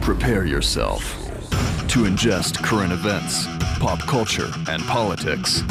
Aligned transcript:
Prepare 0.00 0.46
yourself 0.46 1.02
to 1.88 2.04
ingest 2.04 2.62
current 2.62 2.92
events, 2.92 3.46
pop 3.78 3.98
culture, 4.00 4.50
and 4.68 4.82
politics 4.84 5.62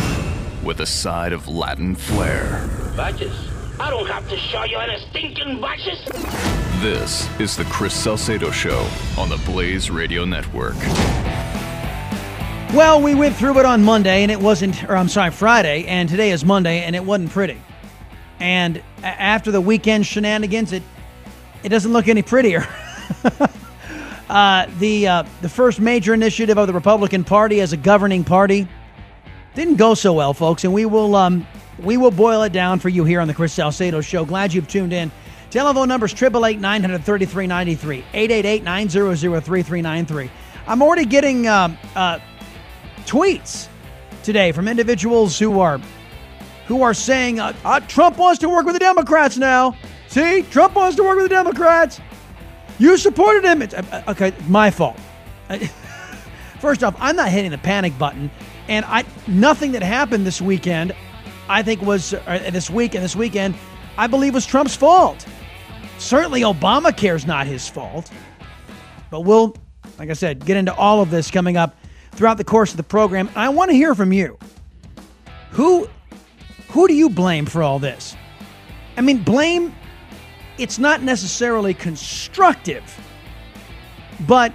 with 0.64 0.82
a 0.82 0.86
side 0.86 1.34
of 1.34 1.48
Latin 1.48 1.96
flair. 1.96 2.70
Badges? 2.96 3.34
I 3.80 3.90
don't 3.90 4.08
have 4.08 4.28
to 4.30 4.38
show 4.38 4.64
you 4.66 4.78
any 4.78 5.00
stinking 5.10 5.62
badges. 5.62 6.04
This 6.82 7.30
is 7.40 7.56
the 7.56 7.64
Chris 7.66 7.94
Salcedo 7.94 8.52
Show 8.52 8.88
on 9.18 9.30
the 9.30 9.38
Blaze 9.46 9.90
Radio 9.90 10.26
Network. 10.26 10.76
Well, 12.74 13.02
we 13.02 13.16
went 13.16 13.36
through 13.36 13.58
it 13.60 13.66
on 13.66 13.84
Monday 13.84 14.22
and 14.22 14.32
it 14.32 14.40
wasn't, 14.40 14.84
or 14.84 14.96
I'm 14.96 15.10
sorry, 15.10 15.32
Friday, 15.32 15.86
and 15.86 16.08
today 16.08 16.32
is 16.32 16.46
Monday 16.46 16.84
and 16.84 16.96
it 16.96 17.04
wasn't 17.04 17.32
pretty. 17.32 17.60
And 18.40 18.82
after 19.02 19.52
the 19.52 19.62
weekend 19.62 20.06
shenanigans, 20.06 20.72
it 20.74 20.84
it 21.64 21.70
doesn't 21.70 21.92
look 21.92 22.08
any 22.08 22.22
prettier. 22.22 22.68
uh, 24.30 24.68
the 24.80 25.08
uh, 25.08 25.24
the 25.42 25.50
first 25.50 25.80
major 25.80 26.14
initiative 26.14 26.58
of 26.58 26.68
the 26.68 26.74
Republican 26.74 27.24
Party 27.24 27.62
as 27.62 27.74
a 27.74 27.78
governing 27.78 28.24
party 28.24 28.68
didn't 29.56 29.76
go 29.76 29.94
so 29.94 30.14
well, 30.14 30.34
folks, 30.34 30.64
and 30.64 30.74
we 30.74 30.86
will 30.86 31.16
um, 31.16 31.46
we 31.80 31.98
will 31.98 32.12
boil 32.12 32.44
it 32.44 32.54
down 32.54 32.80
for 32.80 32.90
you 32.90 33.04
here 33.04 33.22
on 33.22 33.28
the 33.28 33.34
Chris 33.34 33.54
Salcedo 33.54 34.02
Show. 34.02 34.26
Glad 34.26 34.54
you've 34.54 34.68
tuned 34.68 34.94
in. 34.94 35.12
Telephone 35.50 35.88
numbers 35.88 36.14
triple 36.14 36.46
eight 36.46 36.60
nine 36.60 36.82
hundred 36.82 37.04
thirty 37.04 37.26
three 37.26 37.48
ninety 37.48 37.76
three 37.76 38.06
eight 38.14 38.32
eight 38.32 38.46
eight 38.46 38.64
nine 38.64 38.88
zero 38.88 39.16
zero 39.16 39.40
three 39.40 39.64
three 39.64 39.82
nine 39.82 40.06
three. 40.06 40.30
I'm 40.68 40.82
already 40.82 41.06
getting 41.06 41.48
um, 41.48 41.78
uh, 41.96 42.20
tweets 43.06 43.68
today 44.24 44.52
from 44.52 44.68
individuals 44.68 45.40
who 45.40 45.60
are 45.60 45.80
who 46.68 46.84
are 46.84 46.94
saying 46.94 47.40
uh, 47.40 47.54
uh, 47.66 47.80
Trump 47.82 48.18
wants 48.18 48.40
to 48.40 48.50
work 48.50 48.66
with 48.66 48.76
the 48.76 48.80
Democrats 48.80 49.38
now. 49.38 49.76
See, 50.10 50.42
Trump 50.50 50.76
wants 50.76 50.96
to 50.96 51.04
work 51.04 51.18
with 51.18 51.26
the 51.26 51.30
Democrats. 51.30 52.02
You 52.80 52.98
supported 52.98 53.44
him. 53.44 53.62
It's, 53.62 53.76
uh, 53.76 53.84
uh, 53.92 54.12
okay, 54.12 54.34
my 54.48 54.72
fault. 54.72 54.98
First 56.60 56.84
off, 56.84 56.96
I'm 57.00 57.16
not 57.16 57.30
hitting 57.30 57.52
the 57.52 57.60
panic 57.60 57.98
button, 58.00 58.32
and 58.68 58.86
I 58.86 59.06
nothing 59.28 59.74
that 59.74 59.84
happened 59.84 60.26
this 60.26 60.42
weekend, 60.42 60.94
I 61.48 61.62
think 61.62 61.84
was 61.84 62.16
uh, 62.16 62.50
this 62.52 62.72
week 62.72 62.96
and 62.96 63.04
this 63.04 63.16
weekend, 63.16 63.54
I 63.98 64.08
believe 64.08 64.34
was 64.34 64.48
Trump's 64.48 64.76
fault. 64.76 65.26
Certainly, 66.00 66.42
Obamacare 66.42 67.16
is 67.16 67.28
not 67.28 67.46
his 67.46 67.68
fault, 67.70 68.12
but 69.12 69.22
we'll, 69.22 69.56
like 70.00 70.10
I 70.10 70.14
said, 70.14 70.44
get 70.44 70.58
into 70.58 70.74
all 70.74 71.02
of 71.02 71.12
this 71.12 71.30
coming 71.30 71.56
up 71.56 71.76
throughout 72.14 72.38
the 72.38 72.44
course 72.44 72.72
of 72.72 72.78
the 72.78 72.84
program. 72.84 73.30
I 73.36 73.50
want 73.50 73.70
to 73.70 73.76
hear 73.76 73.94
from 73.94 74.12
you. 74.12 74.40
Who, 75.52 75.88
who 76.70 76.88
do 76.88 76.96
you 76.96 77.10
blame 77.10 77.46
for 77.46 77.62
all 77.62 77.78
this? 77.78 78.16
I 78.98 79.02
mean, 79.02 79.24
blame. 79.24 79.76
It's 80.60 80.78
not 80.78 81.02
necessarily 81.02 81.74
constructive, 81.74 82.84
but 84.28 84.54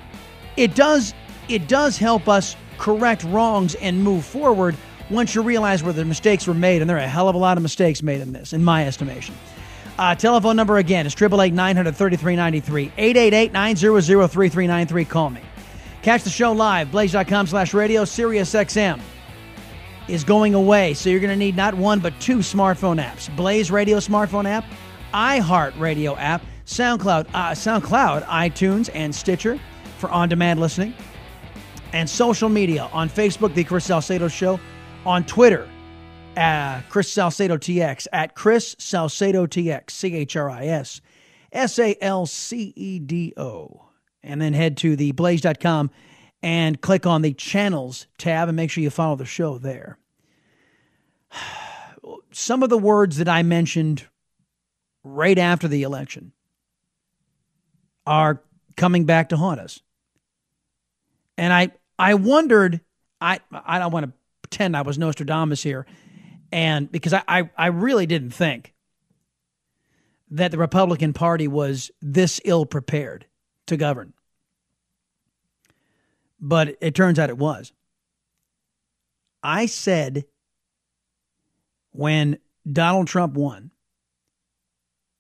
it 0.56 0.74
does 0.74 1.14
it 1.48 1.68
does 1.68 1.98
help 1.98 2.28
us 2.28 2.56
correct 2.78 3.24
wrongs 3.24 3.74
and 3.76 4.02
move 4.02 4.24
forward 4.24 4.76
once 5.10 5.34
you 5.34 5.42
realize 5.42 5.82
where 5.82 5.92
the 5.92 6.04
mistakes 6.04 6.46
were 6.46 6.54
made, 6.54 6.80
and 6.80 6.88
there 6.88 6.96
are 6.96 7.00
a 7.00 7.08
hell 7.08 7.28
of 7.28 7.34
a 7.34 7.38
lot 7.38 7.56
of 7.56 7.62
mistakes 7.62 8.02
made 8.02 8.20
in 8.20 8.32
this, 8.32 8.52
in 8.52 8.64
my 8.64 8.86
estimation. 8.86 9.34
Uh, 9.98 10.14
telephone 10.14 10.56
number 10.56 10.78
again 10.78 11.06
is 11.06 11.14
888 11.14 11.52
900 11.54 11.94
3393 11.94 12.92
888 12.96 13.52
900 13.52 14.28
3393. 14.28 15.04
Call 15.04 15.30
me. 15.30 15.40
Catch 16.02 16.24
the 16.24 16.30
show 16.30 16.52
live, 16.52 16.90
blaze.com 16.90 17.46
slash 17.46 17.72
radio, 17.72 18.04
Sirius 18.04 18.52
XM 18.52 19.00
is 20.08 20.24
going 20.24 20.54
away. 20.54 20.94
So 20.94 21.08
you're 21.08 21.20
going 21.20 21.30
to 21.30 21.36
need 21.36 21.56
not 21.56 21.74
one, 21.74 22.00
but 22.00 22.18
two 22.20 22.38
smartphone 22.38 23.02
apps 23.02 23.34
Blaze 23.36 23.70
Radio 23.70 23.98
smartphone 23.98 24.44
app, 24.46 24.64
iHeart 25.14 25.78
Radio 25.78 26.16
app, 26.16 26.42
SoundCloud, 26.66 27.28
uh, 27.32 27.52
SoundCloud, 27.52 28.24
iTunes, 28.24 28.90
and 28.92 29.14
Stitcher 29.14 29.60
for 29.98 30.10
on 30.10 30.28
demand 30.28 30.58
listening, 30.58 30.92
and 31.92 32.10
social 32.10 32.48
media 32.48 32.90
on 32.92 33.08
Facebook, 33.08 33.54
The 33.54 33.62
Chris 33.62 33.84
Salcedo 33.84 34.26
Show, 34.26 34.58
on 35.06 35.24
Twitter, 35.24 35.68
uh, 36.36 36.80
Chris 36.88 37.10
Salcedo 37.12 37.56
TX, 37.56 38.08
at 38.12 38.34
Chris 38.34 38.74
Salcedo 38.78 39.46
TX, 39.46 39.90
C 39.90 40.16
H 40.16 40.34
R 40.36 40.50
I 40.50 40.66
S 40.66 41.00
S 41.52 41.78
A 41.78 41.96
L 42.02 42.26
C 42.26 42.72
E 42.74 42.98
D 42.98 43.32
O. 43.36 43.88
And 44.24 44.40
then 44.40 44.52
head 44.52 44.76
to 44.78 44.96
the 44.96 45.12
blaze.com 45.12 45.90
and 46.42 46.80
click 46.80 47.06
on 47.06 47.22
the 47.22 47.34
channels 47.34 48.06
tab 48.18 48.48
and 48.48 48.56
make 48.56 48.70
sure 48.70 48.82
you 48.82 48.90
follow 48.90 49.16
the 49.16 49.24
show 49.24 49.58
there. 49.58 49.98
Some 52.32 52.64
of 52.64 52.70
the 52.70 52.78
words 52.78 53.18
that 53.18 53.28
I 53.28 53.44
mentioned 53.44 54.08
right 55.04 55.38
after 55.38 55.68
the 55.68 55.82
election 55.82 56.32
are 58.06 58.42
coming 58.76 59.04
back 59.04 59.28
to 59.28 59.36
haunt 59.36 59.60
us. 59.60 59.80
And 61.38 61.52
I 61.52 61.72
I 61.98 62.14
wondered, 62.14 62.80
I 63.20 63.40
I 63.52 63.78
don't 63.78 63.92
want 63.92 64.06
to 64.06 64.12
pretend 64.42 64.76
I 64.76 64.82
was 64.82 64.98
Nostradamus 64.98 65.62
here, 65.62 65.86
and 66.50 66.90
because 66.90 67.12
I, 67.12 67.22
I, 67.28 67.50
I 67.56 67.66
really 67.66 68.06
didn't 68.06 68.30
think 68.30 68.74
that 70.30 70.50
the 70.50 70.58
Republican 70.58 71.12
Party 71.12 71.46
was 71.46 71.90
this 72.00 72.40
ill 72.44 72.66
prepared 72.66 73.26
to 73.66 73.76
govern. 73.76 74.12
But 76.40 76.76
it 76.80 76.94
turns 76.94 77.18
out 77.18 77.30
it 77.30 77.38
was. 77.38 77.72
I 79.42 79.66
said 79.66 80.24
when 81.92 82.38
Donald 82.70 83.06
Trump 83.06 83.34
won 83.34 83.70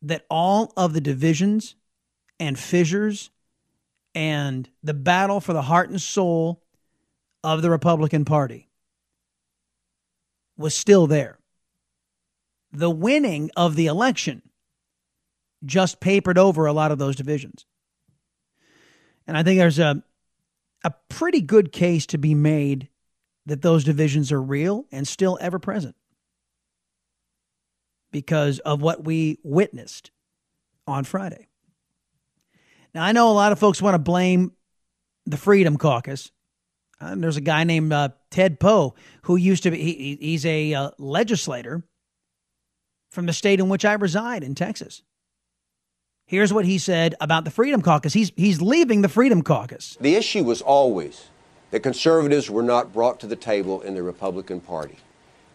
that 0.04 0.24
all 0.30 0.72
of 0.76 0.92
the 0.92 1.00
divisions 1.00 1.74
and 2.38 2.58
fissures 2.58 3.30
and 4.14 4.68
the 4.82 4.94
battle 4.94 5.40
for 5.40 5.52
the 5.52 5.62
heart 5.62 5.90
and 5.90 6.00
soul 6.00 6.62
of 7.42 7.62
the 7.62 7.70
Republican 7.70 8.24
Party 8.24 8.68
was 10.56 10.76
still 10.76 11.06
there. 11.06 11.38
The 12.72 12.90
winning 12.90 13.50
of 13.56 13.76
the 13.76 13.86
election 13.86 14.42
just 15.64 16.00
papered 16.00 16.38
over 16.38 16.66
a 16.66 16.72
lot 16.72 16.92
of 16.92 16.98
those 16.98 17.16
divisions. 17.16 17.66
And 19.26 19.36
I 19.36 19.42
think 19.42 19.58
there's 19.58 19.78
a 19.78 20.02
a 20.84 20.92
pretty 21.08 21.40
good 21.40 21.72
case 21.72 22.04
to 22.04 22.18
be 22.18 22.34
made 22.34 22.90
that 23.46 23.62
those 23.62 23.84
divisions 23.84 24.30
are 24.30 24.42
real 24.42 24.84
and 24.92 25.08
still 25.08 25.38
ever 25.40 25.58
present 25.58 25.96
because 28.14 28.60
of 28.60 28.80
what 28.80 29.02
we 29.02 29.40
witnessed 29.42 30.12
on 30.86 31.02
Friday. 31.02 31.48
Now, 32.94 33.02
I 33.02 33.10
know 33.10 33.28
a 33.28 33.34
lot 33.34 33.50
of 33.50 33.58
folks 33.58 33.82
want 33.82 33.94
to 33.94 33.98
blame 33.98 34.52
the 35.26 35.36
Freedom 35.36 35.76
Caucus. 35.76 36.30
Uh, 37.00 37.16
there's 37.16 37.36
a 37.36 37.40
guy 37.40 37.64
named 37.64 37.92
uh, 37.92 38.10
Ted 38.30 38.60
Poe 38.60 38.94
who 39.22 39.34
used 39.34 39.64
to 39.64 39.72
be, 39.72 39.78
he, 39.78 40.16
he's 40.20 40.46
a 40.46 40.74
uh, 40.74 40.90
legislator 40.96 41.82
from 43.10 43.26
the 43.26 43.32
state 43.32 43.58
in 43.58 43.68
which 43.68 43.84
I 43.84 43.94
reside 43.94 44.44
in 44.44 44.54
Texas. 44.54 45.02
Here's 46.24 46.52
what 46.52 46.66
he 46.66 46.78
said 46.78 47.16
about 47.20 47.44
the 47.44 47.50
Freedom 47.50 47.82
Caucus. 47.82 48.12
He's, 48.12 48.30
he's 48.36 48.62
leaving 48.62 49.02
the 49.02 49.08
Freedom 49.08 49.42
Caucus. 49.42 49.98
The 50.00 50.14
issue 50.14 50.44
was 50.44 50.62
always 50.62 51.30
that 51.72 51.80
conservatives 51.80 52.48
were 52.48 52.62
not 52.62 52.92
brought 52.92 53.18
to 53.18 53.26
the 53.26 53.34
table 53.34 53.80
in 53.80 53.96
the 53.96 54.04
Republican 54.04 54.60
Party. 54.60 54.98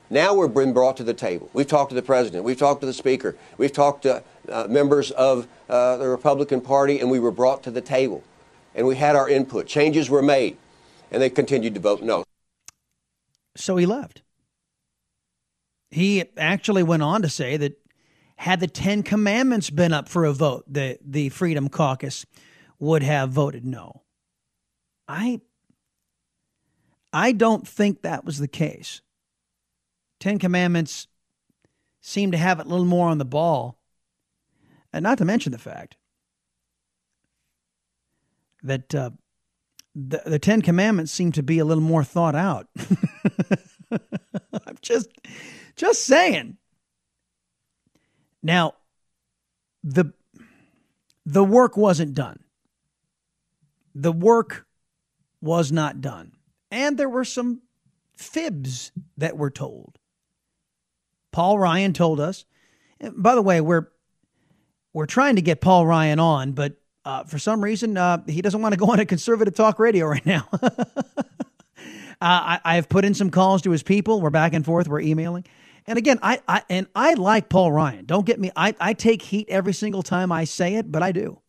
Now 0.09 0.33
we're 0.33 0.47
being 0.47 0.73
brought 0.73 0.97
to 0.97 1.03
the 1.03 1.13
table. 1.13 1.49
We've 1.53 1.67
talked 1.67 1.89
to 1.89 1.95
the 1.95 2.01
president. 2.01 2.43
We've 2.43 2.57
talked 2.57 2.81
to 2.81 2.87
the 2.87 2.93
speaker. 2.93 3.35
We've 3.57 3.71
talked 3.71 4.03
to 4.03 4.23
uh, 4.49 4.67
members 4.67 5.11
of 5.11 5.47
uh, 5.69 5.97
the 5.97 6.07
Republican 6.07 6.61
Party, 6.61 6.99
and 6.99 7.11
we 7.11 7.19
were 7.19 7.31
brought 7.31 7.63
to 7.63 7.71
the 7.71 7.81
table. 7.81 8.23
And 8.73 8.87
we 8.87 8.95
had 8.95 9.15
our 9.15 9.29
input. 9.29 9.67
Changes 9.67 10.09
were 10.09 10.21
made, 10.21 10.57
and 11.11 11.21
they 11.21 11.29
continued 11.29 11.75
to 11.75 11.79
vote 11.79 12.01
no. 12.01 12.23
So 13.55 13.77
he 13.77 13.85
left. 13.85 14.23
He 15.91 16.23
actually 16.37 16.83
went 16.83 17.03
on 17.03 17.21
to 17.21 17.29
say 17.29 17.57
that 17.57 17.79
had 18.37 18.61
the 18.61 18.67
Ten 18.67 19.03
Commandments 19.03 19.69
been 19.69 19.91
up 19.91 20.07
for 20.07 20.23
a 20.23 20.31
vote, 20.31 20.63
the, 20.67 20.97
the 21.05 21.29
Freedom 21.29 21.67
Caucus 21.67 22.25
would 22.79 23.03
have 23.03 23.31
voted 23.31 23.65
no. 23.65 24.03
I 25.07 25.41
I 27.11 27.31
don't 27.31 27.67
think 27.67 28.03
that 28.03 28.23
was 28.23 28.37
the 28.37 28.47
case. 28.47 29.01
Ten 30.19 30.39
Commandments 30.39 31.07
seem 32.01 32.31
to 32.31 32.37
have 32.37 32.59
it 32.59 32.65
a 32.65 32.69
little 32.69 32.85
more 32.85 33.09
on 33.09 33.17
the 33.17 33.25
ball. 33.25 33.79
And 34.91 35.03
not 35.03 35.17
to 35.19 35.25
mention 35.25 35.51
the 35.51 35.57
fact 35.57 35.95
that 38.63 38.93
uh, 38.95 39.11
the, 39.95 40.21
the 40.25 40.39
Ten 40.39 40.61
Commandments 40.61 41.11
seem 41.11 41.31
to 41.33 41.43
be 41.43 41.59
a 41.59 41.65
little 41.65 41.83
more 41.83 42.03
thought 42.03 42.35
out. 42.35 42.67
I'm 43.91 44.77
just, 44.81 45.09
just 45.75 46.03
saying. 46.03 46.57
Now, 48.41 48.75
the 49.83 50.13
the 51.25 51.43
work 51.43 51.77
wasn't 51.77 52.15
done. 52.15 52.39
The 53.93 54.11
work 54.11 54.65
was 55.41 55.71
not 55.71 56.01
done. 56.01 56.31
And 56.71 56.97
there 56.97 57.09
were 57.09 57.25
some 57.25 57.61
fibs 58.17 58.91
that 59.17 59.37
were 59.37 59.51
told. 59.51 59.98
Paul 61.31 61.59
Ryan 61.59 61.93
told 61.93 62.19
us. 62.19 62.45
By 63.15 63.35
the 63.35 63.41
way, 63.41 63.61
we're 63.61 63.87
we're 64.93 65.05
trying 65.05 65.35
to 65.35 65.41
get 65.41 65.61
Paul 65.61 65.85
Ryan 65.85 66.19
on, 66.19 66.51
but 66.53 66.73
uh, 67.05 67.23
for 67.23 67.39
some 67.39 67.63
reason 67.63 67.95
uh, 67.97 68.23
he 68.27 68.41
doesn't 68.41 68.61
want 68.61 68.73
to 68.73 68.77
go 68.77 68.87
on 68.87 68.99
a 68.99 69.05
conservative 69.05 69.55
talk 69.55 69.79
radio 69.79 70.05
right 70.05 70.25
now. 70.25 70.47
uh, 70.61 71.23
I, 72.19 72.75
have 72.75 72.89
put 72.89 73.05
in 73.05 73.13
some 73.13 73.29
calls 73.29 73.61
to 73.63 73.71
his 73.71 73.83
people. 73.83 74.19
We're 74.19 74.29
back 74.29 74.53
and 74.53 74.65
forth. 74.65 74.87
We're 74.87 75.01
emailing. 75.01 75.45
And 75.87 75.97
again, 75.97 76.19
I, 76.21 76.41
I 76.47 76.63
and 76.69 76.87
I 76.93 77.13
like 77.13 77.49
Paul 77.49 77.71
Ryan. 77.71 78.05
Don't 78.05 78.25
get 78.25 78.39
me. 78.39 78.51
I, 78.55 78.75
I 78.79 78.93
take 78.93 79.21
heat 79.21 79.47
every 79.49 79.73
single 79.73 80.03
time 80.03 80.31
I 80.31 80.43
say 80.43 80.75
it, 80.75 80.91
but 80.91 81.01
I 81.01 81.11
do. 81.11 81.41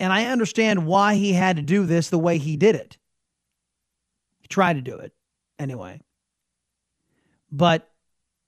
And 0.00 0.12
I 0.12 0.26
understand 0.26 0.86
why 0.86 1.14
he 1.14 1.32
had 1.32 1.56
to 1.56 1.62
do 1.62 1.86
this 1.86 2.10
the 2.10 2.18
way 2.18 2.38
he 2.38 2.56
did 2.56 2.74
it. 2.74 2.98
He 4.40 4.48
tried 4.48 4.74
to 4.74 4.82
do 4.82 4.96
it 4.96 5.12
anyway. 5.58 6.00
But 7.50 7.90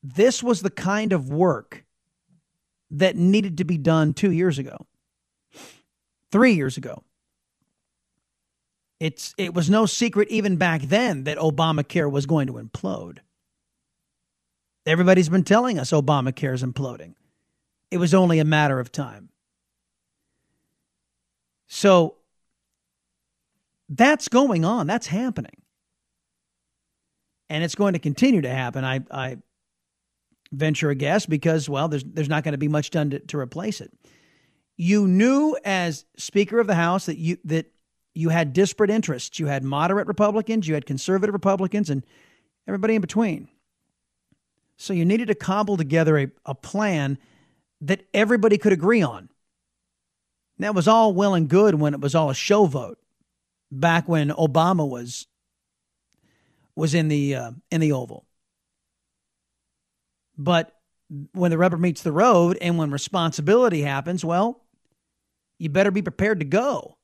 this 0.02 0.42
was 0.42 0.62
the 0.62 0.70
kind 0.70 1.12
of 1.12 1.30
work 1.30 1.84
that 2.90 3.16
needed 3.16 3.58
to 3.58 3.64
be 3.64 3.78
done 3.78 4.12
two 4.14 4.30
years 4.30 4.58
ago, 4.58 4.86
three 6.32 6.54
years 6.54 6.76
ago. 6.76 7.04
It's, 8.98 9.34
it 9.38 9.54
was 9.54 9.70
no 9.70 9.86
secret 9.86 10.28
even 10.28 10.56
back 10.56 10.82
then 10.82 11.24
that 11.24 11.38
Obamacare 11.38 12.10
was 12.10 12.26
going 12.26 12.48
to 12.48 12.54
implode. 12.54 13.18
Everybody's 14.84 15.28
been 15.28 15.44
telling 15.44 15.78
us 15.78 15.90
Obamacare 15.90 16.54
is 16.54 16.62
imploding. 16.62 17.14
It 17.90 17.98
was 17.98 18.12
only 18.12 18.38
a 18.38 18.44
matter 18.44 18.78
of 18.78 18.92
time. 18.92 19.30
So 21.66 22.16
that's 23.88 24.28
going 24.28 24.64
on. 24.64 24.86
That's 24.86 25.06
happening. 25.06 25.59
And 27.50 27.62
it's 27.62 27.74
going 27.74 27.92
to 27.92 27.98
continue 27.98 28.40
to 28.40 28.48
happen. 28.48 28.84
I, 28.84 29.00
I 29.10 29.36
venture 30.52 30.88
a 30.88 30.94
guess 30.94 31.26
because, 31.26 31.68
well, 31.68 31.88
there's, 31.88 32.04
there's 32.04 32.28
not 32.28 32.44
going 32.44 32.52
to 32.52 32.58
be 32.58 32.68
much 32.68 32.90
done 32.90 33.10
to, 33.10 33.18
to 33.18 33.38
replace 33.38 33.82
it. 33.82 33.92
You 34.76 35.06
knew 35.06 35.58
as 35.64 36.06
Speaker 36.16 36.60
of 36.60 36.66
the 36.66 36.74
House 36.74 37.06
that 37.06 37.18
you 37.18 37.36
that 37.44 37.66
you 38.14 38.30
had 38.30 38.52
disparate 38.52 38.90
interests. 38.90 39.38
You 39.38 39.46
had 39.46 39.62
moderate 39.62 40.06
Republicans, 40.06 40.66
you 40.66 40.74
had 40.74 40.86
conservative 40.86 41.34
Republicans, 41.34 41.90
and 41.90 42.04
everybody 42.66 42.94
in 42.94 43.00
between. 43.00 43.48
So 44.76 44.92
you 44.92 45.04
needed 45.04 45.28
to 45.28 45.34
cobble 45.34 45.76
together 45.76 46.18
a, 46.18 46.30
a 46.46 46.54
plan 46.54 47.18
that 47.82 48.06
everybody 48.14 48.56
could 48.56 48.72
agree 48.72 49.02
on. 49.02 49.28
That 50.58 50.74
was 50.74 50.88
all 50.88 51.12
well 51.12 51.34
and 51.34 51.48
good 51.48 51.74
when 51.74 51.94
it 51.94 52.00
was 52.00 52.14
all 52.14 52.30
a 52.30 52.34
show 52.34 52.66
vote 52.66 52.98
back 53.70 54.08
when 54.08 54.30
Obama 54.30 54.88
was 54.88 55.26
was 56.80 56.94
in 56.94 57.08
the 57.08 57.34
uh, 57.34 57.50
in 57.70 57.80
the 57.80 57.92
Oval. 57.92 58.26
But 60.36 60.74
when 61.32 61.50
the 61.50 61.58
rubber 61.58 61.76
meets 61.76 62.02
the 62.02 62.10
road 62.10 62.56
and 62.60 62.78
when 62.78 62.90
responsibility 62.90 63.82
happens, 63.82 64.24
well, 64.24 64.62
you 65.58 65.68
better 65.68 65.90
be 65.90 66.00
prepared 66.00 66.40
to 66.40 66.46
go. 66.46 66.96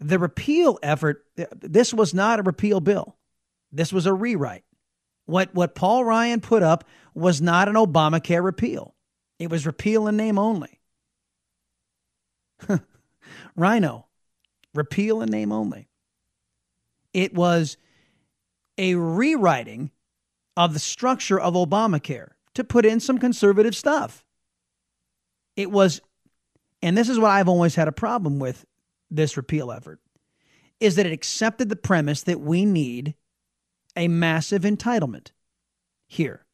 The 0.00 0.18
repeal 0.18 0.78
effort, 0.82 1.26
this 1.60 1.92
was 1.92 2.14
not 2.14 2.40
a 2.40 2.42
repeal 2.42 2.80
bill. 2.80 3.16
This 3.72 3.92
was 3.92 4.06
a 4.06 4.14
rewrite. 4.14 4.64
What, 5.26 5.54
what 5.54 5.74
Paul 5.74 6.04
Ryan 6.04 6.40
put 6.40 6.62
up 6.62 6.84
was 7.14 7.42
not 7.42 7.68
an 7.68 7.74
Obamacare 7.74 8.42
repeal, 8.42 8.94
it 9.38 9.50
was 9.50 9.66
repeal 9.66 10.06
in 10.06 10.16
name 10.16 10.38
only. 10.38 10.80
Rhino, 13.56 14.06
repeal 14.74 15.20
in 15.20 15.28
name 15.28 15.52
only. 15.52 15.88
It 17.12 17.34
was 17.34 17.76
a 18.78 18.94
rewriting 18.94 19.90
of 20.56 20.72
the 20.72 20.78
structure 20.78 21.38
of 21.38 21.54
Obamacare 21.54 22.30
to 22.54 22.64
put 22.64 22.86
in 22.86 23.00
some 23.00 23.18
conservative 23.18 23.76
stuff. 23.76 24.24
It 25.56 25.70
was, 25.70 26.00
and 26.82 26.96
this 26.96 27.08
is 27.08 27.18
what 27.18 27.30
I've 27.30 27.48
always 27.48 27.74
had 27.74 27.88
a 27.88 27.92
problem 27.92 28.38
with 28.38 28.64
this 29.10 29.36
repeal 29.36 29.70
effort, 29.70 30.00
is 30.80 30.96
that 30.96 31.06
it 31.06 31.12
accepted 31.12 31.68
the 31.68 31.76
premise 31.76 32.22
that 32.22 32.40
we 32.40 32.64
need 32.64 33.14
a 33.96 34.08
massive 34.08 34.62
entitlement 34.62 35.30
here. 36.06 36.44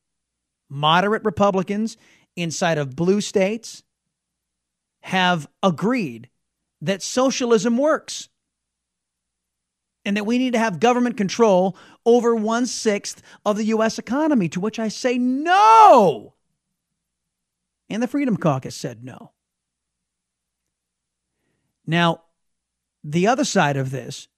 Moderate 0.68 1.24
Republicans 1.24 1.96
inside 2.36 2.78
of 2.78 2.96
blue 2.96 3.20
states 3.20 3.82
have 5.02 5.48
agreed 5.62 6.28
that 6.80 7.02
socialism 7.02 7.76
works 7.76 8.28
and 10.04 10.16
that 10.16 10.26
we 10.26 10.38
need 10.38 10.52
to 10.52 10.58
have 10.58 10.80
government 10.80 11.16
control 11.16 11.76
over 12.04 12.34
one 12.34 12.66
sixth 12.66 13.22
of 13.44 13.56
the 13.56 13.64
U.S. 13.66 13.98
economy, 13.98 14.48
to 14.50 14.60
which 14.60 14.78
I 14.78 14.88
say 14.88 15.18
no. 15.18 16.34
And 17.88 18.02
the 18.02 18.08
Freedom 18.08 18.36
Caucus 18.36 18.74
said 18.74 19.04
no. 19.04 19.32
Now, 21.86 22.22
the 23.04 23.26
other 23.26 23.44
side 23.44 23.76
of 23.76 23.90
this 23.90 24.28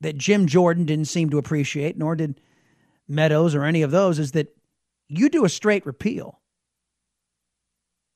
that 0.00 0.18
Jim 0.18 0.46
Jordan 0.46 0.84
didn't 0.84 1.06
seem 1.06 1.30
to 1.30 1.38
appreciate, 1.38 1.96
nor 1.96 2.14
did 2.16 2.40
Meadows 3.08 3.54
or 3.54 3.64
any 3.64 3.82
of 3.82 3.90
those, 3.90 4.18
is 4.18 4.32
that 4.32 4.56
you 5.08 5.28
do 5.28 5.44
a 5.44 5.48
straight 5.48 5.84
repeal 5.84 6.40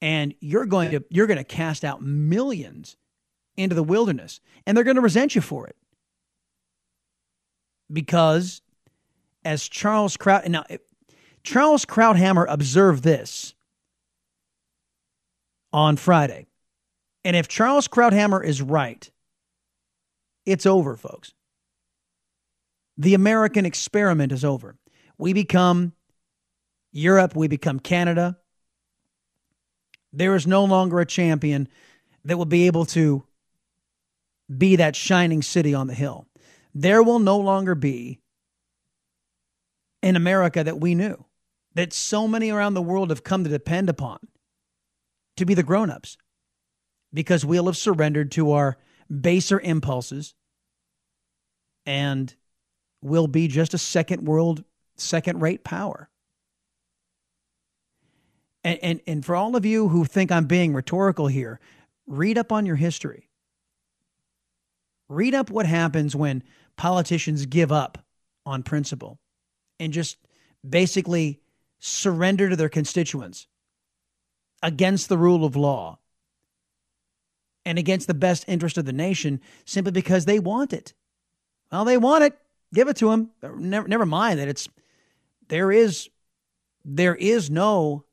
and 0.00 0.34
you're 0.40 0.66
going 0.66 0.90
to 0.90 1.04
you're 1.10 1.26
going 1.26 1.38
to 1.38 1.44
cast 1.44 1.84
out 1.84 2.02
millions 2.02 2.96
into 3.56 3.74
the 3.74 3.82
wilderness 3.82 4.40
and 4.66 4.76
they're 4.76 4.84
going 4.84 4.96
to 4.96 5.02
resent 5.02 5.34
you 5.34 5.40
for 5.40 5.66
it 5.66 5.76
because 7.92 8.62
as 9.44 9.68
Charles 9.68 10.16
Kraut 10.16 10.46
now 10.48 10.64
Charles 11.42 11.84
Krauthammer 11.84 12.46
observed 12.48 13.02
this 13.02 13.54
on 15.72 15.96
Friday. 15.96 16.46
And 17.24 17.36
if 17.36 17.48
Charles 17.48 17.88
Krauthammer 17.88 18.44
is 18.44 18.62
right, 18.62 19.10
it's 20.46 20.66
over, 20.66 20.96
folks. 20.96 21.32
The 22.96 23.14
American 23.14 23.66
experiment 23.66 24.32
is 24.32 24.44
over. 24.44 24.76
We 25.18 25.32
become 25.32 25.92
Europe, 26.92 27.36
we 27.36 27.48
become 27.48 27.80
Canada. 27.80 28.38
There 30.12 30.34
is 30.34 30.46
no 30.46 30.64
longer 30.64 31.00
a 31.00 31.06
champion 31.06 31.68
that 32.24 32.38
will 32.38 32.46
be 32.46 32.66
able 32.66 32.86
to 32.86 33.24
be 34.56 34.76
that 34.76 34.96
shining 34.96 35.42
city 35.42 35.74
on 35.74 35.86
the 35.86 35.94
hill. 35.94 36.26
There 36.80 37.02
will 37.02 37.18
no 37.18 37.38
longer 37.38 37.74
be 37.74 38.20
an 40.00 40.14
America 40.14 40.62
that 40.62 40.78
we 40.78 40.94
knew, 40.94 41.24
that 41.74 41.92
so 41.92 42.28
many 42.28 42.50
around 42.50 42.74
the 42.74 42.82
world 42.82 43.10
have 43.10 43.24
come 43.24 43.42
to 43.42 43.50
depend 43.50 43.88
upon 43.88 44.20
to 45.36 45.44
be 45.44 45.54
the 45.54 45.64
grown 45.64 45.90
ups 45.90 46.16
because 47.12 47.44
we'll 47.44 47.66
have 47.66 47.76
surrendered 47.76 48.30
to 48.30 48.52
our 48.52 48.76
baser 49.10 49.58
impulses 49.58 50.34
and 51.84 52.36
will 53.02 53.26
be 53.26 53.48
just 53.48 53.74
a 53.74 53.78
second 53.78 54.24
world, 54.24 54.62
second 54.94 55.42
rate 55.42 55.64
power. 55.64 56.08
And, 58.62 58.78
and, 58.82 59.00
and 59.04 59.26
for 59.26 59.34
all 59.34 59.56
of 59.56 59.66
you 59.66 59.88
who 59.88 60.04
think 60.04 60.30
I'm 60.30 60.46
being 60.46 60.74
rhetorical 60.74 61.26
here, 61.26 61.58
read 62.06 62.38
up 62.38 62.52
on 62.52 62.66
your 62.66 62.76
history. 62.76 63.28
Read 65.08 65.34
up 65.34 65.50
what 65.50 65.66
happens 65.66 66.14
when 66.14 66.44
politicians 66.78 67.44
give 67.44 67.70
up 67.70 67.98
on 68.46 68.62
principle 68.62 69.18
and 69.78 69.92
just 69.92 70.16
basically 70.68 71.40
surrender 71.78 72.48
to 72.48 72.56
their 72.56 72.68
constituents 72.68 73.46
against 74.62 75.08
the 75.08 75.18
rule 75.18 75.44
of 75.44 75.54
law 75.54 75.98
and 77.64 77.78
against 77.78 78.06
the 78.06 78.14
best 78.14 78.44
interest 78.48 78.78
of 78.78 78.86
the 78.86 78.92
nation 78.92 79.40
simply 79.66 79.92
because 79.92 80.24
they 80.24 80.38
want 80.38 80.72
it. 80.72 80.94
Well, 81.70 81.84
they 81.84 81.98
want 81.98 82.24
it. 82.24 82.38
Give 82.72 82.88
it 82.88 82.96
to 82.96 83.10
them. 83.10 83.30
Never, 83.42 83.86
never 83.86 84.06
mind 84.06 84.38
that 84.38 84.48
it's 84.48 84.68
there 85.48 85.70
is 85.70 86.08
there 86.84 87.14
is 87.14 87.50
no 87.50 88.04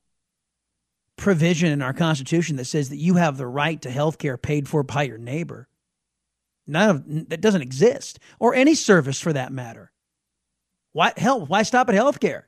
provision 1.18 1.72
in 1.72 1.82
our 1.82 1.94
Constitution 1.94 2.58
that 2.58 2.66
says 2.66 2.90
that 2.90 2.98
you 2.98 3.16
have 3.16 3.38
the 3.38 3.48
right 3.48 3.82
to 3.82 3.90
health 3.90 4.18
care 4.18 4.38
paid 4.38 4.68
for 4.68 4.84
by 4.84 5.04
your 5.04 5.18
neighbor. 5.18 5.68
None 6.68 6.90
of 6.90 7.30
that 7.30 7.42
doesn't 7.42 7.62
exist, 7.62 8.20
or 8.40 8.56
any 8.56 8.74
service 8.74 9.20
for 9.20 9.34
that 9.34 9.52
matter. 9.52 9.92
Why 10.94 11.14
hell? 11.16 11.46
Why 11.46 11.64
stop 11.64 11.90
at 11.90 11.96
healthcare? 11.96 12.44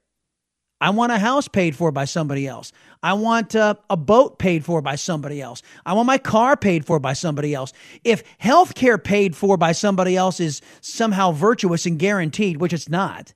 I 0.80 0.92
want 0.92 1.12
a 1.12 1.18
house 1.18 1.48
paid 1.48 1.76
for 1.76 1.92
by 1.92 2.06
somebody 2.06 2.48
else. 2.48 2.72
I 3.02 3.14
want 3.14 3.56
uh, 3.56 3.76
a 3.90 3.98
boat 3.98 4.38
paid 4.38 4.64
for 4.64 4.82
by 4.82 4.96
somebody 4.96 5.42
else. 5.42 5.64
I 5.86 5.94
want 5.94 6.06
my 6.06 6.20
car 6.20 6.56
paid 6.56 6.86
for 6.86 7.00
by 7.00 7.14
somebody 7.14 7.54
else. 7.56 7.74
If 8.04 8.24
healthcare 8.38 9.04
paid 9.04 9.36
for 9.36 9.58
by 9.58 9.72
somebody 9.72 10.16
else 10.16 10.40
is 10.40 10.62
somehow 10.82 11.32
virtuous 11.32 11.88
and 11.88 11.98
guaranteed, 11.98 12.58
which 12.58 12.74
it's 12.74 12.90
not, 12.90 13.34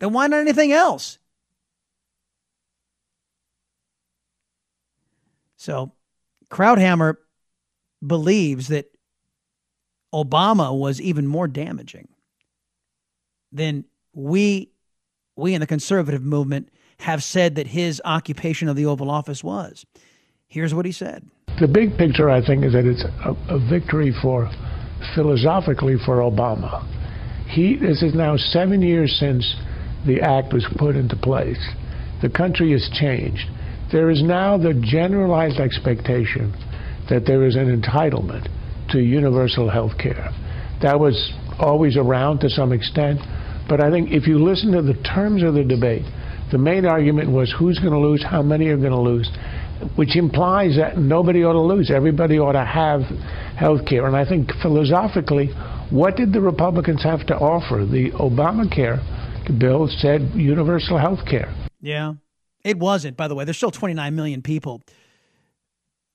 then 0.00 0.12
why 0.12 0.26
not 0.26 0.40
anything 0.40 0.72
else? 0.72 1.18
So, 5.56 5.92
Krauthammer 6.50 7.16
believes 8.04 8.68
that 8.68 8.86
Obama 10.14 10.76
was 10.76 11.00
even 11.00 11.26
more 11.26 11.48
damaging 11.48 12.08
than 13.52 13.84
we 14.14 14.70
we 15.36 15.54
in 15.54 15.60
the 15.60 15.66
conservative 15.66 16.22
movement 16.22 16.68
have 17.00 17.22
said 17.22 17.54
that 17.54 17.68
his 17.68 18.02
occupation 18.04 18.68
of 18.68 18.74
the 18.74 18.86
Oval 18.86 19.10
Office 19.10 19.44
was. 19.44 19.86
Here's 20.48 20.74
what 20.74 20.84
he 20.84 20.92
said. 20.92 21.24
The 21.60 21.68
big 21.68 21.96
picture, 21.96 22.28
I 22.28 22.44
think, 22.44 22.64
is 22.64 22.72
that 22.72 22.84
it's 22.84 23.04
a, 23.04 23.54
a 23.54 23.58
victory 23.68 24.12
for 24.20 24.50
philosophically 25.14 25.96
for 26.04 26.16
Obama. 26.18 26.86
He 27.48 27.76
this 27.76 28.02
is 28.02 28.14
now 28.14 28.36
seven 28.36 28.82
years 28.82 29.16
since 29.18 29.56
the 30.06 30.20
act 30.20 30.52
was 30.52 30.66
put 30.76 30.96
into 30.96 31.16
place. 31.16 31.60
The 32.22 32.28
country 32.28 32.72
has 32.72 32.88
changed. 33.00 33.46
There 33.92 34.10
is 34.10 34.22
now 34.22 34.58
the 34.58 34.74
generalized 34.74 35.60
expectation 35.60 36.52
that 37.08 37.24
there 37.26 37.46
is 37.46 37.56
an 37.56 37.80
entitlement 37.80 38.48
to 38.90 39.00
universal 39.00 39.68
health 39.68 39.92
care. 39.98 40.30
That 40.82 40.98
was 40.98 41.32
always 41.58 41.96
around 41.96 42.40
to 42.40 42.50
some 42.50 42.72
extent, 42.72 43.20
but 43.68 43.80
I 43.80 43.90
think 43.90 44.10
if 44.10 44.26
you 44.26 44.38
listen 44.38 44.72
to 44.72 44.82
the 44.82 44.94
terms 45.02 45.42
of 45.42 45.54
the 45.54 45.64
debate, 45.64 46.04
the 46.50 46.58
main 46.58 46.86
argument 46.86 47.30
was 47.30 47.54
who's 47.58 47.78
going 47.78 47.92
to 47.92 47.98
lose, 47.98 48.24
how 48.24 48.42
many 48.42 48.68
are 48.68 48.76
going 48.76 48.92
to 48.92 49.00
lose, 49.00 49.28
which 49.96 50.16
implies 50.16 50.76
that 50.76 50.96
nobody 50.96 51.44
ought 51.44 51.52
to 51.52 51.60
lose. 51.60 51.90
Everybody 51.90 52.38
ought 52.38 52.52
to 52.52 52.64
have 52.64 53.02
health 53.56 53.86
care. 53.86 54.06
And 54.06 54.16
I 54.16 54.24
think 54.26 54.50
philosophically, 54.62 55.48
what 55.90 56.16
did 56.16 56.32
the 56.32 56.40
Republicans 56.40 57.02
have 57.02 57.26
to 57.26 57.36
offer? 57.36 57.84
The 57.84 58.10
Obamacare 58.12 58.98
bill 59.58 59.88
said 59.88 60.32
universal 60.34 60.98
health 60.98 61.20
care. 61.28 61.54
Yeah. 61.80 62.14
It 62.64 62.78
wasn't, 62.78 63.16
by 63.16 63.28
the 63.28 63.34
way. 63.34 63.44
There's 63.44 63.56
still 63.56 63.70
29 63.70 64.14
million 64.14 64.42
people 64.42 64.82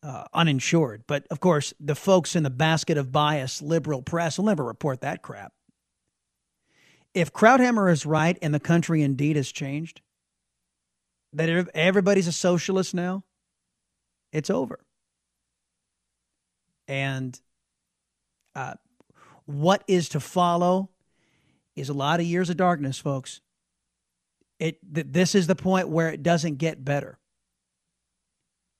uh, 0.03 0.25
uninsured. 0.33 1.03
But 1.07 1.25
of 1.31 1.39
course, 1.39 1.73
the 1.79 1.95
folks 1.95 2.35
in 2.35 2.43
the 2.43 2.49
basket 2.49 2.97
of 2.97 3.11
bias 3.11 3.61
liberal 3.61 4.01
press 4.01 4.37
will 4.37 4.45
never 4.45 4.63
report 4.63 5.01
that 5.01 5.21
crap 5.21 5.53
if 7.13 7.31
Krauthammer 7.31 7.91
is 7.91 8.05
right 8.05 8.37
and 8.41 8.53
the 8.53 8.59
country 8.59 9.01
indeed 9.01 9.35
has 9.35 9.51
changed, 9.51 10.01
that 11.33 11.69
everybody's 11.73 12.27
a 12.27 12.31
socialist 12.31 12.93
now, 12.93 13.23
it's 14.31 14.49
over. 14.49 14.79
And 16.87 17.39
uh, 18.55 18.75
what 19.45 19.83
is 19.87 20.09
to 20.09 20.19
follow 20.19 20.89
is 21.75 21.89
a 21.89 21.93
lot 21.93 22.19
of 22.19 22.25
years 22.25 22.49
of 22.49 22.57
darkness, 22.57 22.97
folks. 22.99 23.41
It 24.59 24.77
th- 24.93 25.07
this 25.09 25.35
is 25.35 25.47
the 25.47 25.55
point 25.55 25.89
where 25.89 26.09
it 26.09 26.23
doesn't 26.23 26.57
get 26.57 26.83
better. 26.83 27.19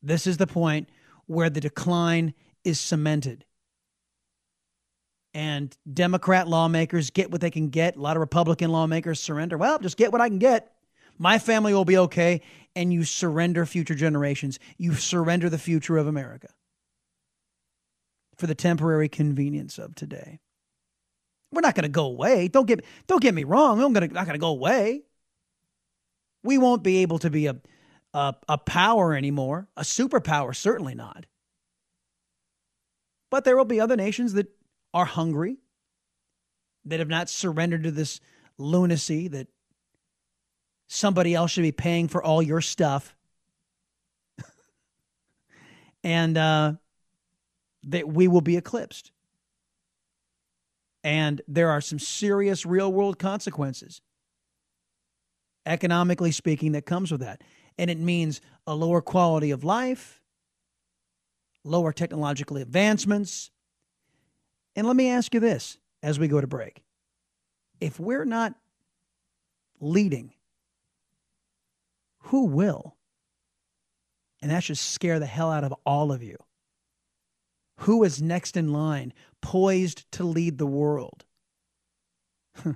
This 0.01 0.27
is 0.27 0.37
the 0.37 0.47
point 0.47 0.89
where 1.27 1.49
the 1.49 1.61
decline 1.61 2.33
is 2.63 2.79
cemented 2.79 3.45
and 5.33 5.75
Democrat 5.91 6.47
lawmakers 6.47 7.09
get 7.09 7.31
what 7.31 7.41
they 7.41 7.49
can 7.49 7.69
get. 7.69 7.95
A 7.95 8.01
lot 8.01 8.15
of 8.15 8.21
Republican 8.21 8.71
lawmakers 8.71 9.19
surrender. 9.19 9.57
Well, 9.57 9.79
just 9.79 9.97
get 9.97 10.11
what 10.11 10.21
I 10.21 10.29
can 10.29 10.39
get. 10.39 10.71
My 11.17 11.39
family 11.39 11.73
will 11.73 11.85
be 11.85 11.97
okay. 11.97 12.41
And 12.75 12.93
you 12.93 13.03
surrender 13.03 13.65
future 13.65 13.95
generations. 13.95 14.59
You 14.77 14.93
surrender 14.93 15.49
the 15.49 15.57
future 15.57 15.97
of 15.97 16.07
America 16.07 16.49
for 18.37 18.47
the 18.47 18.55
temporary 18.55 19.09
convenience 19.09 19.77
of 19.77 19.95
today. 19.95 20.39
We're 21.51 21.61
not 21.61 21.75
going 21.75 21.83
to 21.83 21.89
go 21.89 22.05
away. 22.05 22.47
Don't 22.47 22.67
get 22.67 22.83
don't 23.07 23.21
get 23.21 23.33
me 23.33 23.43
wrong. 23.43 23.77
We're 23.77 23.89
not 23.89 24.09
going 24.09 24.27
to 24.27 24.37
go 24.39 24.49
away. 24.49 25.03
We 26.43 26.57
won't 26.57 26.83
be 26.83 26.97
able 26.97 27.19
to 27.19 27.29
be 27.29 27.45
a, 27.45 27.55
a 28.13 28.35
a 28.47 28.57
power 28.57 29.15
anymore, 29.15 29.67
a 29.75 29.81
superpower. 29.81 30.55
Certainly 30.55 30.95
not. 30.95 31.25
But 33.29 33.45
there 33.45 33.57
will 33.57 33.65
be 33.65 33.79
other 33.79 33.95
nations 33.95 34.33
that 34.33 34.47
are 34.93 35.05
hungry, 35.05 35.57
that 36.85 36.99
have 36.99 37.09
not 37.09 37.29
surrendered 37.29 37.83
to 37.83 37.91
this 37.91 38.19
lunacy 38.57 39.27
that 39.29 39.47
somebody 40.87 41.33
else 41.33 41.51
should 41.51 41.63
be 41.63 41.71
paying 41.71 42.07
for 42.07 42.23
all 42.23 42.41
your 42.41 42.61
stuff. 42.61 43.15
and 46.03 46.37
uh, 46.37 46.73
that 47.85 48.07
we 48.07 48.27
will 48.27 48.41
be 48.41 48.57
eclipsed. 48.57 49.11
And 51.03 51.41
there 51.47 51.69
are 51.69 51.81
some 51.81 51.99
serious 51.99 52.65
real 52.65 52.91
world 52.91 53.19
consequences, 53.19 54.01
economically 55.65 56.31
speaking, 56.31 56.73
that 56.73 56.85
comes 56.85 57.11
with 57.11 57.21
that. 57.21 57.41
And 57.77 57.89
it 57.89 57.97
means 57.97 58.41
a 58.67 58.75
lower 58.75 59.01
quality 59.01 59.51
of 59.51 59.63
life, 59.63 60.21
lower 61.63 61.91
technological 61.91 62.57
advancements, 62.57 63.51
and 64.75 64.87
let 64.87 64.95
me 64.95 65.09
ask 65.09 65.33
you 65.33 65.39
this 65.39 65.77
as 66.01 66.19
we 66.19 66.27
go 66.27 66.41
to 66.41 66.47
break. 66.47 66.83
If 67.79 67.99
we're 67.99 68.25
not 68.25 68.55
leading, 69.79 70.33
who 72.19 72.45
will? 72.45 72.95
And 74.41 74.51
that 74.51 74.63
should 74.63 74.77
scare 74.77 75.19
the 75.19 75.25
hell 75.25 75.51
out 75.51 75.63
of 75.63 75.73
all 75.85 76.11
of 76.11 76.23
you. 76.23 76.37
Who 77.79 78.03
is 78.03 78.21
next 78.21 78.55
in 78.55 78.71
line, 78.71 79.13
poised 79.41 80.11
to 80.13 80.23
lead 80.23 80.57
the 80.57 80.65
world? 80.65 81.25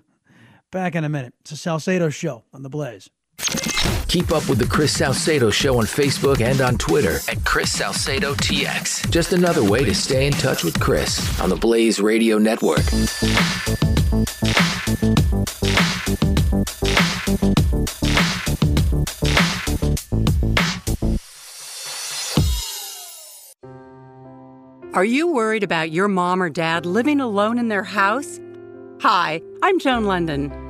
Back 0.71 0.95
in 0.95 1.03
a 1.03 1.09
minute. 1.09 1.33
It's 1.41 1.51
a 1.51 1.57
Salcedo 1.57 2.09
show 2.09 2.43
on 2.53 2.63
the 2.63 2.69
Blaze. 2.69 3.09
Keep 4.07 4.31
up 4.31 4.47
with 4.49 4.57
the 4.57 4.65
Chris 4.65 4.93
Salcedo 4.93 5.49
Show 5.49 5.77
on 5.77 5.85
Facebook 5.85 6.41
and 6.41 6.59
on 6.61 6.77
Twitter 6.77 7.19
at 7.29 7.43
Chris 7.45 7.71
Salcedo 7.71 8.33
TX. 8.33 9.09
Just 9.11 9.33
another 9.33 9.63
way 9.63 9.83
to 9.83 9.93
stay 9.93 10.27
in 10.27 10.33
touch 10.33 10.63
with 10.63 10.79
Chris 10.79 11.39
on 11.39 11.49
the 11.49 11.55
Blaze 11.55 11.99
Radio 11.99 12.37
Network. 12.37 12.81
Are 24.93 25.05
you 25.05 25.27
worried 25.27 25.63
about 25.63 25.91
your 25.91 26.07
mom 26.07 26.41
or 26.41 26.49
dad 26.49 26.85
living 26.87 27.19
alone 27.21 27.59
in 27.59 27.67
their 27.67 27.83
house? 27.83 28.39
Hi, 29.01 29.41
I'm 29.61 29.77
Joan 29.79 30.05
Lunden. 30.05 30.66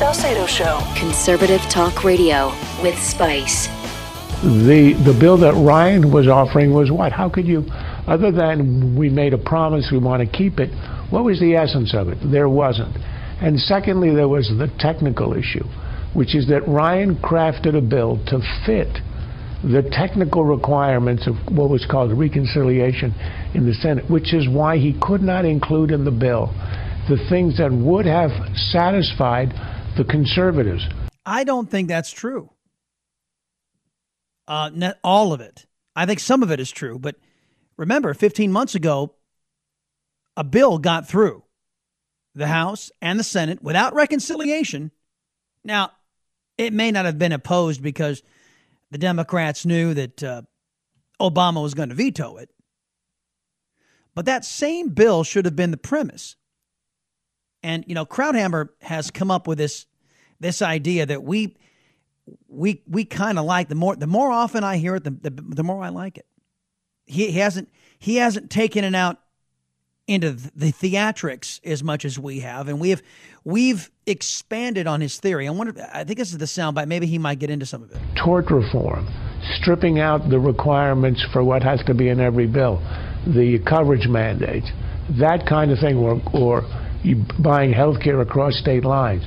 Salcedo 0.00 0.46
Show. 0.46 0.80
Conservative 0.98 1.60
Talk 1.68 2.04
Radio 2.04 2.46
with 2.82 2.98
Spice. 2.98 3.66
The 4.42 4.94
the 5.04 5.14
bill 5.20 5.36
that 5.36 5.52
Ryan 5.52 6.10
was 6.10 6.26
offering 6.26 6.72
was 6.72 6.90
what? 6.90 7.12
How 7.12 7.28
could 7.28 7.46
you, 7.46 7.66
other 8.06 8.32
than 8.32 8.96
we 8.96 9.10
made 9.10 9.34
a 9.34 9.38
promise 9.38 9.90
we 9.92 9.98
want 9.98 10.22
to 10.22 10.38
keep 10.38 10.58
it, 10.58 10.70
what 11.10 11.22
was 11.22 11.38
the 11.38 11.54
essence 11.54 11.92
of 11.92 12.08
it? 12.08 12.16
There 12.24 12.48
wasn't. 12.48 12.96
And 13.42 13.60
secondly, 13.60 14.14
there 14.14 14.26
was 14.26 14.48
the 14.48 14.72
technical 14.78 15.34
issue, 15.34 15.64
which 16.14 16.34
is 16.34 16.48
that 16.48 16.66
Ryan 16.66 17.16
crafted 17.16 17.76
a 17.76 17.82
bill 17.82 18.24
to 18.28 18.40
fit 18.64 18.88
the 19.62 19.82
technical 19.92 20.44
requirements 20.44 21.26
of 21.26 21.34
what 21.54 21.68
was 21.68 21.84
called 21.84 22.18
reconciliation 22.18 23.12
in 23.52 23.66
the 23.66 23.74
Senate, 23.74 24.08
which 24.10 24.32
is 24.32 24.48
why 24.48 24.78
he 24.78 24.98
could 24.98 25.20
not 25.20 25.44
include 25.44 25.90
in 25.90 26.06
the 26.06 26.10
bill 26.10 26.54
the 27.10 27.18
things 27.28 27.58
that 27.58 27.70
would 27.70 28.06
have 28.06 28.30
satisfied 28.54 29.52
the 30.00 30.10
conservatives. 30.10 30.82
I 31.26 31.44
don't 31.44 31.70
think 31.70 31.88
that's 31.88 32.10
true. 32.10 32.50
Uh, 34.48 34.70
not 34.72 34.96
all 35.04 35.34
of 35.34 35.42
it. 35.42 35.66
I 35.94 36.06
think 36.06 36.20
some 36.20 36.42
of 36.42 36.50
it 36.50 36.58
is 36.58 36.70
true, 36.70 36.98
but 36.98 37.16
remember, 37.76 38.14
15 38.14 38.50
months 38.50 38.74
ago, 38.74 39.14
a 40.38 40.44
bill 40.44 40.78
got 40.78 41.06
through 41.06 41.44
the 42.34 42.46
House 42.46 42.90
and 43.02 43.20
the 43.20 43.24
Senate 43.24 43.62
without 43.62 43.94
reconciliation. 43.94 44.90
Now, 45.64 45.90
it 46.56 46.72
may 46.72 46.90
not 46.90 47.04
have 47.04 47.18
been 47.18 47.32
opposed 47.32 47.82
because 47.82 48.22
the 48.90 48.98
Democrats 48.98 49.66
knew 49.66 49.92
that 49.92 50.22
uh, 50.22 50.42
Obama 51.20 51.62
was 51.62 51.74
going 51.74 51.90
to 51.90 51.94
veto 51.94 52.38
it. 52.38 52.48
But 54.14 54.24
that 54.24 54.46
same 54.46 54.88
bill 54.88 55.24
should 55.24 55.44
have 55.44 55.56
been 55.56 55.72
the 55.72 55.76
premise. 55.76 56.36
And 57.62 57.84
you 57.86 57.94
know, 57.94 58.06
Krauthammer 58.06 58.70
has 58.80 59.10
come 59.10 59.30
up 59.30 59.46
with 59.46 59.58
this 59.58 59.84
this 60.40 60.62
idea 60.62 61.06
that 61.06 61.22
we 61.22 61.56
we 62.48 62.82
we 62.88 63.04
kind 63.04 63.38
of 63.38 63.44
like 63.44 63.68
the 63.68 63.74
more 63.74 63.94
the 63.94 64.06
more 64.06 64.30
often 64.30 64.64
I 64.64 64.78
hear 64.78 64.96
it, 64.96 65.04
the, 65.04 65.10
the, 65.10 65.30
the 65.30 65.62
more 65.62 65.82
I 65.82 65.90
like 65.90 66.18
it. 66.18 66.26
He, 67.06 67.30
he 67.30 67.38
hasn't 67.38 67.68
he 67.98 68.16
hasn't 68.16 68.50
taken 68.50 68.84
it 68.84 68.94
out 68.94 69.18
into 70.06 70.32
the 70.32 70.72
theatrics 70.72 71.60
as 71.64 71.84
much 71.84 72.04
as 72.04 72.18
we 72.18 72.40
have, 72.40 72.68
and 72.68 72.80
we 72.80 72.90
have 72.90 73.02
we've 73.44 73.90
expanded 74.06 74.86
on 74.86 75.00
his 75.00 75.18
theory. 75.18 75.46
I 75.46 75.50
wonder. 75.50 75.88
I 75.92 76.04
think 76.04 76.18
this 76.18 76.32
is 76.32 76.38
the 76.38 76.46
soundbite. 76.46 76.88
Maybe 76.88 77.06
he 77.06 77.18
might 77.18 77.38
get 77.38 77.50
into 77.50 77.66
some 77.66 77.82
of 77.82 77.90
it. 77.92 77.98
Tort 78.16 78.50
reform, 78.50 79.06
stripping 79.60 80.00
out 80.00 80.28
the 80.28 80.40
requirements 80.40 81.24
for 81.32 81.44
what 81.44 81.62
has 81.62 81.82
to 81.84 81.94
be 81.94 82.08
in 82.08 82.18
every 82.20 82.46
bill, 82.46 82.82
the 83.26 83.60
coverage 83.66 84.08
mandates, 84.08 84.66
that 85.18 85.46
kind 85.46 85.70
of 85.70 85.78
thing, 85.78 85.96
or 85.96 86.20
or 86.32 86.62
buying 87.38 87.72
health 87.72 88.00
care 88.02 88.20
across 88.20 88.58
state 88.58 88.84
lines. 88.84 89.22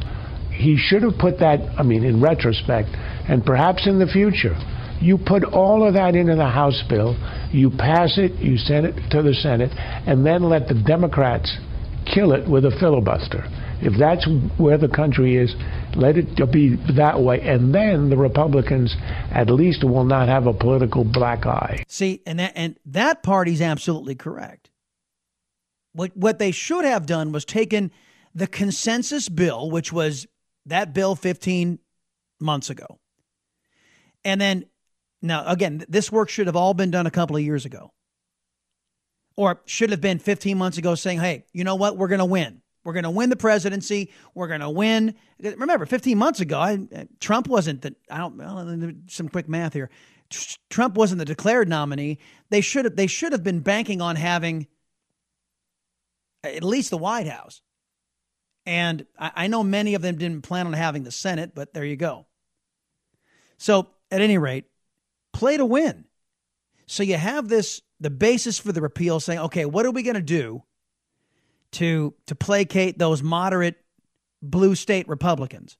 He 0.55 0.77
should 0.77 1.03
have 1.03 1.17
put 1.17 1.39
that. 1.39 1.59
I 1.77 1.83
mean, 1.83 2.03
in 2.03 2.21
retrospect, 2.21 2.89
and 3.27 3.45
perhaps 3.45 3.87
in 3.87 3.99
the 3.99 4.07
future 4.07 4.55
you 5.01 5.17
put 5.17 5.43
all 5.43 5.85
of 5.85 5.95
that 5.95 6.15
into 6.15 6.35
the 6.35 6.47
House 6.47 6.81
bill, 6.87 7.15
you 7.51 7.69
pass 7.69 8.17
it, 8.17 8.31
you 8.35 8.57
send 8.57 8.85
it 8.85 8.95
to 9.11 9.21
the 9.21 9.33
Senate, 9.33 9.71
and 10.07 10.25
then 10.25 10.43
let 10.43 10.67
the 10.67 10.75
Democrats 10.75 11.57
kill 12.05 12.31
it 12.31 12.47
with 12.47 12.65
a 12.65 12.71
filibuster. 12.79 13.43
If 13.81 13.99
that's 13.99 14.25
where 14.57 14.77
the 14.77 14.87
country 14.87 15.35
is, 15.35 15.53
let 15.95 16.15
it 16.15 16.37
be 16.51 16.77
that 16.95 17.19
way. 17.19 17.41
And 17.41 17.75
then 17.75 18.09
the 18.09 18.15
Republicans 18.15 18.95
at 19.31 19.49
least 19.49 19.83
will 19.83 20.05
not 20.05 20.29
have 20.29 20.47
a 20.47 20.53
political 20.53 21.03
black 21.03 21.45
eye. 21.45 21.83
See, 21.89 22.21
and 22.25 22.39
that, 22.39 22.53
and 22.55 22.79
that 22.85 23.23
party's 23.23 23.61
absolutely 23.61 24.15
correct. 24.15 24.69
What, 25.91 26.15
what 26.15 26.39
they 26.39 26.51
should 26.51 26.85
have 26.85 27.05
done 27.05 27.33
was 27.33 27.43
taken 27.43 27.91
the 28.33 28.47
consensus 28.47 29.27
bill, 29.27 29.69
which 29.69 29.91
was 29.91 30.27
that 30.65 30.93
bill 30.93 31.15
15 31.15 31.79
months 32.39 32.69
ago, 32.69 32.99
and 34.23 34.39
then 34.39 34.65
now, 35.23 35.45
again, 35.47 35.85
this 35.87 36.11
work 36.11 36.29
should 36.29 36.47
have 36.47 36.57
all 36.57 36.73
been 36.73 36.91
done 36.91 37.07
a 37.07 37.11
couple 37.11 37.37
of 37.37 37.41
years 37.41 37.65
ago. 37.65 37.93
Or 39.37 39.61
should 39.65 39.89
have 39.91 40.01
been 40.01 40.19
15 40.19 40.57
months 40.57 40.77
ago 40.77 40.95
saying, 40.95 41.19
hey, 41.19 41.45
you 41.53 41.63
know 41.63 41.75
what? 41.75 41.97
We're 41.97 42.09
going 42.09 42.19
to 42.19 42.25
win. 42.25 42.61
We're 42.83 42.93
going 42.93 43.05
to 43.05 43.09
win 43.09 43.29
the 43.29 43.37
presidency. 43.37 44.11
We're 44.35 44.49
going 44.49 44.59
to 44.59 44.69
win. 44.69 45.15
Remember, 45.39 45.85
15 45.85 46.17
months 46.17 46.41
ago, 46.41 46.59
I, 46.59 46.73
uh, 46.93 47.05
Trump 47.21 47.47
wasn't 47.47 47.81
the, 47.81 47.95
I 48.11 48.17
don't, 48.17 48.37
well, 48.37 48.91
some 49.07 49.29
quick 49.29 49.47
math 49.47 49.73
here. 49.73 49.89
Trump 50.69 50.95
wasn't 50.95 51.19
the 51.19 51.25
declared 51.25 51.69
nominee. 51.69 52.19
They 52.49 52.61
should 52.61 52.83
have, 52.83 52.97
they 52.97 53.07
should 53.07 53.31
have 53.31 53.43
been 53.43 53.61
banking 53.61 54.01
on 54.01 54.17
having 54.17 54.67
at 56.43 56.63
least 56.63 56.89
the 56.89 56.97
White 56.97 57.27
House. 57.27 57.61
And 58.65 59.05
I, 59.19 59.47
know 59.47 59.61
many 59.63 59.93
of 59.93 60.01
them 60.01 60.17
didn't 60.17 60.43
plan 60.43 60.67
on 60.67 60.73
having 60.73 61.03
the 61.03 61.11
Senate, 61.11 61.51
but 61.53 61.73
there 61.73 61.83
you 61.83 61.97
go. 61.97 62.25
So 63.57 63.87
at 64.09 64.21
any 64.21 64.37
rate, 64.37 64.65
play 65.33 65.57
to 65.57 65.65
win. 65.65 66.05
So 66.85 67.03
you 67.03 67.17
have 67.17 67.49
this 67.49 67.81
the 67.99 68.09
basis 68.09 68.59
for 68.59 68.71
the 68.71 68.81
repeal 68.81 69.19
saying, 69.19 69.39
okay, 69.39 69.65
what 69.65 69.85
are 69.85 69.91
we 69.91 70.03
going 70.03 70.15
to 70.15 70.21
do 70.21 70.63
to 71.71 72.13
to 72.27 72.35
placate 72.35 72.97
those 72.97 73.21
moderate 73.21 73.75
blue 74.41 74.75
state 74.75 75.07
Republicans? 75.07 75.77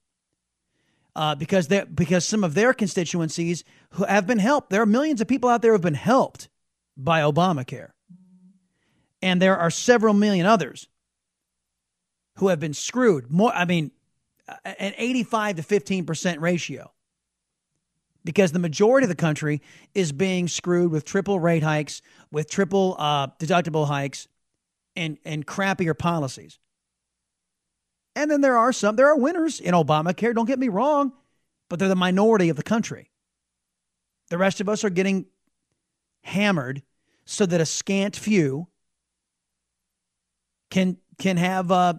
Uh, 1.16 1.34
because 1.34 1.68
they 1.68 1.84
because 1.84 2.26
some 2.26 2.44
of 2.44 2.54
their 2.54 2.74
constituencies 2.74 3.64
who 3.90 4.04
have 4.04 4.26
been 4.26 4.38
helped. 4.40 4.70
There 4.70 4.82
are 4.82 4.86
millions 4.86 5.20
of 5.20 5.28
people 5.28 5.48
out 5.48 5.62
there 5.62 5.70
who 5.70 5.76
have 5.76 5.82
been 5.82 5.94
helped 5.94 6.48
by 6.96 7.20
Obamacare, 7.20 7.90
and 9.22 9.40
there 9.40 9.56
are 9.56 9.70
several 9.70 10.12
million 10.12 10.44
others 10.44 10.88
who 12.36 12.48
have 12.48 12.60
been 12.60 12.74
screwed. 12.74 13.30
More, 13.30 13.52
I 13.52 13.64
mean, 13.64 13.90
an 14.64 14.92
eighty-five 14.96 15.56
to 15.56 15.62
fifteen 15.62 16.04
percent 16.04 16.40
ratio 16.40 16.92
because 18.24 18.52
the 18.52 18.58
majority 18.58 19.04
of 19.04 19.08
the 19.08 19.14
country 19.14 19.60
is 19.94 20.12
being 20.12 20.48
screwed 20.48 20.90
with 20.90 21.04
triple 21.04 21.38
rate 21.38 21.62
hikes, 21.62 22.02
with 22.30 22.50
triple 22.50 22.96
uh, 22.98 23.28
deductible 23.38 23.86
hikes, 23.86 24.28
and 24.96 25.18
and 25.24 25.46
crappier 25.46 25.96
policies. 25.96 26.58
And 28.16 28.30
then 28.30 28.42
there 28.42 28.56
are 28.56 28.72
some, 28.72 28.96
there 28.96 29.08
are 29.08 29.18
winners 29.18 29.58
in 29.58 29.74
Obamacare. 29.74 30.34
Don't 30.34 30.46
get 30.46 30.58
me 30.58 30.68
wrong, 30.68 31.12
but 31.68 31.78
they're 31.78 31.88
the 31.88 31.96
minority 31.96 32.48
of 32.48 32.56
the 32.56 32.62
country. 32.62 33.10
The 34.30 34.38
rest 34.38 34.60
of 34.60 34.68
us 34.68 34.84
are 34.84 34.90
getting 34.90 35.26
hammered 36.22 36.82
so 37.24 37.44
that 37.44 37.60
a 37.60 37.66
scant 37.66 38.16
few 38.16 38.68
can 40.70 40.96
can 41.18 41.36
have 41.36 41.70
uh, 41.70 41.94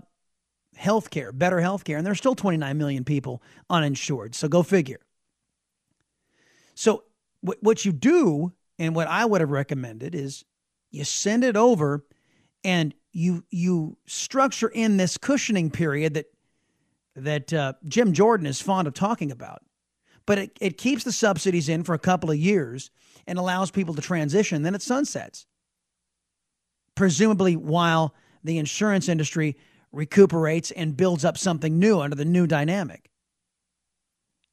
health 0.76 1.10
care, 1.10 1.32
better 1.32 1.60
health 1.60 1.84
care. 1.84 1.98
And 1.98 2.06
there's 2.06 2.18
still 2.18 2.36
29 2.36 2.78
million 2.78 3.04
people 3.04 3.42
uninsured. 3.70 4.36
So 4.36 4.48
go 4.48 4.64
figure. 4.64 5.02
So 6.76 7.04
what 7.42 7.86
you 7.86 7.92
do, 7.92 8.54
and 8.80 8.96
what 8.96 9.08
I 9.08 9.24
would 9.26 9.42
have 9.42 9.52
recommended 9.52 10.16
is 10.16 10.44
you 10.92 11.04
send 11.04 11.44
it 11.44 11.56
over, 11.56 12.06
and 12.64 12.94
you 13.12 13.46
you 13.50 13.98
structure 14.08 14.68
in 14.68 14.98
this 14.98 15.18
cushioning 15.18 15.70
period 15.70 16.16
that 16.16 16.26
that 17.16 17.54
uh, 17.54 17.74
Jim 17.88 18.14
Jordan 18.14 18.46
is 18.46 18.62
fond 18.62 18.88
of 18.88 18.94
talking 18.94 19.32
about. 19.32 19.62
But 20.26 20.40
it, 20.40 20.58
it 20.60 20.78
keeps 20.78 21.04
the 21.04 21.12
subsidies 21.12 21.70
in 21.70 21.84
for 21.84 21.94
a 21.94 22.00
couple 22.00 22.32
of 22.32 22.38
years 22.38 22.90
and 23.28 23.38
allows 23.38 23.72
people 23.72 23.94
to 23.94 24.02
transition. 24.02 24.64
Then 24.64 24.76
it 24.76 24.82
sunsets, 24.82 25.46
presumably 26.96 27.56
while 27.56 28.16
the 28.44 28.58
insurance 28.58 29.08
industry 29.08 29.56
recuperates 29.96 30.72
and 30.72 30.98
builds 30.98 31.26
up 31.26 31.38
something 31.38 31.80
new 31.80 32.00
under 32.00 32.16
the 32.16 32.26
new 32.26 32.46
dynamic. 32.46 33.10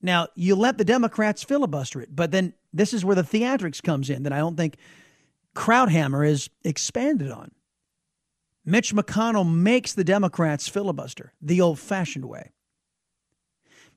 Now, 0.00 0.28
you 0.34 0.56
let 0.56 0.78
the 0.78 0.84
Democrats 0.84 1.42
filibuster 1.42 2.00
it, 2.00 2.14
but 2.14 2.30
then 2.30 2.54
this 2.72 2.92
is 2.92 3.04
where 3.04 3.16
the 3.16 3.22
theatrics 3.22 3.82
comes 3.82 4.10
in 4.10 4.22
that 4.22 4.32
I 4.32 4.38
don't 4.38 4.56
think 4.56 4.76
Krauthammer 5.54 6.26
is 6.26 6.48
expanded 6.64 7.30
on. 7.30 7.52
Mitch 8.64 8.94
McConnell 8.94 9.50
makes 9.52 9.92
the 9.92 10.04
Democrats 10.04 10.68
filibuster 10.68 11.32
the 11.40 11.60
old 11.60 11.78
fashioned 11.78 12.24
way, 12.24 12.52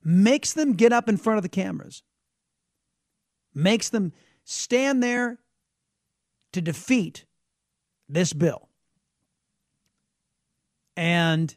makes 0.04 0.52
them 0.52 0.72
get 0.72 0.92
up 0.92 1.08
in 1.08 1.16
front 1.16 1.38
of 1.38 1.42
the 1.42 1.48
cameras, 1.48 2.02
makes 3.54 3.88
them 3.88 4.12
stand 4.44 5.02
there 5.02 5.38
to 6.52 6.60
defeat 6.60 7.24
this 8.08 8.32
bill. 8.32 8.68
And 10.96 11.54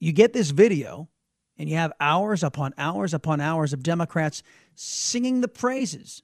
you 0.00 0.12
get 0.12 0.32
this 0.32 0.50
video 0.50 1.08
and 1.56 1.68
you 1.68 1.76
have 1.76 1.92
hours 2.00 2.42
upon 2.42 2.74
hours 2.76 3.14
upon 3.14 3.40
hours 3.40 3.72
of 3.72 3.82
Democrats 3.82 4.42
singing 4.74 5.40
the 5.40 5.48
praises 5.48 6.22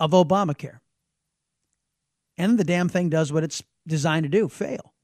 of 0.00 0.12
Obamacare. 0.12 0.80
And 2.38 2.58
the 2.58 2.64
damn 2.64 2.88
thing 2.88 3.08
does 3.08 3.32
what 3.32 3.44
it's 3.44 3.62
designed 3.86 4.24
to 4.24 4.28
do 4.28 4.48
fail. 4.48 4.94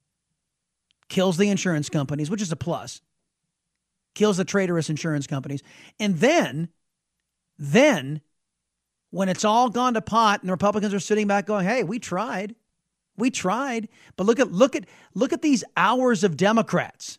Kills 1.09 1.37
the 1.37 1.51
insurance 1.51 1.89
companies, 1.89 2.31
which 2.31 2.43
is 2.43 2.53
a 2.53 2.57
plus. 2.57 3.01
Kills 4.15 4.37
the 4.37 4.45
traitorous 4.45 4.91
insurance 4.91 5.27
companies. 5.27 5.63
And 5.99 6.19
then, 6.19 6.69
then, 7.59 8.21
when 9.11 9.29
it's 9.29 9.45
all 9.45 9.69
gone 9.69 9.95
to 9.95 10.01
pot 10.01 10.41
and 10.41 10.49
the 10.49 10.53
Republicans 10.53 10.95
are 10.95 11.01
sitting 11.01 11.27
back 11.27 11.47
going, 11.47 11.67
hey, 11.67 11.85
we 11.85 11.99
tried. 11.99 12.55
We 13.17 13.31
tried. 13.31 13.89
But 14.17 14.27
look 14.27 14.41
at 14.41 14.51
look 14.51 14.75
at 14.75 14.87
look 15.15 15.33
at 15.33 15.43
these 15.43 15.65
hours 15.77 16.25
of 16.25 16.37
Democrats 16.37 17.19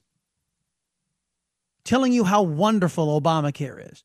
telling 1.84 2.14
you 2.14 2.24
how 2.24 2.42
wonderful 2.42 3.20
Obamacare 3.20 3.92
is. 3.92 4.04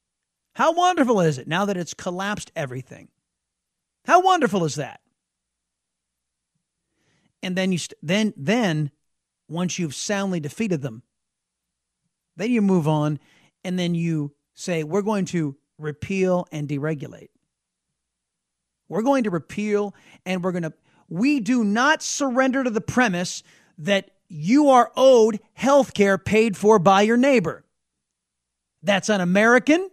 How 0.55 0.73
wonderful 0.73 1.21
is 1.21 1.39
it 1.39 1.47
now 1.47 1.65
that 1.67 1.77
it's 1.77 1.95
collapsed 1.95 2.51
everything? 2.57 3.09
How 4.05 4.21
wonderful 4.21 4.65
is 4.65 4.75
that? 4.75 5.01
And 7.43 7.57
then 7.57 7.71
you 7.71 7.79
st- 7.79 7.99
then 8.03 8.35
then 8.37 8.91
once 9.49 9.79
you've 9.79 9.95
soundly 9.95 10.41
defeated 10.41 10.83
them. 10.83 11.03
Then 12.37 12.51
you 12.51 12.63
move 12.63 12.87
on 12.87 13.19
and 13.65 13.79
then 13.79 13.95
you 13.95 14.35
say, 14.55 14.85
we're 14.85 15.03
going 15.03 15.25
to 15.27 15.57
repeal 15.79 16.47
and 16.53 16.69
deregulate. 16.69 17.29
We're 18.89 19.03
going 19.03 19.25
to 19.25 19.31
repeal 19.31 19.95
and 20.25 20.43
we're 20.43 20.53
going 20.53 20.63
to, 20.63 20.73
we 21.09 21.41
do 21.41 21.65
not 21.65 22.03
surrender 22.03 22.63
to 22.65 22.71
the 22.71 22.81
premise 22.81 23.43
that 23.79 24.11
you 24.29 24.69
are 24.69 24.93
owed 24.97 25.41
health 25.55 25.95
care 25.95 26.19
paid 26.19 26.57
for 26.57 26.79
by 26.79 27.03
your 27.03 27.17
neighbor. 27.17 27.65
That's 28.83 29.09
un 29.09 29.21
American. 29.21 29.91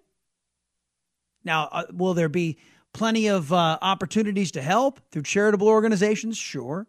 Now, 1.44 1.70
uh, 1.72 1.84
will 1.92 2.14
there 2.14 2.30
be 2.30 2.58
plenty 2.94 3.28
of 3.28 3.54
uh, 3.54 3.78
opportunities 3.82 4.52
to 4.52 4.62
help 4.62 5.00
through 5.12 5.24
charitable 5.24 5.68
organizations? 5.68 6.38
Sure. 6.38 6.88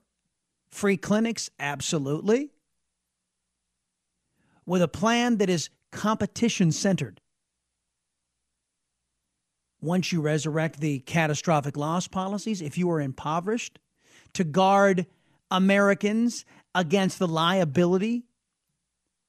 Free 0.71 0.97
clinics? 0.97 1.51
Absolutely. 1.59 2.51
With 4.65 4.83
a 4.83 4.89
plan 4.89 5.39
that 5.39 5.49
is 5.49 5.71
competition 5.93 6.73
centered. 6.73 7.21
Once 9.81 10.11
you 10.11 10.21
resurrect 10.21 10.81
the 10.81 10.99
catastrophic 11.01 11.77
loss 11.77 12.09
policies, 12.09 12.61
if 12.61 12.77
you 12.77 12.91
are 12.91 13.01
impoverished, 13.01 13.79
to 14.37 14.44
guard 14.44 15.07
Americans 15.51 16.44
against 16.75 17.18
the 17.18 17.27
liability 17.27 18.25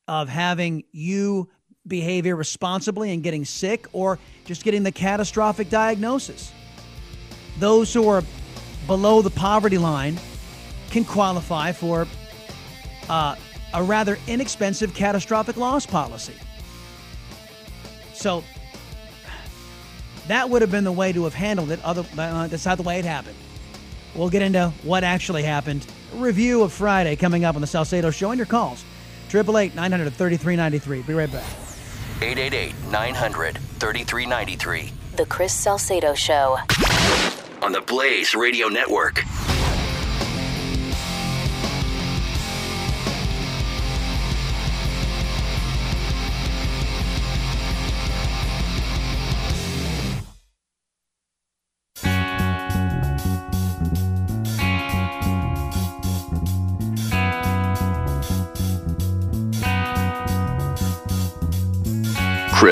of 0.07 0.29
having 0.29 0.83
you 0.91 1.49
behave 1.85 2.25
irresponsibly 2.25 3.13
and 3.13 3.23
getting 3.23 3.45
sick 3.45 3.87
or 3.93 4.19
just 4.45 4.63
getting 4.63 4.83
the 4.83 4.91
catastrophic 4.91 5.69
diagnosis. 5.69 6.51
Those 7.59 7.93
who 7.93 8.07
are 8.09 8.23
below 8.85 9.21
the 9.21 9.29
poverty 9.29 9.77
line 9.77 10.19
can 10.91 11.05
qualify 11.05 11.71
for 11.71 12.05
uh, 13.09 13.35
a 13.73 13.83
rather 13.83 14.17
inexpensive 14.27 14.93
catastrophic 14.93 15.55
loss 15.55 15.85
policy. 15.85 16.35
So 18.13 18.43
that 20.27 20.49
would 20.49 20.61
have 20.61 20.71
been 20.71 20.83
the 20.83 20.91
way 20.91 21.13
to 21.13 21.23
have 21.23 21.33
handled 21.33 21.71
it. 21.71 21.83
Other, 21.85 22.05
uh, 22.17 22.47
that's 22.47 22.65
not 22.65 22.77
the 22.77 22.83
way 22.83 22.99
it 22.99 23.05
happened. 23.05 23.35
We'll 24.15 24.29
get 24.29 24.41
into 24.41 24.69
what 24.83 25.03
actually 25.03 25.43
happened. 25.43 25.85
A 26.13 26.17
review 26.17 26.63
of 26.63 26.73
Friday 26.73 27.15
coming 27.15 27.45
up 27.45 27.55
on 27.55 27.61
the 27.61 27.67
Salcedo 27.67 28.11
Show 28.11 28.31
and 28.31 28.37
your 28.37 28.45
calls. 28.45 28.83
888 29.29 29.75
900 29.75 30.13
3393. 30.13 31.01
Be 31.01 31.13
right 31.13 31.31
back. 31.31 31.45
888 32.21 32.73
900 32.91 33.57
3393. 33.57 34.93
The 35.17 35.25
Chris 35.25 35.53
Salcedo 35.53 36.13
Show. 36.13 36.57
On 37.61 37.71
the 37.71 37.81
Blaze 37.81 38.33
Radio 38.33 38.67
Network. 38.67 39.23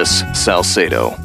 Chris 0.05 0.23
Salcedo. 0.39 1.17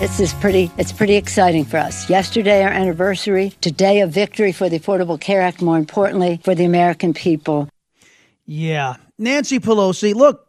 This 0.00 0.18
is 0.18 0.34
pretty 0.34 0.68
it's 0.78 0.90
pretty 0.90 1.14
exciting 1.14 1.64
for 1.64 1.76
us. 1.76 2.10
Yesterday 2.10 2.64
our 2.64 2.70
anniversary, 2.70 3.52
today 3.60 4.00
a 4.00 4.08
victory 4.08 4.50
for 4.50 4.68
the 4.68 4.80
Affordable 4.80 5.20
Care 5.20 5.42
Act, 5.42 5.62
more 5.62 5.78
importantly, 5.78 6.40
for 6.42 6.56
the 6.56 6.64
American 6.64 7.14
people. 7.14 7.68
Yeah. 8.46 8.96
Nancy 9.16 9.60
Pelosi, 9.60 10.12
look, 10.12 10.48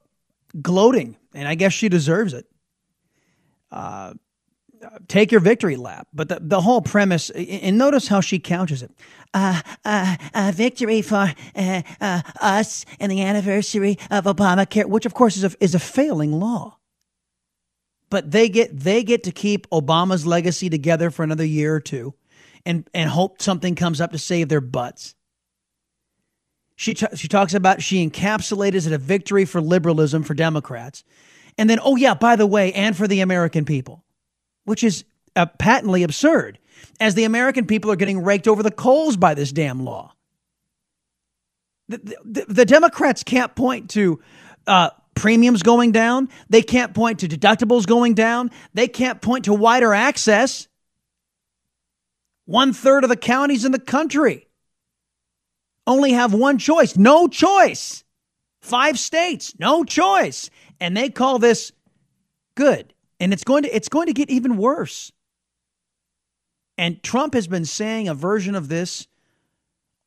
gloating, 0.60 1.16
and 1.36 1.48
I 1.48 1.54
guess 1.54 1.72
she 1.72 1.88
deserves 1.88 2.34
it. 2.34 2.48
Uh, 3.72 4.16
take 5.08 5.32
your 5.32 5.42
victory 5.42 5.76
lap. 5.76 6.08
But 6.16 6.30
the, 6.30 6.40
the 6.42 6.62
whole 6.62 6.82
premise, 6.82 7.30
and 7.30 7.78
notice 7.78 8.08
how 8.08 8.22
she 8.22 8.40
couches 8.40 8.82
it. 8.82 8.90
Uh, 9.36 9.62
uh, 9.86 10.16
uh, 10.34 10.52
victory 10.56 11.04
for 11.04 11.32
uh, 11.56 11.82
uh, 12.02 12.22
us 12.42 12.86
and 13.00 13.12
the 13.12 13.22
anniversary 13.22 14.00
of 14.10 14.26
Obamacare, 14.26 14.88
which 14.88 15.06
of 15.06 15.14
course 15.14 15.38
is 15.38 15.44
a, 15.44 15.52
is 15.60 15.76
a 15.76 15.80
failing 15.80 16.32
law. 16.32 16.74
But 18.10 18.32
they 18.32 18.48
get 18.50 18.78
they 18.78 19.04
get 19.04 19.24
to 19.24 19.32
keep 19.32 19.70
Obama's 19.70 20.26
legacy 20.26 20.70
together 20.70 21.12
for 21.12 21.24
another 21.24 21.46
year 21.46 21.76
or 21.76 21.80
two, 21.80 22.14
and 22.66 22.90
and 22.94 23.10
hope 23.10 23.42
something 23.42 23.76
comes 23.76 24.00
up 24.00 24.12
to 24.12 24.18
save 24.18 24.50
their 24.50 24.62
butts. 24.62 25.16
She 26.76 26.94
t- 26.94 27.08
she 27.16 27.28
talks 27.28 27.54
about 27.54 27.82
she 27.82 28.08
encapsulated 28.08 28.88
it 28.88 28.94
a 28.94 28.98
victory 28.98 29.46
for 29.46 29.60
liberalism 29.60 30.24
for 30.24 30.34
Democrats, 30.34 31.04
and 31.58 31.70
then 31.70 31.80
oh 31.84 31.96
yeah, 31.96 32.14
by 32.14 32.36
the 32.36 32.48
way, 32.48 32.72
and 32.74 32.96
for 32.96 33.08
the 33.08 33.20
American 33.20 33.66
people, 33.66 34.06
which 34.64 34.84
is 34.84 35.04
uh, 35.36 35.46
patently 35.46 36.04
absurd 36.04 36.60
as 37.00 37.16
the 37.16 37.24
American 37.24 37.66
people 37.66 37.92
are 37.92 37.96
getting 37.96 38.24
raked 38.24 38.48
over 38.48 38.64
the 38.64 38.72
coals 38.72 39.18
by 39.18 39.34
this 39.34 39.52
damn 39.52 39.84
law. 39.84 40.14
The, 41.90 42.18
the, 42.26 42.46
the 42.48 42.66
Democrats 42.66 43.24
can't 43.24 43.56
point 43.56 43.92
to 43.92 44.20
uh, 44.66 44.90
premiums 45.18 45.64
going 45.64 45.92
down. 45.92 46.30
They 46.50 46.62
can't 46.62 46.94
point 46.94 47.20
to 47.20 47.28
deductibles 47.28 47.86
going 47.86 48.14
down. 48.14 48.52
They 48.74 48.88
can't 48.88 49.22
point 49.22 49.46
to 49.46 49.54
wider 49.54 49.94
access. 49.94 50.68
One 52.46 52.72
third 52.72 53.04
of 53.04 53.10
the 53.10 53.18
counties 53.18 53.66
in 53.66 53.72
the 53.72 53.80
country 53.80 54.48
only 55.86 56.14
have 56.14 56.34
one 56.34 56.58
choice 56.58 56.96
no 56.96 57.28
choice. 57.28 58.04
Five 58.62 59.00
states, 59.00 59.54
no 59.60 59.84
choice. 59.84 60.50
And 60.80 60.96
they 60.96 61.10
call 61.10 61.40
this 61.40 61.72
good. 62.56 62.94
And 63.20 63.34
it's 63.34 63.44
going 63.44 63.64
to 63.64 63.76
it's 63.76 63.90
going 63.90 64.08
to 64.08 64.14
get 64.14 64.30
even 64.30 64.58
worse. 64.58 65.12
And 66.78 67.02
Trump 67.02 67.34
has 67.34 67.48
been 67.48 67.66
saying 67.66 68.08
a 68.08 68.14
version 68.14 68.54
of 68.56 68.68
this 68.68 69.08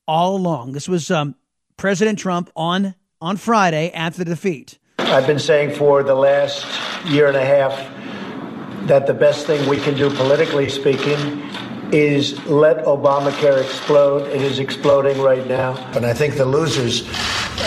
all 0.07 0.37
along. 0.37 0.73
This 0.73 0.88
was 0.88 1.11
um, 1.11 1.35
President 1.77 2.18
Trump 2.18 2.51
on 2.55 2.94
on 3.20 3.37
Friday 3.37 3.90
after 3.92 4.25
the 4.25 4.31
defeat. 4.31 4.79
I've 5.11 5.27
been 5.27 5.40
saying 5.40 5.75
for 5.75 6.05
the 6.05 6.14
last 6.14 6.64
year 7.07 7.27
and 7.27 7.37
a 7.37 7.44
half 7.44 7.77
that 8.87 9.09
the 9.09 9.12
best 9.12 9.44
thing 9.44 9.68
we 9.68 9.77
can 9.77 9.96
do, 9.96 10.09
politically 10.09 10.68
speaking, 10.68 11.42
is 11.92 12.38
let 12.46 12.85
Obamacare 12.85 13.61
explode. 13.61 14.29
It 14.29 14.40
is 14.40 14.61
exploding 14.61 15.20
right 15.20 15.44
now. 15.49 15.77
And 15.96 16.07
I 16.07 16.14
think 16.14 16.37
the 16.37 16.44
losers 16.44 17.09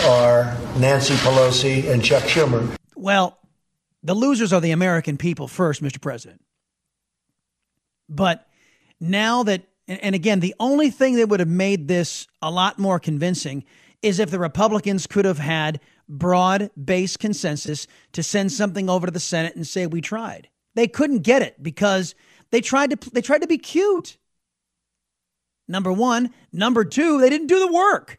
are 0.06 0.56
Nancy 0.78 1.12
Pelosi 1.16 1.90
and 1.92 2.02
Chuck 2.02 2.22
Schumer. 2.22 2.74
Well, 2.96 3.36
the 4.02 4.14
losers 4.14 4.54
are 4.54 4.60
the 4.62 4.70
American 4.70 5.18
people 5.18 5.46
first, 5.46 5.82
Mr. 5.82 6.00
President. 6.00 6.42
But 8.08 8.48
now 8.98 9.42
that, 9.42 9.64
and 9.86 10.14
again, 10.14 10.40
the 10.40 10.54
only 10.58 10.88
thing 10.88 11.16
that 11.16 11.28
would 11.28 11.40
have 11.40 11.48
made 11.50 11.88
this 11.88 12.26
a 12.40 12.50
lot 12.50 12.78
more 12.78 12.98
convincing 12.98 13.64
is 14.00 14.18
if 14.18 14.30
the 14.30 14.38
Republicans 14.38 15.06
could 15.06 15.26
have 15.26 15.38
had 15.38 15.78
broad 16.08 16.70
based 16.82 17.18
consensus 17.18 17.86
to 18.12 18.22
send 18.22 18.52
something 18.52 18.88
over 18.88 19.06
to 19.06 19.12
the 19.12 19.20
Senate 19.20 19.56
and 19.56 19.66
say, 19.66 19.86
we 19.86 20.00
tried. 20.00 20.48
They 20.74 20.88
couldn't 20.88 21.20
get 21.20 21.42
it 21.42 21.62
because 21.62 22.14
they 22.50 22.60
tried 22.60 22.90
to, 22.90 23.10
they 23.10 23.22
tried 23.22 23.42
to 23.42 23.46
be 23.46 23.58
cute. 23.58 24.18
Number 25.66 25.92
one. 25.92 26.30
Number 26.52 26.84
two, 26.84 27.20
they 27.20 27.30
didn't 27.30 27.46
do 27.46 27.58
the 27.58 27.72
work. 27.72 28.18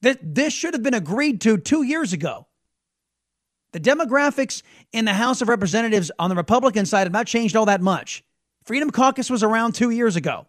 This 0.00 0.52
should 0.52 0.74
have 0.74 0.82
been 0.82 0.94
agreed 0.94 1.40
to 1.40 1.58
two 1.58 1.82
years 1.82 2.12
ago. 2.12 2.46
The 3.72 3.80
demographics 3.80 4.62
in 4.92 5.04
the 5.04 5.12
House 5.12 5.42
of 5.42 5.48
Representatives 5.48 6.10
on 6.18 6.30
the 6.30 6.36
Republican 6.36 6.86
side 6.86 7.04
have 7.04 7.12
not 7.12 7.26
changed 7.26 7.56
all 7.56 7.66
that 7.66 7.80
much. 7.80 8.22
Freedom 8.64 8.90
Caucus 8.90 9.28
was 9.28 9.42
around 9.42 9.74
two 9.74 9.90
years 9.90 10.14
ago. 10.16 10.46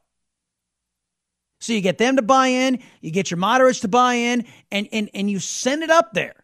So 1.60 1.74
you 1.74 1.82
get 1.82 1.98
them 1.98 2.16
to 2.16 2.22
buy 2.22 2.48
in, 2.48 2.80
you 3.02 3.12
get 3.12 3.32
your 3.32 3.38
moderates 3.38 3.82
to 3.82 3.88
buy 3.88 4.14
in, 4.16 4.46
and, 4.72 4.88
and, 4.92 5.10
and 5.14 5.30
you 5.30 5.40
send 5.40 5.84
it 5.84 5.90
up 5.90 6.14
there. 6.14 6.36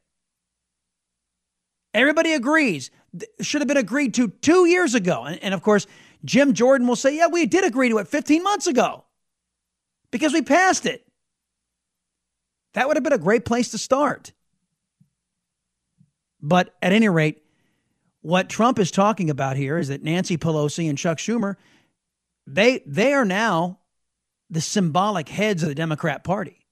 Everybody 1.93 2.33
agrees. 2.33 2.91
Should 3.39 3.61
have 3.61 3.67
been 3.67 3.77
agreed 3.77 4.13
to 4.15 4.27
two 4.27 4.65
years 4.65 4.93
ago. 4.93 5.23
And, 5.23 5.41
and 5.41 5.53
of 5.53 5.61
course, 5.61 5.87
Jim 6.25 6.53
Jordan 6.53 6.87
will 6.87 6.97
say, 6.97 7.15
yeah, 7.15 7.27
we 7.27 7.45
did 7.45 7.63
agree 7.63 7.89
to 7.89 7.99
it 7.99 8.09
15 8.09 8.43
months 8.43 8.67
ago 8.67 9.05
because 10.11 10.33
we 10.33 10.41
passed 10.41 10.85
it. 10.85 11.07
That 12.73 12.87
would 12.87 12.97
have 12.97 13.03
been 13.03 13.13
a 13.13 13.17
great 13.17 13.45
place 13.45 13.71
to 13.71 13.77
start. 13.77 14.33
But 16.41 16.75
at 16.81 16.91
any 16.91 17.07
rate, 17.07 17.41
what 18.21 18.49
Trump 18.49 18.79
is 18.79 18.91
talking 18.91 19.29
about 19.29 19.55
here 19.55 19.77
is 19.77 19.87
that 19.87 20.03
Nancy 20.03 20.37
Pelosi 20.37 20.89
and 20.89 20.97
Chuck 20.97 21.19
Schumer, 21.19 21.55
they 22.45 22.83
they 22.85 23.13
are 23.13 23.23
now 23.23 23.79
the 24.49 24.61
symbolic 24.61 25.29
heads 25.29 25.63
of 25.63 25.69
the 25.69 25.75
Democrat 25.75 26.23
Party. 26.23 26.65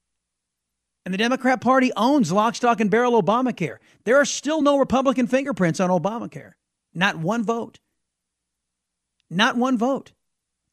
And 1.05 1.13
the 1.13 1.17
Democrat 1.17 1.59
Party 1.59 1.91
owns 1.97 2.31
lock, 2.31 2.55
stock, 2.55 2.79
and 2.79 2.89
barrel 2.89 3.21
Obamacare. 3.21 3.77
There 4.05 4.17
are 4.17 4.25
still 4.25 4.62
no 4.62 4.77
Republican 4.77 5.27
fingerprints 5.27 5.79
on 5.79 5.89
Obamacare. 5.89 6.53
Not 6.93 7.17
one 7.17 7.43
vote. 7.43 7.79
Not 9.29 9.57
one 9.57 9.77
vote. 9.77 10.13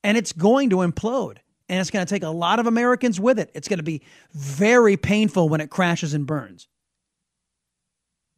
And 0.04 0.16
it's 0.16 0.32
going 0.32 0.70
to 0.70 0.76
implode. 0.76 1.38
And 1.68 1.80
it's 1.80 1.90
going 1.90 2.04
to 2.04 2.12
take 2.12 2.22
a 2.22 2.28
lot 2.28 2.58
of 2.58 2.66
Americans 2.66 3.20
with 3.20 3.38
it. 3.38 3.50
It's 3.54 3.68
going 3.68 3.78
to 3.78 3.84
be 3.84 4.02
very 4.32 4.96
painful 4.96 5.48
when 5.48 5.60
it 5.60 5.70
crashes 5.70 6.14
and 6.14 6.26
burns. 6.26 6.68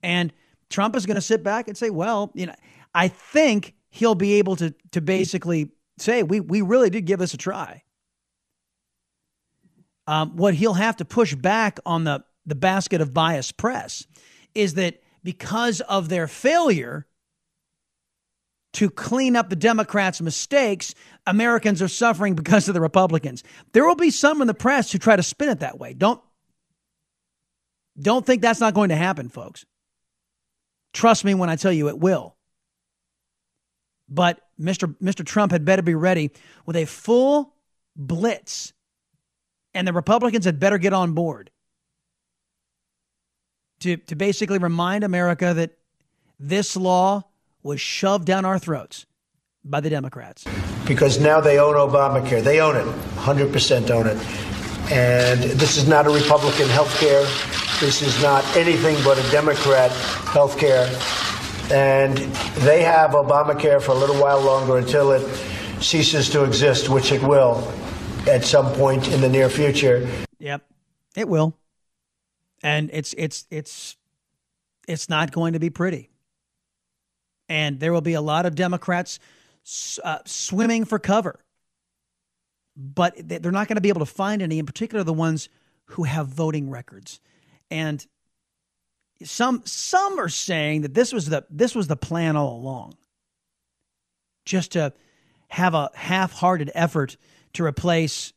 And 0.03 0.33
Trump 0.70 0.96
is 0.96 1.07
going 1.07 1.14
to 1.16 1.22
sit 1.22 1.42
back 1.42 1.68
and 1.68 1.77
say, 1.77 1.90
well, 1.90 2.31
you 2.35 2.46
know, 2.46 2.55
I 2.94 3.09
think 3.09 3.75
he'll 3.90 4.14
be 4.14 4.35
able 4.35 4.57
to, 4.57 4.75
to 4.92 5.01
basically 5.01 5.70
say, 5.98 6.22
we, 6.22 6.40
we 6.40 6.62
really 6.62 6.90
did 6.90 7.05
give 7.05 7.18
this 7.18 7.35
a 7.35 7.38
try. 7.38 7.83
Um, 10.07 10.37
what 10.37 10.55
he'll 10.55 10.75
have 10.75 10.97
to 10.97 11.05
push 11.05 11.35
back 11.35 11.79
on 11.87 12.05
the, 12.05 12.25
the 12.45 12.55
basket 12.55 13.01
of 13.01 13.15
biased 13.15 13.57
press 13.57 14.07
is 14.55 14.75
that 14.75 15.01
because 15.23 15.81
of 15.83 16.09
their 16.09 16.27
failure 16.27 17.07
to 18.73 18.91
clean 18.91 19.37
up 19.37 19.51
the 19.51 19.57
Democrats' 19.57 20.21
mistakes, 20.21 20.95
Americans 21.27 21.83
are 21.83 21.88
suffering 21.88 22.35
because 22.35 22.69
of 22.69 22.75
the 22.75 22.81
Republicans. 22.81 23.45
There 23.73 23.87
will 23.87 23.95
be 23.95 24.11
some 24.11 24.41
in 24.41 24.47
the 24.47 24.55
press 24.55 24.91
who 24.91 24.99
try 24.99 25.15
to 25.15 25.23
spin 25.23 25.51
it 25.51 25.61
that 25.61 25.79
way. 25.79 25.95
Don't 25.95 26.21
don't 28.01 28.25
think 28.25 28.41
that's 28.41 28.61
not 28.61 28.73
going 28.73 28.88
to 28.88 28.97
happen, 28.97 29.29
folks. 29.29 29.67
Trust 30.95 31.27
me 31.27 31.35
when 31.35 31.51
I 31.51 31.57
tell 31.57 31.73
you 31.73 31.88
it 31.88 31.99
will. 31.99 32.37
But 34.09 34.41
Mr. 34.61 34.95
Mr. 34.99 35.25
Trump 35.25 35.53
had 35.53 35.65
better 35.65 35.83
be 35.83 35.95
ready 35.95 36.31
with 36.65 36.77
a 36.77 36.87
full 36.87 37.55
blitz, 37.97 38.73
and 39.75 39.87
the 39.87 39.93
Republicans 39.93 40.45
had 40.45 40.61
better 40.61 40.79
get 40.79 40.93
on 40.93 41.13
board 41.13 41.51
to, 43.81 43.97
to 43.97 44.15
basically 44.15 44.59
remind 44.59 45.05
America 45.05 45.55
that 45.55 45.73
this 46.39 46.77
law 46.77 47.25
was 47.63 47.81
shoved 47.81 48.25
down 48.25 48.45
our 48.45 48.59
throats 48.59 49.07
by 49.65 49.81
the 49.81 49.91
Democrats. 49.91 50.45
Because 50.87 51.21
now 51.21 51.41
they 51.41 51.59
own 51.59 51.75
Obamacare. 51.75 52.43
They 52.43 52.61
own 52.61 52.77
it, 52.77 52.85
100% 53.17 53.91
own 53.91 54.07
it. 54.07 54.17
And 54.91 55.41
this 55.41 55.77
is 55.77 55.87
not 55.89 56.07
a 56.07 56.11
Republican 56.11 56.69
health 56.69 56.95
care. 56.99 57.23
This 57.81 58.03
is 58.03 58.21
not 58.23 58.45
anything 58.57 58.97
but 59.05 59.19
a 59.19 59.31
Democrat 59.31 59.91
health 60.33 60.59
care. 60.59 60.87
And 61.73 62.17
they 62.63 62.83
have 62.83 63.13
Obamacare 63.13 63.81
for 63.81 63.93
a 63.93 63.95
little 63.95 64.17
while 64.17 64.41
longer 64.41 64.79
until 64.79 65.13
it 65.13 65.23
ceases 65.81 66.29
to 66.31 66.45
exist, 66.45 66.89
which 66.89 67.13
it 67.13 67.23
will 67.23 67.73
at 68.29 68.45
some 68.45 68.73
point 68.75 69.09
in 69.09 69.21
the 69.21 69.29
near 69.29 69.49
future. 69.49 70.09
Yep, 70.39 70.65
it 71.17 71.29
will. 71.29 71.57
And 72.63 72.91
it's 72.93 73.15
it's 73.19 73.47
it's 73.51 73.97
it's 74.87 75.09
not 75.09 75.33
going 75.33 75.55
to 75.55 75.59
be 75.59 75.71
pretty. 75.71 76.11
And 77.49 77.81
there 77.81 77.93
will 77.93 78.01
be 78.01 78.15
a 78.15 78.21
lot 78.21 78.47
of 78.47 78.55
Democrats 78.55 79.19
uh, 80.03 80.19
swimming 80.25 80.85
for 80.85 80.99
cover. 80.99 81.41
But 82.77 83.15
they're 83.19 83.53
not 83.53 83.69
going 83.69 83.77
to 83.77 83.83
be 83.83 83.91
able 83.91 84.01
to 84.01 84.07
find 84.07 84.41
any, 84.41 84.59
in 84.59 84.65
particular 84.65 85.05
the 85.05 85.13
ones 85.13 85.49
who 85.87 86.05
have 86.05 86.29
voting 86.29 86.71
records. 86.71 87.21
And 87.71 88.07
some 89.23 89.63
some 89.65 90.19
are 90.19 90.29
saying 90.29 90.83
that 90.83 90.95
this 90.95 91.13
was 91.13 91.27
the 91.27 91.45
this 91.51 91.75
was 91.75 91.89
the 91.89 91.97
plan 91.97 92.37
all 92.37 92.57
along. 92.57 92.95
Just 94.45 94.73
to 94.73 94.93
have 95.49 95.75
a 95.75 95.91
half-hearted 95.95 96.71
effort 96.75 97.17
to 97.55 97.65
replace 97.65 98.33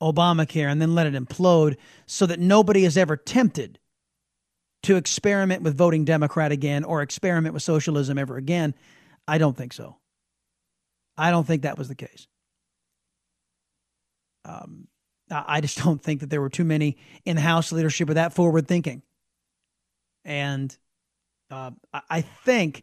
Obamacare 0.00 0.70
and 0.70 0.80
then 0.80 0.94
let 0.94 1.06
it 1.06 1.14
implode 1.14 1.76
so 2.06 2.26
that 2.26 2.40
nobody 2.40 2.84
is 2.84 2.96
ever 2.96 3.16
tempted 3.16 3.78
to 4.82 4.96
experiment 4.96 5.62
with 5.62 5.76
voting 5.76 6.04
Democrat 6.04 6.52
again 6.52 6.84
or 6.84 7.00
experiment 7.00 7.54
with 7.54 7.62
socialism 7.62 8.18
ever 8.18 8.36
again. 8.36 8.74
I 9.26 9.38
don't 9.38 9.56
think 9.56 9.72
so. 9.72 9.96
I 11.16 11.30
don't 11.30 11.46
think 11.46 11.62
that 11.62 11.78
was 11.78 11.88
the 11.88 11.94
case. 11.94 12.26
Um, 14.44 14.88
I 15.30 15.60
just 15.60 15.78
don't 15.82 16.02
think 16.02 16.20
that 16.20 16.30
there 16.30 16.40
were 16.40 16.50
too 16.50 16.64
many 16.64 16.98
in 17.24 17.36
House 17.36 17.72
leadership 17.72 18.08
with 18.08 18.16
that 18.16 18.34
forward 18.34 18.68
thinking. 18.68 19.02
And 20.24 20.76
uh, 21.50 21.70
I 22.10 22.22
think 22.22 22.82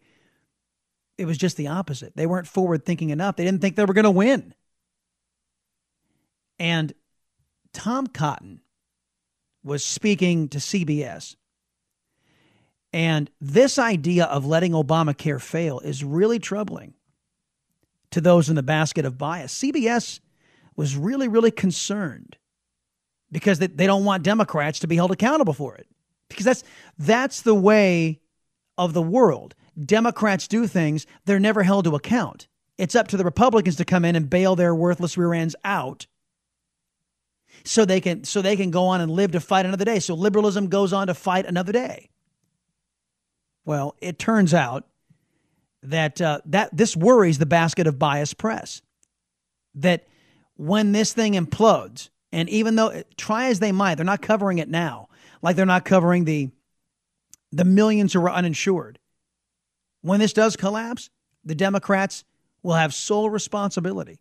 it 1.17 1.25
was 1.25 1.37
just 1.37 1.57
the 1.57 1.67
opposite. 1.67 2.15
They 2.15 2.25
weren't 2.25 2.47
forward 2.47 2.85
thinking 2.85 3.09
enough. 3.09 3.35
They 3.35 3.45
didn't 3.45 3.61
think 3.61 3.75
they 3.75 3.85
were 3.85 3.93
going 3.93 4.05
to 4.05 4.11
win. 4.11 4.53
And 6.61 6.93
Tom 7.73 8.05
Cotton 8.05 8.61
was 9.63 9.83
speaking 9.83 10.47
to 10.49 10.59
CBS. 10.59 11.35
And 12.93 13.31
this 13.41 13.79
idea 13.79 14.25
of 14.25 14.45
letting 14.45 14.73
Obamacare 14.73 15.41
fail 15.41 15.79
is 15.79 16.03
really 16.03 16.37
troubling 16.37 16.93
to 18.11 18.21
those 18.21 18.47
in 18.47 18.55
the 18.55 18.61
basket 18.61 19.05
of 19.05 19.17
bias. 19.17 19.57
CBS 19.57 20.19
was 20.75 20.95
really, 20.95 21.27
really 21.27 21.49
concerned 21.49 22.37
because 23.31 23.57
they, 23.57 23.67
don't 23.67 24.05
want 24.05 24.21
Democrats 24.21 24.77
to 24.81 24.87
be 24.87 24.97
held 24.97 25.11
accountable 25.11 25.53
for 25.53 25.73
it. 25.73 25.87
Because 26.29 26.45
that's 26.45 26.63
that's 26.99 27.41
the 27.41 27.55
way 27.55 28.19
of 28.77 28.93
the 28.93 29.01
world. 29.01 29.55
Democrats 29.83 30.47
do 30.47 30.67
things, 30.67 31.07
they're 31.25 31.39
never 31.39 31.63
held 31.63 31.85
to 31.85 31.95
account. 31.95 32.47
It's 32.77 32.95
up 32.95 33.07
to 33.07 33.17
the 33.17 33.25
Republicans 33.25 33.77
to 33.77 33.85
come 33.85 34.05
in 34.05 34.15
and 34.15 34.29
bail 34.29 34.55
their 34.55 34.75
worthless 34.75 35.17
rear 35.17 35.33
ends 35.33 35.55
out 35.65 36.05
so 37.63 37.85
they 37.85 38.01
can 38.01 38.23
so 38.23 38.41
they 38.41 38.55
can 38.55 38.71
go 38.71 38.85
on 38.85 39.01
and 39.01 39.11
live 39.11 39.31
to 39.31 39.39
fight 39.39 39.65
another 39.65 39.85
day. 39.85 39.99
So 39.99 40.13
liberalism 40.13 40.67
goes 40.67 40.93
on 40.93 41.07
to 41.07 41.13
fight 41.13 41.45
another 41.45 41.71
day. 41.71 42.09
Well, 43.65 43.95
it 44.01 44.17
turns 44.17 44.53
out 44.53 44.87
that 45.83 46.21
uh, 46.21 46.41
that 46.45 46.75
this 46.75 46.95
worries 46.95 47.37
the 47.37 47.45
basket 47.45 47.87
of 47.87 47.99
biased 47.99 48.37
press. 48.37 48.81
That 49.75 50.07
when 50.55 50.91
this 50.91 51.13
thing 51.13 51.33
implodes, 51.33 52.09
and 52.31 52.49
even 52.49 52.75
though 52.75 53.03
try 53.17 53.47
as 53.47 53.59
they 53.59 53.71
might, 53.71 53.95
they're 53.95 54.05
not 54.05 54.21
covering 54.21 54.59
it 54.59 54.69
now, 54.69 55.09
like 55.41 55.55
they're 55.55 55.65
not 55.65 55.85
covering 55.85 56.25
the 56.25 56.49
the 57.51 57.65
millions 57.65 58.13
who 58.13 58.21
are 58.21 58.31
uninsured. 58.31 58.99
When 60.01 60.19
this 60.19 60.33
does 60.33 60.55
collapse, 60.55 61.09
the 61.43 61.55
Democrats 61.55 62.23
will 62.63 62.73
have 62.73 62.93
sole 62.93 63.29
responsibility 63.29 64.19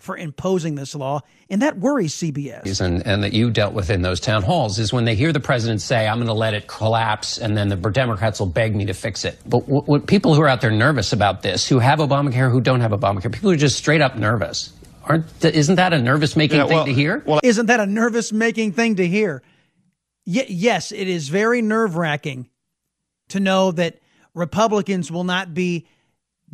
for 0.00 0.16
imposing 0.16 0.74
this 0.74 0.94
law, 0.94 1.20
and 1.50 1.62
that 1.62 1.78
worries 1.78 2.14
CBS. 2.14 2.80
And, 2.80 3.06
and 3.06 3.22
that 3.22 3.34
you 3.34 3.50
dealt 3.50 3.74
with 3.74 3.90
in 3.90 4.00
those 4.02 4.18
town 4.18 4.42
halls 4.42 4.78
is 4.78 4.92
when 4.92 5.04
they 5.04 5.14
hear 5.14 5.32
the 5.32 5.40
president 5.40 5.82
say, 5.82 6.08
I'm 6.08 6.16
going 6.16 6.26
to 6.26 6.32
let 6.32 6.54
it 6.54 6.66
collapse, 6.66 7.38
and 7.38 7.56
then 7.56 7.68
the 7.68 7.76
Democrats 7.76 8.40
will 8.40 8.46
beg 8.46 8.74
me 8.74 8.86
to 8.86 8.94
fix 8.94 9.24
it. 9.24 9.38
But 9.46 9.68
what, 9.68 9.86
what 9.86 10.06
people 10.06 10.34
who 10.34 10.40
are 10.40 10.48
out 10.48 10.62
there 10.62 10.70
nervous 10.70 11.12
about 11.12 11.42
this, 11.42 11.68
who 11.68 11.78
have 11.78 11.98
Obamacare, 11.98 12.50
who 12.50 12.62
don't 12.62 12.80
have 12.80 12.92
Obamacare, 12.92 13.30
people 13.30 13.50
who 13.50 13.54
are 13.54 13.58
just 13.58 13.76
straight 13.76 14.00
up 14.00 14.16
nervous. 14.16 14.72
Aren't, 15.04 15.44
isn't 15.44 15.76
that 15.76 15.92
a 15.92 16.00
nervous 16.00 16.34
making 16.34 16.58
yeah, 16.58 16.64
well, 16.64 16.84
thing 16.84 16.94
to 16.94 17.00
hear? 17.00 17.22
Well, 17.26 17.40
isn't 17.42 17.66
that 17.66 17.80
a 17.80 17.86
nervous 17.86 18.32
making 18.32 18.72
thing 18.72 18.96
to 18.96 19.06
hear? 19.06 19.42
Y- 20.26 20.46
yes, 20.48 20.92
it 20.92 21.08
is 21.08 21.28
very 21.28 21.60
nerve 21.60 21.96
wracking 21.96 22.48
to 23.28 23.40
know 23.40 23.70
that 23.72 23.98
Republicans 24.34 25.10
will 25.10 25.24
not 25.24 25.52
be 25.52 25.86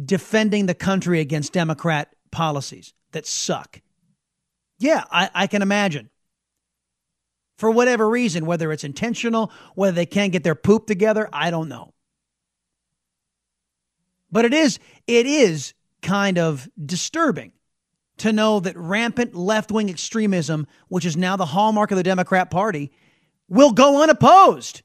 defending 0.03 0.67
the 0.67 0.75
country 0.75 1.21
against 1.21 1.53
Democrat 1.53 2.13
policies 2.31 2.93
that 3.17 3.27
suck. 3.27 3.81
Yeah, 4.79 5.05
I, 5.11 5.31
I 5.35 5.47
can 5.47 5.63
imagine. 5.63 6.11
For 7.57 7.71
whatever 7.71 8.09
reason, 8.09 8.45
whether 8.45 8.71
it's 8.71 8.85
intentional, 8.85 9.51
whether 9.75 9.95
they 9.95 10.05
can't 10.05 10.33
get 10.33 10.45
their 10.45 10.55
poop 10.55 10.87
together, 10.87 11.29
I 11.33 11.51
don't 11.51 11.71
know. 11.71 11.95
But 14.31 14.45
it 14.45 14.53
is 14.53 14.79
it 15.07 15.25
is 15.25 15.73
kind 16.03 16.39
of 16.39 16.69
disturbing 16.85 17.53
to 18.19 18.33
know 18.33 18.61
that 18.61 18.77
rampant 18.77 19.35
left-wing 19.35 19.89
extremism, 19.89 20.67
which 20.89 21.07
is 21.07 21.17
now 21.17 21.37
the 21.37 21.47
hallmark 21.47 21.91
of 21.91 21.97
the 21.97 22.03
Democrat 22.03 22.51
Party, 22.51 22.93
will 23.49 23.73
go 23.73 24.03
unopposed. 24.03 24.83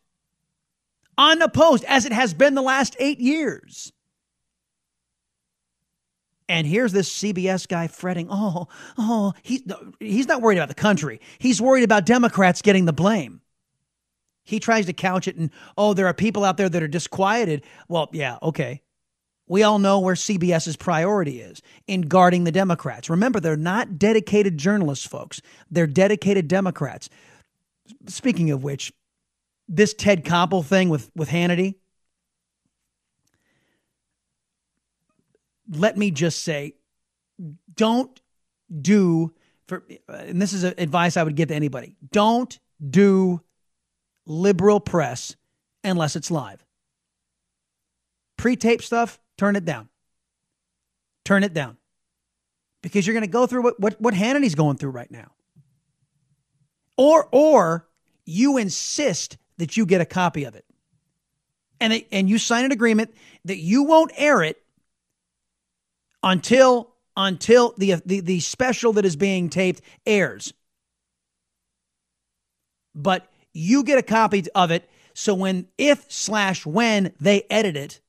Unopposed 1.17 1.83
as 1.83 2.05
it 2.05 2.13
has 2.13 2.33
been 2.33 2.55
the 2.55 2.61
last 2.61 2.95
8 2.97 3.19
years. 3.19 3.91
And 6.51 6.67
here's 6.67 6.91
this 6.91 7.09
CBS 7.09 7.65
guy 7.65 7.87
fretting, 7.87 8.27
oh, 8.29 8.67
oh, 8.97 9.31
he, 9.41 9.65
he's 10.01 10.27
not 10.27 10.41
worried 10.41 10.57
about 10.57 10.67
the 10.67 10.75
country. 10.75 11.21
He's 11.39 11.61
worried 11.61 11.85
about 11.85 12.05
Democrats 12.05 12.61
getting 12.61 12.83
the 12.83 12.91
blame. 12.91 13.39
He 14.43 14.59
tries 14.59 14.85
to 14.87 14.93
couch 14.93 15.29
it 15.29 15.37
and, 15.37 15.49
oh, 15.77 15.93
there 15.93 16.07
are 16.07 16.13
people 16.13 16.43
out 16.43 16.57
there 16.57 16.67
that 16.67 16.83
are 16.83 16.89
disquieted. 16.89 17.63
Well, 17.87 18.09
yeah, 18.11 18.37
okay. 18.43 18.81
We 19.47 19.63
all 19.63 19.79
know 19.79 20.01
where 20.01 20.15
CBS's 20.15 20.75
priority 20.75 21.39
is 21.39 21.61
in 21.87 22.01
guarding 22.01 22.43
the 22.43 22.51
Democrats. 22.51 23.09
Remember, 23.09 23.39
they're 23.39 23.55
not 23.55 23.97
dedicated 23.97 24.57
journalists, 24.57 25.07
folks. 25.07 25.41
They're 25.69 25.87
dedicated 25.87 26.49
Democrats. 26.49 27.07
Speaking 28.07 28.51
of 28.51 28.61
which, 28.61 28.91
this 29.69 29.93
Ted 29.93 30.25
Koppel 30.25 30.65
thing 30.65 30.89
with, 30.89 31.11
with 31.15 31.29
Hannity, 31.29 31.75
let 35.69 35.97
me 35.97 36.11
just 36.11 36.43
say 36.43 36.75
don't 37.75 38.21
do 38.81 39.33
for 39.67 39.83
and 40.07 40.41
this 40.41 40.53
is 40.53 40.63
advice 40.63 41.17
I 41.17 41.23
would 41.23 41.35
give 41.35 41.49
to 41.49 41.55
anybody. 41.55 41.95
Don't 42.11 42.57
do 42.87 43.41
liberal 44.25 44.79
press 44.79 45.35
unless 45.83 46.15
it's 46.15 46.31
live. 46.31 46.63
Pre-tape 48.37 48.81
stuff, 48.81 49.19
turn 49.37 49.55
it 49.55 49.65
down. 49.65 49.89
Turn 51.25 51.43
it 51.43 51.53
down. 51.53 51.77
because 52.81 53.05
you're 53.05 53.13
going 53.13 53.21
to 53.21 53.27
go 53.27 53.45
through 53.47 53.63
what, 53.63 53.79
what, 53.79 54.01
what 54.01 54.13
Hannity's 54.13 54.55
going 54.55 54.77
through 54.77 54.91
right 54.91 55.11
now. 55.11 55.31
Or, 56.97 57.27
or 57.31 57.87
you 58.25 58.57
insist 58.57 59.37
that 59.57 59.77
you 59.77 59.85
get 59.85 60.01
a 60.01 60.05
copy 60.05 60.43
of 60.43 60.55
it. 60.55 60.65
And, 61.79 61.93
it, 61.93 62.07
and 62.11 62.29
you 62.29 62.37
sign 62.37 62.65
an 62.65 62.71
agreement 62.71 63.13
that 63.45 63.57
you 63.57 63.83
won't 63.83 64.11
air 64.15 64.43
it 64.43 64.60
until 66.23 66.91
until 67.17 67.73
the, 67.77 68.01
the 68.05 68.19
the 68.21 68.39
special 68.39 68.93
that 68.93 69.05
is 69.05 69.15
being 69.15 69.49
taped 69.49 69.81
airs. 70.05 70.53
But 72.95 73.27
you 73.53 73.83
get 73.83 73.97
a 73.97 74.03
copy 74.03 74.45
of 74.55 74.71
it 74.71 74.89
so 75.13 75.33
when 75.33 75.67
if 75.77 76.11
slash 76.11 76.65
when 76.65 77.13
they 77.19 77.43
edit 77.49 77.75
it 77.75 78.01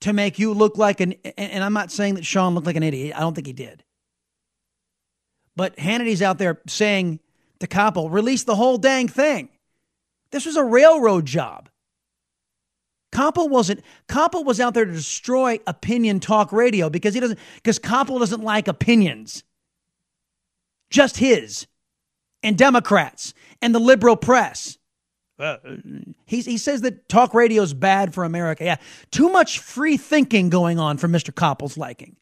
to 0.00 0.12
make 0.12 0.38
you 0.38 0.52
look 0.52 0.76
like 0.76 1.00
an 1.00 1.12
and 1.36 1.62
I'm 1.62 1.72
not 1.72 1.92
saying 1.92 2.14
that 2.14 2.26
Sean 2.26 2.54
looked 2.54 2.66
like 2.66 2.76
an 2.76 2.82
idiot. 2.82 3.16
I 3.16 3.20
don't 3.20 3.34
think 3.34 3.46
he 3.46 3.52
did. 3.52 3.84
But 5.56 5.78
Hannity's 5.78 6.22
out 6.22 6.38
there 6.38 6.60
saying 6.66 7.20
to 7.60 7.66
Koppel, 7.66 8.10
release 8.10 8.42
the 8.44 8.56
whole 8.56 8.76
dang 8.76 9.08
thing. 9.08 9.48
This 10.32 10.46
was 10.46 10.56
a 10.56 10.64
railroad 10.64 11.26
job. 11.26 11.68
Koppel 13.14 13.48
wasn't 13.48 13.82
Koppel 14.08 14.44
was 14.44 14.60
out 14.60 14.74
there 14.74 14.84
to 14.84 14.92
destroy 14.92 15.60
opinion 15.66 16.20
talk 16.20 16.52
radio 16.52 16.90
because 16.90 17.14
he 17.14 17.20
doesn't 17.20 17.38
because 17.54 17.78
Koppel 17.78 18.18
doesn't 18.18 18.42
like 18.42 18.66
opinions. 18.68 19.44
Just 20.90 21.16
his 21.16 21.66
and 22.42 22.58
Democrats 22.58 23.32
and 23.62 23.74
the 23.74 23.78
liberal 23.78 24.16
press. 24.16 24.78
Uh, 25.38 25.56
he, 26.26 26.42
he 26.42 26.58
says 26.58 26.82
that 26.82 27.08
talk 27.08 27.34
radio 27.34 27.62
is 27.62 27.72
bad 27.72 28.14
for 28.14 28.24
America. 28.24 28.64
Yeah, 28.64 28.76
too 29.10 29.30
much 29.30 29.58
free 29.60 29.96
thinking 29.96 30.48
going 30.50 30.78
on 30.78 30.96
for 30.96 31.08
Mr. 31.08 31.32
Koppel's 31.32 31.76
liking. 31.76 32.16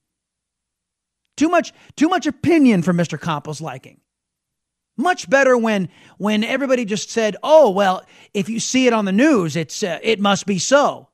Too 1.37 1.49
much, 1.49 1.73
too 1.97 2.09
much 2.09 2.27
opinion 2.27 2.83
for 2.83 2.93
Mr. 2.93 3.19
Koppel's 3.19 3.61
liking. 3.61 4.01
Much 4.97 5.29
better 5.29 5.57
when 5.57 5.89
when 6.19 6.45
everybody 6.45 6.85
just 6.85 7.11
said, 7.11 7.37
"Oh 7.43 7.71
well, 7.71 8.05
if 8.35 8.49
you 8.49 8.61
see 8.61 8.87
it 8.87 8.93
on 8.93 9.05
the 9.05 9.13
news, 9.13 9.57
it's 9.57 9.83
uh, 9.83 9.99
it 10.03 10.21
must 10.21 10.47
be 10.47 10.59
so." 10.59 11.09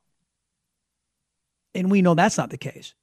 And 1.75 1.91
we 1.91 2.03
know 2.03 2.15
that's 2.15 2.37
not 2.39 2.51
the 2.51 2.59
case. 2.59 2.95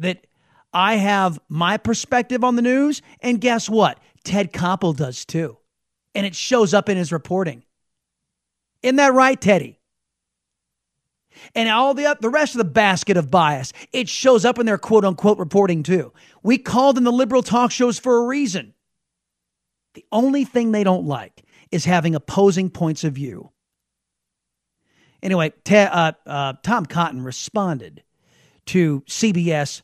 That 0.00 0.26
I 0.72 0.96
have 0.96 1.38
my 1.48 1.76
perspective 1.76 2.42
on 2.42 2.56
the 2.56 2.62
news, 2.62 3.02
and 3.20 3.40
guess 3.40 3.68
what? 3.68 4.00
Ted 4.24 4.52
Koppel 4.52 4.96
does 4.96 5.24
too, 5.24 5.58
and 6.14 6.26
it 6.26 6.34
shows 6.34 6.74
up 6.74 6.88
in 6.88 6.96
his 6.96 7.12
reporting. 7.12 7.64
Isn't 8.82 8.96
that 8.96 9.14
right, 9.14 9.40
Teddy? 9.40 9.78
And 11.54 11.68
all 11.68 11.94
the 11.94 12.16
the 12.20 12.30
rest 12.30 12.54
of 12.54 12.58
the 12.58 12.64
basket 12.64 13.16
of 13.16 13.30
bias, 13.30 13.72
it 13.92 14.08
shows 14.08 14.44
up 14.44 14.58
in 14.58 14.66
their 14.66 14.78
quote 14.78 15.04
unquote 15.04 15.38
reporting 15.38 15.84
too. 15.84 16.12
We 16.42 16.58
called 16.58 16.96
them 16.96 17.04
the 17.04 17.12
liberal 17.12 17.42
talk 17.42 17.70
shows 17.70 17.98
for 17.98 18.18
a 18.18 18.26
reason. 18.26 18.74
The 19.94 20.04
only 20.12 20.44
thing 20.44 20.72
they 20.72 20.84
don't 20.84 21.06
like 21.06 21.44
is 21.70 21.84
having 21.84 22.14
opposing 22.14 22.70
points 22.70 23.04
of 23.04 23.14
view. 23.14 23.50
Anyway, 25.22 25.52
uh, 25.70 26.12
uh, 26.26 26.52
Tom 26.62 26.86
Cotton 26.86 27.22
responded 27.22 28.02
to 28.66 29.00
CBS 29.02 29.82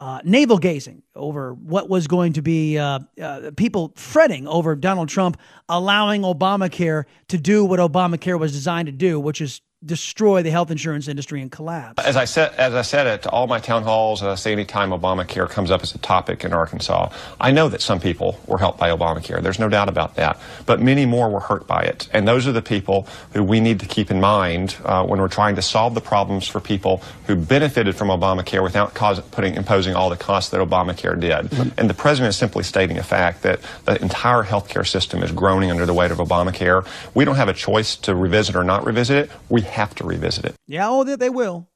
uh, 0.00 0.20
navel 0.24 0.56
gazing 0.56 1.02
over 1.14 1.52
what 1.52 1.90
was 1.90 2.06
going 2.06 2.32
to 2.32 2.42
be 2.42 2.78
uh, 2.78 3.00
uh, 3.20 3.50
people 3.56 3.92
fretting 3.96 4.48
over 4.48 4.74
Donald 4.74 5.10
Trump 5.10 5.38
allowing 5.68 6.22
Obamacare 6.22 7.04
to 7.28 7.36
do 7.36 7.64
what 7.64 7.78
Obamacare 7.78 8.38
was 8.38 8.52
designed 8.52 8.86
to 8.86 8.92
do, 8.92 9.20
which 9.20 9.42
is 9.42 9.60
destroy 9.84 10.42
the 10.42 10.50
health 10.50 10.70
insurance 10.70 11.08
industry 11.08 11.40
and 11.40 11.50
collapse. 11.50 12.04
As 12.04 12.14
I 12.14 12.26
said, 12.26 12.52
as 12.56 12.74
I 12.74 12.82
said 12.82 13.06
at 13.06 13.26
all 13.26 13.46
my 13.46 13.58
town 13.58 13.82
halls, 13.82 14.22
I 14.22 14.34
say 14.34 14.52
anytime 14.52 14.90
Obamacare 14.90 15.48
comes 15.48 15.70
up 15.70 15.82
as 15.82 15.94
a 15.94 15.98
topic 15.98 16.44
in 16.44 16.52
Arkansas, 16.52 17.10
I 17.40 17.50
know 17.50 17.70
that 17.70 17.80
some 17.80 17.98
people 17.98 18.38
were 18.46 18.58
helped 18.58 18.78
by 18.78 18.90
Obamacare. 18.90 19.42
There's 19.42 19.58
no 19.58 19.70
doubt 19.70 19.88
about 19.88 20.16
that. 20.16 20.38
But 20.66 20.82
many 20.82 21.06
more 21.06 21.30
were 21.30 21.40
hurt 21.40 21.66
by 21.66 21.82
it. 21.82 22.10
And 22.12 22.28
those 22.28 22.46
are 22.46 22.52
the 22.52 22.60
people 22.60 23.08
who 23.32 23.42
we 23.42 23.58
need 23.58 23.80
to 23.80 23.86
keep 23.86 24.10
in 24.10 24.20
mind 24.20 24.76
uh, 24.84 25.06
when 25.06 25.18
we're 25.18 25.28
trying 25.28 25.56
to 25.56 25.62
solve 25.62 25.94
the 25.94 26.02
problems 26.02 26.46
for 26.46 26.60
people 26.60 27.02
who 27.26 27.34
benefited 27.34 27.96
from 27.96 28.08
Obamacare 28.08 28.62
without 28.62 28.92
cause, 28.92 29.18
putting, 29.30 29.54
imposing 29.54 29.94
all 29.94 30.10
the 30.10 30.16
costs 30.16 30.50
that 30.50 30.60
Obamacare 30.60 31.18
did. 31.18 31.46
Mm-hmm. 31.46 31.80
And 31.80 31.88
the 31.88 31.94
president 31.94 32.28
is 32.28 32.36
simply 32.36 32.64
stating 32.64 32.98
a 32.98 33.02
fact 33.02 33.42
that 33.44 33.60
the 33.86 34.00
entire 34.02 34.42
healthcare 34.42 34.86
system 34.86 35.22
is 35.22 35.32
groaning 35.32 35.70
under 35.70 35.86
the 35.86 35.94
weight 35.94 36.10
of 36.10 36.18
Obamacare. 36.18 36.86
We 37.14 37.24
don't 37.24 37.36
have 37.36 37.48
a 37.48 37.54
choice 37.54 37.96
to 37.96 38.14
revisit 38.14 38.56
or 38.56 38.64
not 38.64 38.84
revisit 38.84 39.16
it. 39.16 39.30
We 39.48 39.62
have 39.70 39.94
to 39.96 40.04
revisit 40.04 40.44
it. 40.44 40.54
Yeah, 40.66 40.88
oh, 40.88 41.04
they 41.04 41.30
will 41.30 41.66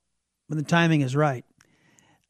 when 0.48 0.58
the 0.58 0.64
timing 0.64 1.00
is 1.00 1.16
right. 1.16 1.44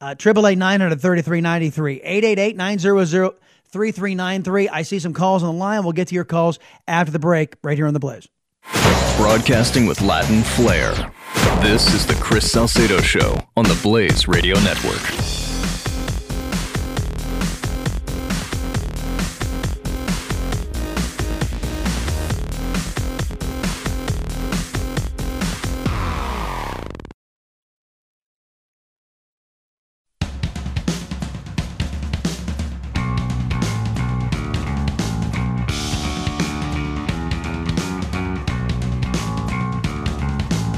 Uh, 0.00 0.14
triple 0.14 0.46
eight 0.46 0.59
nine 0.59 0.81
hundred 0.81 1.00
thirty 1.00 1.22
three 1.22 1.40
ninety 1.40 1.70
three 1.70 2.00
eight 2.03 2.24
eight 2.24 2.38
eight 2.38 2.57
nine 2.57 2.79
zero 2.79 3.05
zero 3.05 3.35
three 3.68 3.90
three 3.90 4.14
nine 4.14 4.42
three. 4.42 4.68
I 4.68 4.83
see 4.83 4.98
some 4.98 5.14
calls 5.14 5.42
on 5.42 5.55
the 5.55 5.59
line. 5.59 5.83
We'll 5.83 5.92
get 5.92 6.09
to 6.09 6.14
your 6.14 6.24
calls 6.24 6.59
after 6.87 7.11
the 7.11 7.18
break, 7.18 7.57
right 7.62 7.77
here 7.77 7.87
on 7.87 7.94
the 7.94 8.00
Blaze. 8.00 8.29
Broadcasting 9.16 9.87
with 9.87 10.00
Latin 10.00 10.42
flair. 10.42 10.92
This 11.62 11.92
is 11.94 12.07
the 12.07 12.14
Chris 12.14 12.50
Salcedo 12.50 13.00
Show 13.00 13.38
on 13.57 13.64
the 13.64 13.79
Blaze 13.83 14.27
Radio 14.29 14.57
Network. 14.61 15.44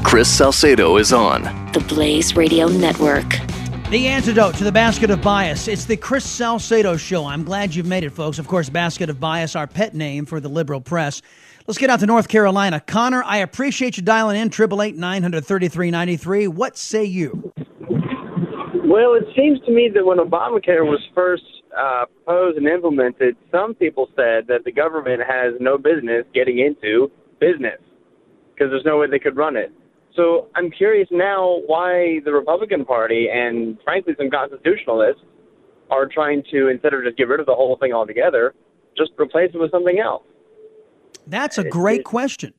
Chris 0.07 0.31
Salcedo 0.31 0.99
is 0.99 1.13
on 1.13 1.43
the 1.73 1.81
Blaze 1.81 2.37
Radio 2.37 2.69
Network. 2.69 3.29
The 3.91 4.07
antidote 4.07 4.55
to 4.55 4.63
the 4.63 4.71
basket 4.71 5.11
of 5.11 5.21
bias. 5.21 5.67
It's 5.67 5.85
the 5.85 5.97
Chris 5.97 6.25
Salcedo 6.25 6.97
Show. 6.97 7.27
I'm 7.27 7.43
glad 7.43 7.75
you've 7.75 7.89
made 7.89 8.05
it, 8.05 8.11
folks. 8.11 8.39
Of 8.39 8.47
course, 8.47 8.71
basket 8.71 9.11
of 9.11 9.19
bias, 9.19 9.57
our 9.57 9.67
pet 9.67 9.97
name 9.97 10.25
for 10.25 10.39
the 10.39 10.49
liberal 10.49 10.81
press. 10.81 11.23
Let's 11.67 11.77
get 11.77 11.91
out 11.91 11.99
to 12.01 12.07
North 12.07 12.29
Carolina. 12.29 12.79
Connor, 12.79 13.25
I 13.25 13.39
appreciate 13.39 13.97
you 13.97 14.05
dialing 14.05 14.41
in. 14.41 14.49
Triple 14.49 14.81
eight 14.81 14.95
nine 14.95 15.23
hundred 15.23 15.45
thirty 15.45 15.67
three 15.67 15.91
ninety 15.91 16.17
three. 16.17 16.47
What 16.47 16.79
say 16.79 17.05
you? 17.05 17.53
Well, 18.85 19.15
it 19.15 19.25
seems 19.37 19.59
to 19.67 19.73
me 19.73 19.91
that 19.93 20.07
when 20.07 20.19
Obamacare 20.19 20.85
was 20.85 21.01
first 21.17 21.43
uh, 21.77 22.07
proposed 22.07 22.59
and 22.59 22.69
implemented, 22.69 23.37
some 23.51 23.75
people 23.75 24.07
said 24.15 24.47
that 24.47 24.61
the 24.65 24.73
government 24.73 25.23
has 25.29 25.55
no 25.59 25.77
business 25.77 26.25
getting 26.33 26.61
into 26.61 27.11
business 27.41 27.81
because 28.55 28.71
there's 28.71 28.85
no 28.87 28.99
way 28.99 29.09
they 29.11 29.19
could 29.19 29.37
run 29.37 29.57
it. 29.57 29.73
So 30.17 30.49
I'm 30.55 30.71
curious 30.71 31.09
now 31.11 31.61
why 31.67 32.21
the 32.25 32.33
Republican 32.33 32.85
Party 32.85 33.29
and 33.33 33.79
frankly 33.85 34.15
some 34.19 34.31
constitutionalists 34.31 35.23
are 35.91 36.07
trying 36.07 36.43
to 36.51 36.69
instead 36.69 36.95
of 36.95 37.05
just 37.05 37.17
get 37.17 37.29
rid 37.29 37.39
of 37.39 37.47
the 37.47 37.55
whole 37.55 37.77
thing 37.77 37.93
altogether, 37.93 38.55
just 38.97 39.13
replace 39.21 39.51
it 39.55 39.59
with 39.59 39.71
something 39.71 40.01
else. 40.01 40.25
That's 41.27 41.59
a 41.59 41.65
great 41.65 42.05
question. 42.05 42.55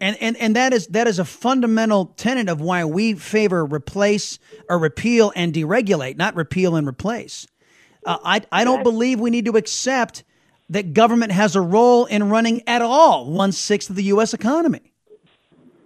And, 0.00 0.16
and 0.20 0.36
and 0.36 0.54
that 0.54 0.72
is 0.72 0.86
that 0.88 1.08
is 1.08 1.18
a 1.18 1.24
fundamental 1.24 2.06
tenet 2.16 2.48
of 2.48 2.60
why 2.60 2.84
we 2.84 3.14
favor 3.14 3.64
replace 3.66 4.38
or 4.68 4.78
repeal 4.78 5.32
and 5.34 5.52
deregulate, 5.52 6.16
not 6.16 6.36
repeal 6.36 6.76
and 6.76 6.86
replace. 6.86 7.48
Uh, 8.06 8.18
I 8.22 8.42
I 8.52 8.62
don't 8.62 8.84
believe 8.84 9.18
we 9.18 9.30
need 9.30 9.46
to 9.46 9.56
accept 9.56 10.22
that 10.68 10.92
government 10.92 11.32
has 11.32 11.56
a 11.56 11.60
role 11.60 12.04
in 12.06 12.28
running 12.28 12.62
at 12.68 12.80
all 12.80 13.28
one 13.28 13.50
sixth 13.50 13.90
of 13.90 13.96
the 13.96 14.04
U.S. 14.04 14.32
economy. 14.32 14.92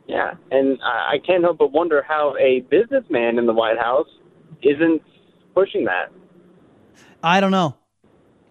Yeah, 0.07 0.35
and 0.51 0.79
I 0.83 1.19
can't 1.25 1.43
help 1.43 1.59
but 1.59 1.73
wonder 1.73 2.03
how 2.07 2.37
a 2.38 2.61
businessman 2.61 3.38
in 3.38 3.47
the 3.47 3.53
White 3.53 3.79
House 3.79 4.09
isn't 4.62 5.03
pushing 5.55 5.85
that. 5.85 6.11
I 7.23 7.41
don't 7.41 7.53
know. 7.53 7.77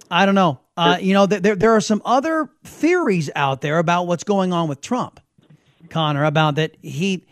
I 0.09 0.25
don't 0.25 0.35
know. 0.35 0.59
Uh, 0.77 0.97
you 0.99 1.13
know, 1.13 1.25
there 1.25 1.55
there 1.55 1.71
are 1.75 1.81
some 1.81 2.01
other 2.05 2.49
theories 2.63 3.29
out 3.35 3.61
there 3.61 3.77
about 3.77 4.07
what's 4.07 4.23
going 4.23 4.53
on 4.53 4.69
with 4.69 4.81
Trump, 4.81 5.19
Connor, 5.89 6.23
about 6.23 6.55
that 6.55 6.75
he 6.81 7.25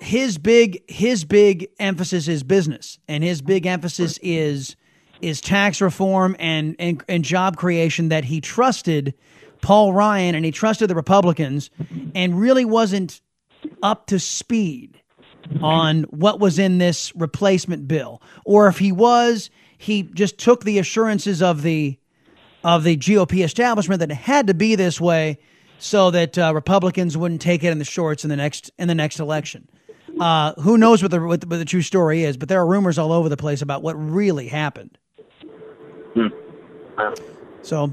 his 0.00 0.38
big 0.38 0.82
his 0.90 1.24
big 1.24 1.68
emphasis 1.78 2.28
is 2.28 2.42
business, 2.42 2.98
and 3.06 3.22
his 3.22 3.42
big 3.42 3.66
emphasis 3.66 4.18
is 4.22 4.76
is 5.20 5.40
tax 5.40 5.80
reform 5.80 6.34
and 6.38 6.76
and, 6.78 7.02
and 7.08 7.24
job 7.24 7.56
creation 7.56 8.08
that 8.08 8.24
he 8.24 8.40
trusted 8.40 9.14
Paul 9.66 9.92
Ryan 9.92 10.36
and 10.36 10.44
he 10.44 10.52
trusted 10.52 10.88
the 10.88 10.94
Republicans 10.94 11.70
and 12.14 12.40
really 12.40 12.64
wasn't 12.64 13.20
up 13.82 14.06
to 14.06 14.20
speed 14.20 15.02
on 15.60 16.04
what 16.04 16.38
was 16.38 16.60
in 16.60 16.78
this 16.78 17.12
replacement 17.16 17.88
bill. 17.88 18.22
Or 18.44 18.68
if 18.68 18.78
he 18.78 18.92
was, 18.92 19.50
he 19.76 20.04
just 20.04 20.38
took 20.38 20.62
the 20.62 20.78
assurances 20.78 21.42
of 21.42 21.62
the 21.62 21.98
of 22.62 22.84
the 22.84 22.96
GOP 22.96 23.42
establishment 23.42 23.98
that 23.98 24.12
it 24.12 24.14
had 24.14 24.46
to 24.46 24.54
be 24.54 24.76
this 24.76 25.00
way 25.00 25.40
so 25.80 26.12
that 26.12 26.38
uh, 26.38 26.52
Republicans 26.54 27.16
wouldn't 27.16 27.40
take 27.40 27.64
it 27.64 27.72
in 27.72 27.80
the 27.80 27.84
shorts 27.84 28.22
in 28.22 28.30
the 28.30 28.36
next 28.36 28.70
in 28.78 28.86
the 28.86 28.94
next 28.94 29.18
election. 29.18 29.68
Uh, 30.20 30.52
who 30.60 30.78
knows 30.78 31.02
what 31.02 31.10
the, 31.10 31.20
what 31.20 31.40
the, 31.40 31.48
what 31.48 31.56
the 31.56 31.64
true 31.64 31.82
story 31.82 32.22
is? 32.22 32.36
But 32.36 32.48
there 32.48 32.60
are 32.60 32.66
rumors 32.66 32.98
all 32.98 33.10
over 33.10 33.28
the 33.28 33.36
place 33.36 33.62
about 33.62 33.82
what 33.82 33.94
really 33.94 34.46
happened. 34.46 34.96
Hmm. 36.14 36.28
So, 37.62 37.92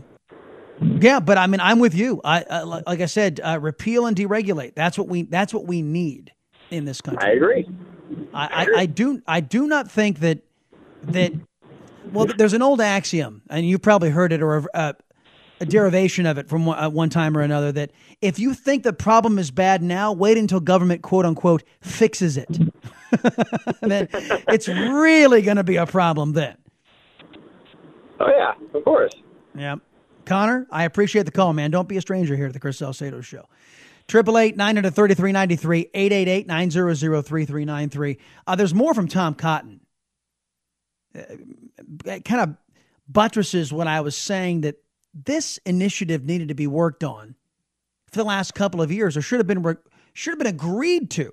yeah, 0.81 1.19
but 1.19 1.37
I 1.37 1.47
mean, 1.47 1.59
I'm 1.59 1.79
with 1.79 1.93
you. 1.93 2.21
I, 2.23 2.43
I 2.49 2.61
like 2.63 3.01
I 3.01 3.05
said, 3.05 3.39
uh, 3.43 3.59
repeal 3.61 4.05
and 4.05 4.15
deregulate. 4.15 4.75
That's 4.75 4.97
what 4.97 5.07
we. 5.07 5.23
That's 5.23 5.53
what 5.53 5.65
we 5.65 5.81
need 5.81 6.31
in 6.71 6.85
this 6.85 7.01
country. 7.01 7.27
I 7.27 7.33
agree. 7.33 7.69
I, 8.33 8.45
I, 8.45 8.81
I 8.81 8.85
do. 8.85 9.21
I 9.27 9.39
do 9.39 9.67
not 9.67 9.89
think 9.91 10.19
that 10.19 10.39
that. 11.03 11.33
Well, 12.11 12.27
there's 12.37 12.53
an 12.53 12.61
old 12.61 12.81
axiom, 12.81 13.41
and 13.49 13.67
you 13.67 13.79
probably 13.79 14.09
heard 14.09 14.33
it 14.33 14.41
or 14.41 14.67
a, 14.73 14.95
a 15.61 15.65
derivation 15.65 16.25
of 16.25 16.37
it 16.37 16.49
from 16.49 16.65
one, 16.65 16.77
uh, 16.77 16.89
one 16.89 17.09
time 17.09 17.37
or 17.37 17.41
another. 17.41 17.71
That 17.71 17.91
if 18.21 18.39
you 18.39 18.53
think 18.53 18.83
the 18.83 18.93
problem 18.93 19.39
is 19.39 19.51
bad 19.51 19.81
now, 19.81 20.11
wait 20.11 20.37
until 20.37 20.59
government 20.59 21.01
quote 21.01 21.25
unquote 21.25 21.63
fixes 21.81 22.37
it. 22.37 22.49
then 23.81 24.09
it's 24.47 24.67
really 24.67 25.41
going 25.41 25.57
to 25.57 25.63
be 25.63 25.77
a 25.77 25.85
problem 25.85 26.33
then. 26.33 26.57
Oh 28.19 28.29
yeah, 28.29 28.53
of 28.73 28.83
course. 28.83 29.13
Yeah. 29.55 29.75
Connor, 30.25 30.67
I 30.71 30.83
appreciate 30.83 31.23
the 31.23 31.31
call, 31.31 31.53
man. 31.53 31.71
Don't 31.71 31.87
be 31.87 31.97
a 31.97 32.01
stranger 32.01 32.35
here 32.35 32.47
at 32.47 32.53
the 32.53 32.59
Chris 32.59 32.77
Salcedo 32.77 33.21
Show. 33.21 33.47
Triple 34.07 34.37
eight 34.37 34.57
nine 34.57 34.75
hundred 34.75 34.93
thirty 34.93 35.13
three 35.13 35.31
ninety 35.31 35.55
three 35.55 35.89
eight 35.93 36.11
eight 36.11 36.27
eight 36.27 36.47
nine 36.47 36.69
zero 36.71 36.93
zero 36.93 37.21
three 37.21 37.45
three 37.45 37.65
nine 37.65 37.89
three. 37.89 38.17
Uh, 38.45 38.55
there's 38.55 38.73
more 38.73 38.93
from 38.93 39.07
Tom 39.07 39.33
Cotton. 39.33 39.79
Uh, 41.15 41.21
it 42.05 42.25
kind 42.25 42.41
of 42.41 42.57
buttresses 43.07 43.71
what 43.71 43.87
I 43.87 44.01
was 44.01 44.17
saying 44.17 44.61
that 44.61 44.75
this 45.13 45.57
initiative 45.65 46.25
needed 46.25 46.49
to 46.49 46.53
be 46.53 46.67
worked 46.67 47.03
on 47.03 47.35
for 48.11 48.17
the 48.17 48.25
last 48.25 48.53
couple 48.55 48.81
of 48.81 48.91
years, 48.91 49.15
or 49.15 49.21
should 49.21 49.39
have 49.39 49.47
been 49.47 49.63
re- 49.63 49.75
should 50.13 50.31
have 50.31 50.39
been 50.39 50.47
agreed 50.47 51.09
to 51.11 51.31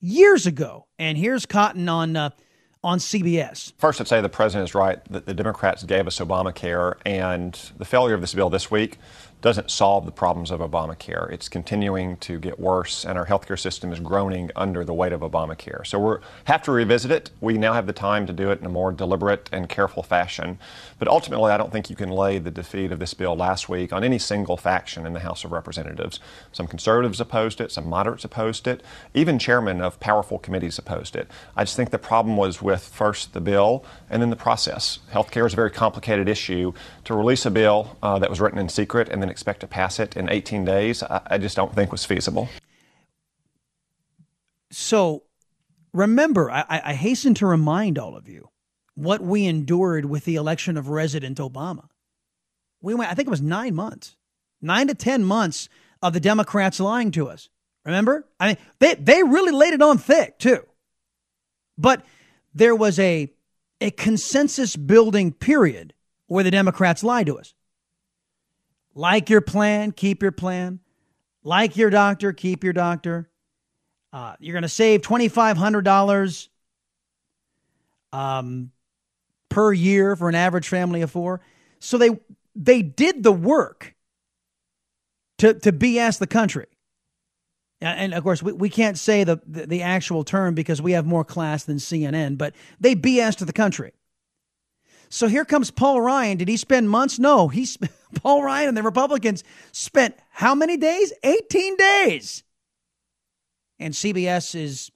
years 0.00 0.46
ago. 0.46 0.86
And 0.98 1.16
here's 1.16 1.46
Cotton 1.46 1.88
on 1.88 2.16
uh, 2.16 2.30
on 2.84 2.98
CBS. 2.98 3.72
First, 3.78 4.00
I'd 4.00 4.08
say 4.08 4.20
the 4.20 4.28
president 4.28 4.68
is 4.68 4.74
right 4.74 5.02
that 5.10 5.26
the 5.26 5.34
Democrats 5.34 5.84
gave 5.84 6.06
us 6.06 6.18
Obamacare, 6.18 6.96
and 7.06 7.58
the 7.78 7.84
failure 7.84 8.14
of 8.14 8.20
this 8.20 8.34
bill 8.34 8.50
this 8.50 8.70
week 8.70 8.98
doesn't 9.42 9.70
solve 9.72 10.06
the 10.06 10.12
problems 10.12 10.52
of 10.52 10.60
Obamacare. 10.60 11.30
It's 11.32 11.48
continuing 11.48 12.16
to 12.18 12.38
get 12.38 12.60
worse, 12.60 13.04
and 13.04 13.18
our 13.18 13.26
healthcare 13.26 13.58
system 13.58 13.92
is 13.92 13.98
groaning 13.98 14.50
under 14.54 14.84
the 14.84 14.94
weight 14.94 15.12
of 15.12 15.20
Obamacare. 15.20 15.84
So 15.84 15.98
we 15.98 16.16
have 16.44 16.62
to 16.62 16.72
revisit 16.72 17.10
it. 17.10 17.30
We 17.40 17.58
now 17.58 17.72
have 17.72 17.88
the 17.88 17.92
time 17.92 18.24
to 18.28 18.32
do 18.32 18.52
it 18.52 18.60
in 18.60 18.66
a 18.66 18.68
more 18.68 18.92
deliberate 18.92 19.48
and 19.52 19.68
careful 19.68 20.04
fashion. 20.04 20.60
But 21.00 21.08
ultimately, 21.08 21.50
I 21.50 21.56
don't 21.56 21.72
think 21.72 21.90
you 21.90 21.96
can 21.96 22.08
lay 22.08 22.38
the 22.38 22.52
defeat 22.52 22.92
of 22.92 23.00
this 23.00 23.14
bill 23.14 23.34
last 23.34 23.68
week 23.68 23.92
on 23.92 24.04
any 24.04 24.18
single 24.18 24.56
faction 24.56 25.06
in 25.06 25.12
the 25.12 25.20
House 25.20 25.44
of 25.44 25.50
Representatives. 25.50 26.20
Some 26.52 26.68
conservatives 26.68 27.20
opposed 27.20 27.60
it, 27.60 27.72
some 27.72 27.88
moderates 27.88 28.24
opposed 28.24 28.68
it, 28.68 28.80
even 29.12 29.40
chairmen 29.40 29.80
of 29.80 29.98
powerful 29.98 30.38
committees 30.38 30.78
opposed 30.78 31.16
it. 31.16 31.28
I 31.56 31.64
just 31.64 31.74
think 31.74 31.90
the 31.90 31.98
problem 31.98 32.36
was 32.36 32.62
with 32.62 32.84
first 32.84 33.32
the 33.32 33.40
bill 33.40 33.84
and 34.08 34.22
then 34.22 34.30
the 34.30 34.36
process. 34.36 35.00
Healthcare 35.12 35.46
is 35.46 35.52
a 35.52 35.56
very 35.56 35.72
complicated 35.72 36.28
issue. 36.28 36.72
To 37.04 37.14
release 37.14 37.44
a 37.44 37.50
bill 37.50 37.96
uh, 38.04 38.20
that 38.20 38.30
was 38.30 38.40
written 38.40 38.60
in 38.60 38.68
secret 38.68 39.08
and 39.08 39.20
then 39.20 39.31
expect 39.32 39.60
to 39.60 39.66
pass 39.66 39.98
it 39.98 40.16
in 40.16 40.28
18 40.28 40.64
days, 40.64 41.02
I, 41.02 41.20
I 41.26 41.38
just 41.38 41.56
don't 41.56 41.74
think 41.74 41.90
was 41.90 42.04
feasible. 42.04 42.48
So 44.70 45.24
remember, 45.92 46.50
I, 46.50 46.64
I 46.68 46.94
hasten 46.94 47.34
to 47.34 47.46
remind 47.46 47.98
all 47.98 48.16
of 48.16 48.28
you 48.28 48.48
what 48.94 49.20
we 49.20 49.46
endured 49.46 50.04
with 50.04 50.24
the 50.24 50.36
election 50.36 50.76
of 50.76 50.86
President 50.86 51.38
Obama. 51.38 51.88
We 52.80 52.94
went, 52.94 53.10
I 53.10 53.14
think 53.14 53.26
it 53.26 53.30
was 53.30 53.42
nine 53.42 53.74
months, 53.74 54.16
nine 54.60 54.88
to 54.88 54.94
10 54.94 55.24
months 55.24 55.68
of 56.02 56.12
the 56.12 56.20
Democrats 56.20 56.80
lying 56.80 57.10
to 57.12 57.28
us. 57.28 57.48
Remember? 57.84 58.26
I 58.38 58.48
mean, 58.48 58.56
they, 58.78 58.94
they 58.94 59.22
really 59.22 59.52
laid 59.52 59.72
it 59.72 59.82
on 59.82 59.98
thick, 59.98 60.38
too. 60.38 60.64
But 61.76 62.04
there 62.54 62.76
was 62.76 62.98
a, 62.98 63.32
a 63.80 63.90
consensus 63.90 64.76
building 64.76 65.32
period 65.32 65.94
where 66.26 66.44
the 66.44 66.50
Democrats 66.50 67.02
lied 67.02 67.26
to 67.26 67.38
us. 67.38 67.54
Like 68.94 69.30
your 69.30 69.40
plan, 69.40 69.92
keep 69.92 70.22
your 70.22 70.32
plan. 70.32 70.80
Like 71.44 71.76
your 71.76 71.90
doctor, 71.90 72.32
keep 72.32 72.62
your 72.62 72.72
doctor. 72.72 73.28
Uh, 74.12 74.34
you're 74.38 74.52
going 74.52 74.62
to 74.62 74.68
save 74.68 75.00
$2,500 75.00 76.48
um, 78.12 78.70
per 79.48 79.72
year 79.72 80.14
for 80.14 80.28
an 80.28 80.34
average 80.34 80.68
family 80.68 81.02
of 81.02 81.10
four. 81.10 81.40
So 81.78 81.98
they 81.98 82.10
they 82.54 82.82
did 82.82 83.22
the 83.22 83.32
work 83.32 83.94
to, 85.38 85.54
to 85.54 85.72
BS 85.72 86.18
the 86.18 86.26
country. 86.26 86.66
And 87.80 88.14
of 88.14 88.22
course, 88.22 88.42
we, 88.42 88.52
we 88.52 88.68
can't 88.68 88.96
say 88.96 89.24
the, 89.24 89.40
the, 89.44 89.66
the 89.66 89.82
actual 89.82 90.22
term 90.22 90.54
because 90.54 90.80
we 90.80 90.92
have 90.92 91.04
more 91.04 91.24
class 91.24 91.64
than 91.64 91.78
CNN, 91.78 92.38
but 92.38 92.54
they 92.78 92.94
BS 92.94 93.36
to 93.38 93.44
the 93.44 93.52
country. 93.52 93.92
So 95.12 95.28
here 95.28 95.44
comes 95.44 95.70
Paul 95.70 96.00
Ryan. 96.00 96.38
Did 96.38 96.48
he 96.48 96.56
spend 96.56 96.88
months? 96.88 97.18
No, 97.18 97.48
he's 97.48 97.76
Paul 98.14 98.42
Ryan 98.42 98.68
and 98.68 98.76
the 98.76 98.82
Republicans 98.82 99.44
spent 99.70 100.16
how 100.30 100.54
many 100.54 100.78
days? 100.78 101.12
18 101.22 101.76
days. 101.76 102.42
And 103.78 103.92
CBS 103.92 104.54
is 104.54 104.90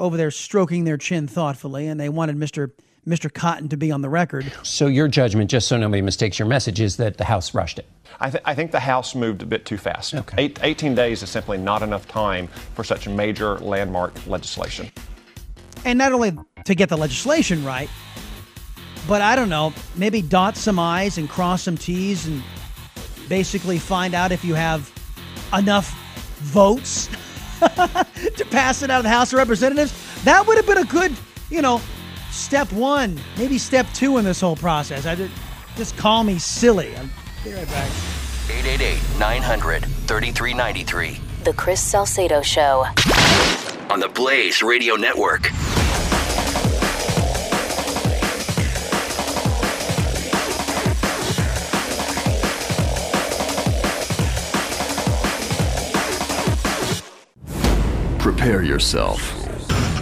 over 0.00 0.16
there 0.16 0.32
stroking 0.32 0.82
their 0.82 0.96
chin 0.96 1.28
thoughtfully, 1.28 1.86
and 1.86 2.00
they 2.00 2.08
wanted 2.08 2.38
Mr. 2.38 2.72
Mr. 3.06 3.32
Cotton 3.32 3.68
to 3.68 3.76
be 3.76 3.92
on 3.92 4.02
the 4.02 4.08
record. 4.08 4.52
So 4.64 4.88
your 4.88 5.06
judgment, 5.06 5.48
just 5.48 5.68
so 5.68 5.76
nobody 5.76 6.02
mistakes 6.02 6.36
your 6.36 6.48
message, 6.48 6.80
is 6.80 6.96
that 6.96 7.16
the 7.16 7.24
House 7.24 7.54
rushed 7.54 7.78
it. 7.78 7.86
I, 8.18 8.30
th- 8.30 8.42
I 8.44 8.56
think 8.56 8.72
the 8.72 8.80
House 8.80 9.14
moved 9.14 9.42
a 9.42 9.46
bit 9.46 9.64
too 9.64 9.78
fast. 9.78 10.12
Okay. 10.12 10.42
Eight, 10.42 10.58
18 10.60 10.96
days 10.96 11.22
is 11.22 11.30
simply 11.30 11.56
not 11.56 11.82
enough 11.82 12.08
time 12.08 12.48
for 12.74 12.82
such 12.82 13.06
major 13.06 13.58
landmark 13.58 14.26
legislation. 14.26 14.90
And 15.84 15.98
not 15.98 16.12
only 16.12 16.36
to 16.64 16.74
get 16.74 16.88
the 16.88 16.98
legislation 16.98 17.64
right, 17.64 17.88
but 19.10 19.20
I 19.22 19.34
don't 19.34 19.48
know, 19.48 19.72
maybe 19.96 20.22
dot 20.22 20.56
some 20.56 20.78
I's 20.78 21.18
and 21.18 21.28
cross 21.28 21.64
some 21.64 21.76
T's 21.76 22.28
and 22.28 22.44
basically 23.28 23.76
find 23.76 24.14
out 24.14 24.30
if 24.30 24.44
you 24.44 24.54
have 24.54 24.88
enough 25.52 25.90
votes 26.38 27.08
to 27.60 28.46
pass 28.52 28.84
it 28.84 28.88
out 28.88 28.98
of 28.98 29.02
the 29.02 29.08
House 29.08 29.32
of 29.32 29.38
Representatives. 29.38 29.92
That 30.22 30.46
would 30.46 30.56
have 30.58 30.66
been 30.66 30.78
a 30.78 30.84
good, 30.84 31.12
you 31.50 31.60
know, 31.60 31.80
step 32.30 32.70
one, 32.72 33.18
maybe 33.36 33.58
step 33.58 33.84
two 33.94 34.16
in 34.18 34.24
this 34.24 34.40
whole 34.40 34.54
process. 34.54 35.06
I 35.06 35.16
just, 35.16 35.34
just 35.74 35.96
call 35.96 36.22
me 36.22 36.38
silly. 36.38 36.94
I'll 36.94 37.08
be 37.42 37.52
right 37.52 37.66
back. 37.66 37.90
888 38.48 39.18
900 39.18 39.86
3393. 39.86 41.18
The 41.42 41.52
Chris 41.54 41.82
Salcedo 41.82 42.42
Show. 42.42 42.86
On 43.90 43.98
the 43.98 44.10
Blaze 44.14 44.62
Radio 44.62 44.94
Network. 44.94 45.50
Prepare 58.40 58.62
yourself 58.62 59.20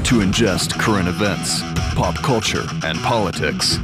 to 0.05 0.20
ingest 0.20 0.78
current 0.78 1.09
events, 1.09 1.61
pop 1.97 2.14
culture, 2.22 2.62
and 2.84 2.97
politics 2.99 3.78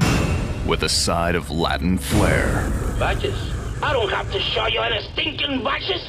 with 0.64 0.84
a 0.84 0.88
side 0.88 1.34
of 1.34 1.50
Latin 1.50 1.98
flair. 1.98 2.70
Badges? 2.96 3.34
I 3.82 3.92
don't 3.92 4.08
have 4.10 4.30
to 4.30 4.38
show 4.38 4.68
you 4.68 4.78
any 4.78 5.02
stinking 5.10 5.64
badges. 5.64 6.06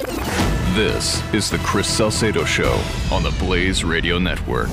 This 0.76 1.24
is 1.34 1.50
the 1.50 1.58
Chris 1.66 1.88
Salcedo 1.88 2.46
Show 2.46 2.80
on 3.12 3.24
the 3.24 3.36
Blaze 3.40 3.84
Radio 3.84 4.20
Network. 4.20 4.70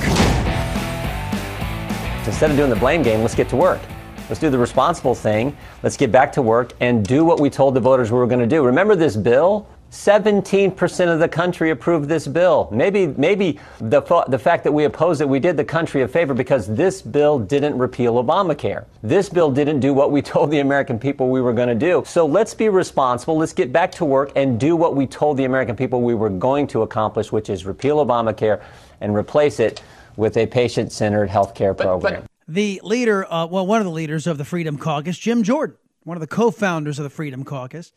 Instead 2.27 2.51
of 2.51 2.59
doing 2.59 2.69
the 2.69 2.77
blame 2.79 3.03
game, 3.03 3.23
let's 3.23 3.35
get 3.35 3.49
to 3.49 3.57
work. 3.57 3.81
Let's 4.29 4.39
do 4.39 4.51
the 4.51 4.59
responsible 4.59 5.15
thing. 5.15 5.57
Let's 5.83 5.97
get 5.97 6.13
back 6.13 6.31
to 6.35 6.43
work 6.43 6.75
and 6.81 7.07
do 7.07 7.25
what 7.25 7.41
we 7.41 7.49
told 7.49 7.73
the 7.73 7.81
voters 7.81 8.13
we 8.13 8.19
were 8.19 8.27
going 8.27 8.41
to 8.41 8.47
do. 8.47 8.63
Remember 8.63 8.95
this 8.95 9.17
bill? 9.17 9.67
17% 9.93 11.13
of 11.13 11.21
the 11.21 11.29
country 11.29 11.69
approved 11.69 12.09
this 12.09 12.27
bill. 12.27 12.67
Maybe, 12.73 13.09
maybe 13.09 13.61
the, 13.79 14.01
the 14.29 14.39
fact 14.39 14.65
that 14.65 14.73
we 14.73 14.85
oppose 14.85 15.21
it, 15.21 15.29
we 15.29 15.39
did 15.39 15.59
the 15.59 15.65
country 15.65 16.01
a 16.01 16.09
favor 16.09 16.33
because 16.33 16.67
this 16.67 17.03
bill 17.03 17.39
didn't 17.39 17.77
repeal 17.77 18.15
Obamacare. 18.15 18.87
This 19.03 19.29
bill 19.29 19.53
didn't 19.53 19.81
do 19.81 19.93
what 19.93 20.11
we 20.11 20.23
told 20.33 20.51
the 20.51 20.61
American 20.61 20.99
people 20.99 21.29
we 21.29 21.43
were 21.43 21.53
going 21.53 21.69
to 21.69 21.75
do. 21.75 22.03
So 22.07 22.25
let's 22.25 22.55
be 22.55 22.71
responsible. 22.71 23.37
Let's 23.37 23.53
get 23.53 23.71
back 23.71 23.93
to 23.93 24.07
work 24.07 24.33
and 24.35 24.59
do 24.59 24.77
what 24.77 24.97
we 24.97 25.07
told 25.07 25.37
the 25.37 25.45
American 25.45 25.77
people 25.77 26.01
we 26.01 26.15
were 26.15 26.31
going 26.31 26.67
to 26.69 26.83
accomplish, 26.83 27.31
which 27.31 27.51
is 27.51 27.67
repeal 27.67 27.99
Obamacare 27.99 28.63
and 29.03 29.15
replace 29.15 29.61
it 29.61 29.83
with 30.17 30.39
a 30.39 30.47
patient 30.47 30.91
centered 30.91 31.29
health 31.29 31.55
care 31.55 31.75
program. 31.75 32.23
But, 32.23 32.31
the 32.49 32.81
leader, 32.83 33.31
uh, 33.31 33.47
well, 33.47 33.67
one 33.67 33.81
of 33.81 33.85
the 33.85 33.93
leaders 33.93 34.27
of 34.27 34.39
the 34.39 34.45
Freedom 34.45 34.79
Caucus, 34.79 35.19
Jim 35.19 35.43
Jordan, 35.43 35.77
one 36.03 36.17
of 36.17 36.23
the 36.23 36.27
co 36.27 36.51
founders 36.51 36.99
of 36.99 37.05
the 37.05 37.11
Freedom 37.11 37.45
Caucus, 37.45 37.93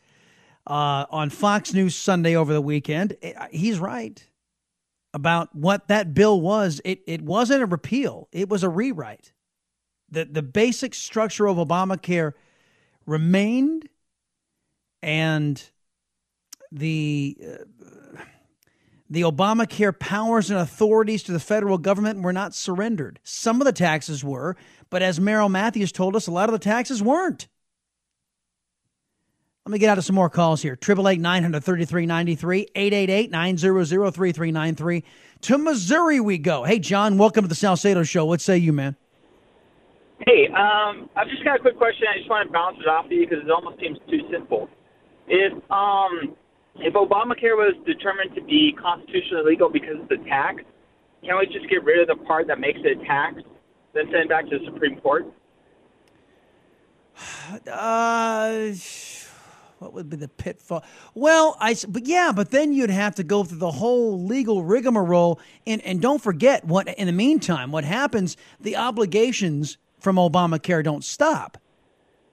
uh, 0.68 1.06
on 1.10 1.30
Fox 1.30 1.74
News 1.74 1.96
Sunday 1.96 2.36
over 2.36 2.54
the 2.54 2.62
weekend. 2.62 3.16
Eh, 3.22 3.34
he's 3.52 3.80
right 3.80 4.24
about 5.14 5.56
what 5.56 5.88
that 5.88 6.14
bill 6.14 6.42
was. 6.42 6.82
It, 6.84 7.02
it 7.08 7.22
wasn't 7.22 7.64
a 7.64 7.66
repeal, 7.66 8.28
it 8.32 8.50
was 8.50 8.64
a 8.64 8.70
rewrite. 8.70 9.32
The, 10.10 10.26
the 10.26 10.42
basic 10.42 10.94
structure 10.94 11.48
of 11.48 11.58
Obamacare 11.58 12.34
remained, 13.06 13.90
and 15.02 15.62
the, 16.72 17.38
uh, 17.44 18.22
The 19.10 19.22
Obamacare 19.22 19.98
powers 19.98 20.50
and 20.50 20.60
authorities 20.60 21.22
to 21.24 21.32
the 21.32 21.40
federal 21.40 21.78
government 21.78 22.24
were 22.24 22.34
not 22.34 22.56
surrendered. 22.56 23.20
Some 23.24 23.62
of 23.62 23.66
the 23.66 23.72
taxes 23.72 24.24
were, 24.24 24.56
but 24.90 25.04
as 25.04 25.20
Merrill 25.20 25.50
Matthews 25.50 25.92
told 25.92 26.16
us, 26.16 26.26
a 26.28 26.32
lot 26.32 26.50
of 26.50 26.54
the 26.54 26.60
taxes 26.60 27.04
weren't. 27.04 27.48
Let 29.68 29.72
me 29.72 29.80
get 29.80 29.90
out 29.90 29.98
of 29.98 30.06
some 30.06 30.14
more 30.16 30.30
calls 30.30 30.62
here. 30.62 30.74
888 30.74 31.20
933 31.20 32.06
93, 32.06 32.68
888 32.76 33.32
900 33.32 34.12
3393. 34.12 35.04
To 35.42 35.58
Missouri 35.58 36.20
we 36.20 36.38
go. 36.38 36.66
Hey, 36.66 36.78
John, 36.78 37.18
welcome 37.18 37.42
to 37.46 37.48
the 37.48 37.56
Salcedo 37.56 38.04
Show. 38.04 38.26
What 38.26 38.42
say 38.42 38.60
you, 38.60 38.72
man? 38.72 38.96
Hey, 40.20 40.50
um, 40.50 41.10
I've 41.16 41.28
just 41.30 41.44
got 41.44 41.56
a 41.56 41.60
quick 41.60 41.78
question. 41.78 42.06
I 42.08 42.20
just 42.20 42.30
want 42.30 42.48
to 42.48 42.54
bounce 42.54 42.78
it 42.80 42.88
off 42.88 43.06
of 43.06 43.12
you 43.12 43.28
because 43.28 43.44
it 43.44 43.50
almost 43.50 43.80
seems 43.80 43.98
too 44.08 44.20
simple. 44.32 44.70
If 45.28 45.54
um, 45.72 46.36
if 46.76 46.94
Obamacare 46.94 47.58
was 47.58 47.74
determined 47.88 48.36
to 48.36 48.44
be 48.44 48.72
constitutionally 48.80 49.50
legal 49.50 49.72
because 49.72 50.00
of 50.00 50.08
the 50.10 50.18
tax, 50.30 50.62
can't 51.24 51.40
we 51.40 51.48
just 51.48 51.68
get 51.72 51.84
rid 51.84 52.08
of 52.08 52.16
the 52.16 52.24
part 52.24 52.46
that 52.50 52.60
makes 52.60 52.82
it 52.84 53.02
a 53.02 53.06
tax, 53.06 53.42
then 53.96 54.06
send 54.12 54.26
it 54.26 54.30
back 54.30 54.48
to 54.48 54.60
the 54.60 54.66
Supreme 54.66 55.00
Court? 55.00 55.26
Uh, 57.72 58.72
what 59.80 59.94
would 59.94 60.10
be 60.10 60.18
the 60.18 60.28
pitfall? 60.28 60.84
Well, 61.14 61.58
I 61.60 61.76
but 61.88 62.06
yeah, 62.06 62.32
but 62.34 62.52
then 62.52 62.72
you'd 62.72 62.90
have 62.90 63.16
to 63.16 63.24
go 63.24 63.44
through 63.44 63.60
the 63.60 63.72
whole 63.72 64.24
legal 64.24 64.64
rigmarole, 64.64 65.40
and 65.68 65.82
and 65.82 66.02
don't 66.02 66.22
forget 66.22 66.64
what 66.66 66.88
in 66.88 67.08
the 67.08 67.14
meantime 67.14 67.72
what 67.72 67.84
happens. 67.84 68.38
The 68.60 68.78
obligations 68.78 69.78
from 70.00 70.16
Obamacare 70.16 70.84
don't 70.84 71.04
stop. 71.04 71.58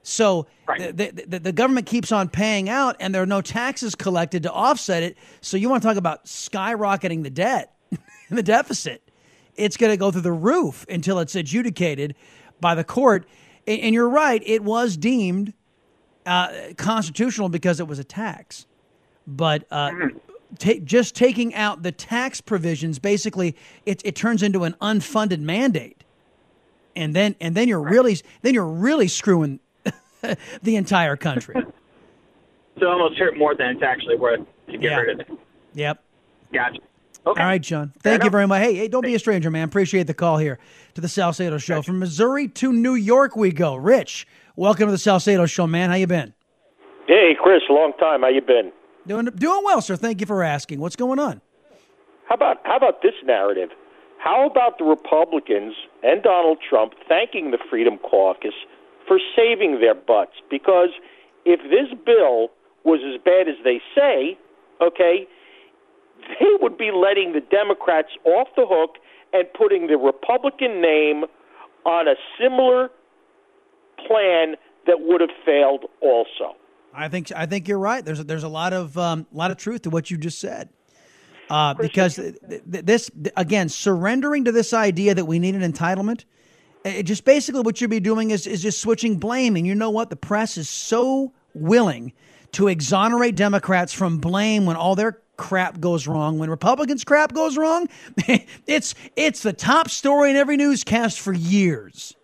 So 0.02 0.46
right. 0.66 0.96
the, 0.96 1.24
the, 1.26 1.38
the, 1.38 1.52
government 1.52 1.86
keeps 1.86 2.10
on 2.10 2.28
paying 2.28 2.68
out, 2.68 2.96
and 2.98 3.14
there 3.14 3.22
are 3.22 3.26
no 3.26 3.40
taxes 3.40 3.94
collected 3.94 4.42
to 4.42 4.52
offset 4.52 5.02
it. 5.04 5.16
So 5.40 5.56
you 5.56 5.68
want 5.68 5.82
to 5.82 5.88
talk 5.88 5.96
about 5.96 6.24
skyrocketing 6.24 7.22
the 7.22 7.30
debt 7.30 7.76
and 7.90 8.00
the 8.38 8.42
deficit? 8.42 9.08
It's 9.54 9.76
going 9.76 9.92
to 9.92 9.96
go 9.96 10.10
through 10.10 10.22
the 10.22 10.32
roof 10.32 10.84
until 10.88 11.20
it's 11.20 11.36
adjudicated 11.36 12.16
by 12.60 12.74
the 12.74 12.82
court. 12.82 13.26
And, 13.66 13.80
and 13.80 13.94
you're 13.94 14.08
right; 14.08 14.42
it 14.44 14.64
was 14.64 14.96
deemed 14.96 15.54
uh, 16.26 16.72
constitutional 16.76 17.48
because 17.48 17.80
it 17.80 17.88
was 17.88 17.98
a 17.98 18.04
tax. 18.04 18.66
But 19.26 19.64
uh, 19.70 19.90
mm-hmm. 19.90 20.84
just 20.84 21.14
taking 21.14 21.54
out 21.54 21.82
the 21.82 21.92
tax 21.92 22.40
provisions, 22.40 22.98
basically, 22.98 23.56
it, 23.86 24.02
it 24.04 24.16
turns 24.16 24.42
into 24.42 24.64
an 24.64 24.74
unfunded 24.80 25.40
mandate, 25.40 26.04
and 26.96 27.14
then 27.14 27.36
and 27.40 27.54
then 27.54 27.68
you're 27.68 27.82
really 27.82 28.18
then 28.42 28.54
you're 28.54 28.66
really 28.66 29.08
screwing 29.08 29.60
the 30.62 30.76
entire 30.76 31.16
country. 31.16 31.54
so 32.78 32.88
almost 32.88 33.18
hurt 33.18 33.36
more 33.36 33.54
than 33.54 33.68
it's 33.68 33.82
actually 33.82 34.16
worth 34.16 34.40
to 34.66 34.72
get 34.72 34.82
yeah. 34.82 34.96
rid 34.96 35.20
of 35.20 35.20
it. 35.20 35.38
Yep. 35.74 36.02
Gotcha. 36.52 36.80
Okay. 37.24 37.40
All 37.40 37.46
right, 37.46 37.62
John. 37.62 37.92
Thank 38.00 38.24
you 38.24 38.30
very 38.30 38.48
much. 38.48 38.60
Hey, 38.60 38.74
hey, 38.74 38.88
don't 38.88 39.04
be 39.04 39.14
a 39.14 39.18
stranger, 39.18 39.48
man. 39.48 39.68
Appreciate 39.68 40.08
the 40.08 40.14
call 40.14 40.38
here 40.38 40.58
to 40.94 41.00
the 41.00 41.08
Salcedo 41.08 41.56
Show. 41.58 41.76
Gotcha. 41.76 41.86
From 41.86 42.00
Missouri 42.00 42.48
to 42.48 42.72
New 42.72 42.94
York 42.94 43.36
we 43.36 43.52
go. 43.52 43.76
Rich, 43.76 44.26
welcome 44.56 44.86
to 44.86 44.92
the 44.92 44.98
Salcedo 44.98 45.46
Show, 45.46 45.66
man. 45.66 45.90
How 45.90 45.96
you 45.96 46.06
been? 46.06 46.34
Hey, 47.06 47.36
Chris. 47.40 47.62
Long 47.68 47.92
time. 47.98 48.22
How 48.22 48.28
you 48.28 48.40
been? 48.40 48.72
Doing 49.06 49.26
doing 49.26 49.62
well, 49.64 49.80
sir. 49.80 49.96
Thank 49.96 50.20
you 50.20 50.26
for 50.26 50.42
asking. 50.42 50.80
What's 50.80 50.96
going 50.96 51.18
on? 51.18 51.40
How 52.28 52.36
about 52.36 52.58
how 52.64 52.76
about 52.76 53.02
this 53.02 53.14
narrative? 53.24 53.70
How 54.18 54.46
about 54.48 54.78
the 54.78 54.84
Republicans 54.84 55.74
and 56.02 56.22
Donald 56.22 56.58
Trump 56.68 56.92
thanking 57.08 57.50
the 57.50 57.58
Freedom 57.68 57.98
Caucus 57.98 58.54
for 59.06 59.18
saving 59.36 59.80
their 59.80 59.94
butts. 59.94 60.32
Because 60.50 60.90
if 61.44 61.60
this 61.70 61.98
bill 62.04 62.48
was 62.84 63.00
as 63.02 63.20
bad 63.22 63.48
as 63.48 63.56
they 63.64 63.80
say, 63.94 64.38
okay, 64.80 65.26
they 66.40 66.52
would 66.60 66.78
be 66.78 66.90
letting 66.92 67.32
the 67.32 67.40
Democrats 67.40 68.08
off 68.24 68.48
the 68.56 68.66
hook 68.66 68.96
and 69.32 69.46
putting 69.52 69.86
the 69.86 69.96
Republican 69.96 70.80
name 70.80 71.24
on 71.84 72.06
a 72.08 72.14
similar 72.40 72.90
plan 74.06 74.56
that 74.86 75.00
would 75.00 75.20
have 75.20 75.30
failed 75.44 75.84
also. 76.00 76.56
I 76.94 77.08
think 77.08 77.32
I 77.34 77.46
think 77.46 77.68
you're 77.68 77.78
right. 77.78 78.04
There's 78.04 78.20
a, 78.20 78.24
there's 78.24 78.42
a 78.42 78.48
lot 78.48 78.72
of 78.72 78.96
um, 78.98 79.26
lot 79.32 79.50
of 79.50 79.56
truth 79.56 79.82
to 79.82 79.90
what 79.90 80.10
you 80.10 80.16
just 80.16 80.38
said. 80.38 80.68
Uh, 81.48 81.74
because 81.74 82.18
this 82.66 83.10
again, 83.36 83.68
surrendering 83.68 84.44
to 84.44 84.52
this 84.52 84.72
idea 84.72 85.14
that 85.14 85.24
we 85.24 85.38
need 85.38 85.54
an 85.54 85.70
entitlement 85.70 86.24
it 86.84 87.04
just 87.04 87.24
basically 87.24 87.62
what 87.62 87.80
you'd 87.80 87.90
be 87.90 88.00
doing 88.00 88.30
is, 88.30 88.46
is 88.46 88.62
just 88.62 88.80
switching 88.80 89.16
blame. 89.16 89.56
And 89.56 89.66
you 89.66 89.74
know 89.74 89.90
what? 89.90 90.10
The 90.10 90.16
press 90.16 90.56
is 90.56 90.68
so 90.68 91.32
willing 91.54 92.12
to 92.52 92.68
exonerate 92.68 93.36
Democrats 93.36 93.92
from 93.92 94.18
blame 94.18 94.66
when 94.66 94.76
all 94.76 94.94
their 94.94 95.20
crap 95.36 95.80
goes 95.80 96.06
wrong. 96.06 96.38
When 96.38 96.50
Republicans' 96.50 97.04
crap 97.04 97.32
goes 97.32 97.56
wrong, 97.56 97.88
it's 98.66 98.94
it's 99.16 99.42
the 99.42 99.52
top 99.52 99.88
story 99.90 100.30
in 100.30 100.36
every 100.36 100.56
newscast 100.56 101.20
for 101.20 101.32
years. 101.32 102.14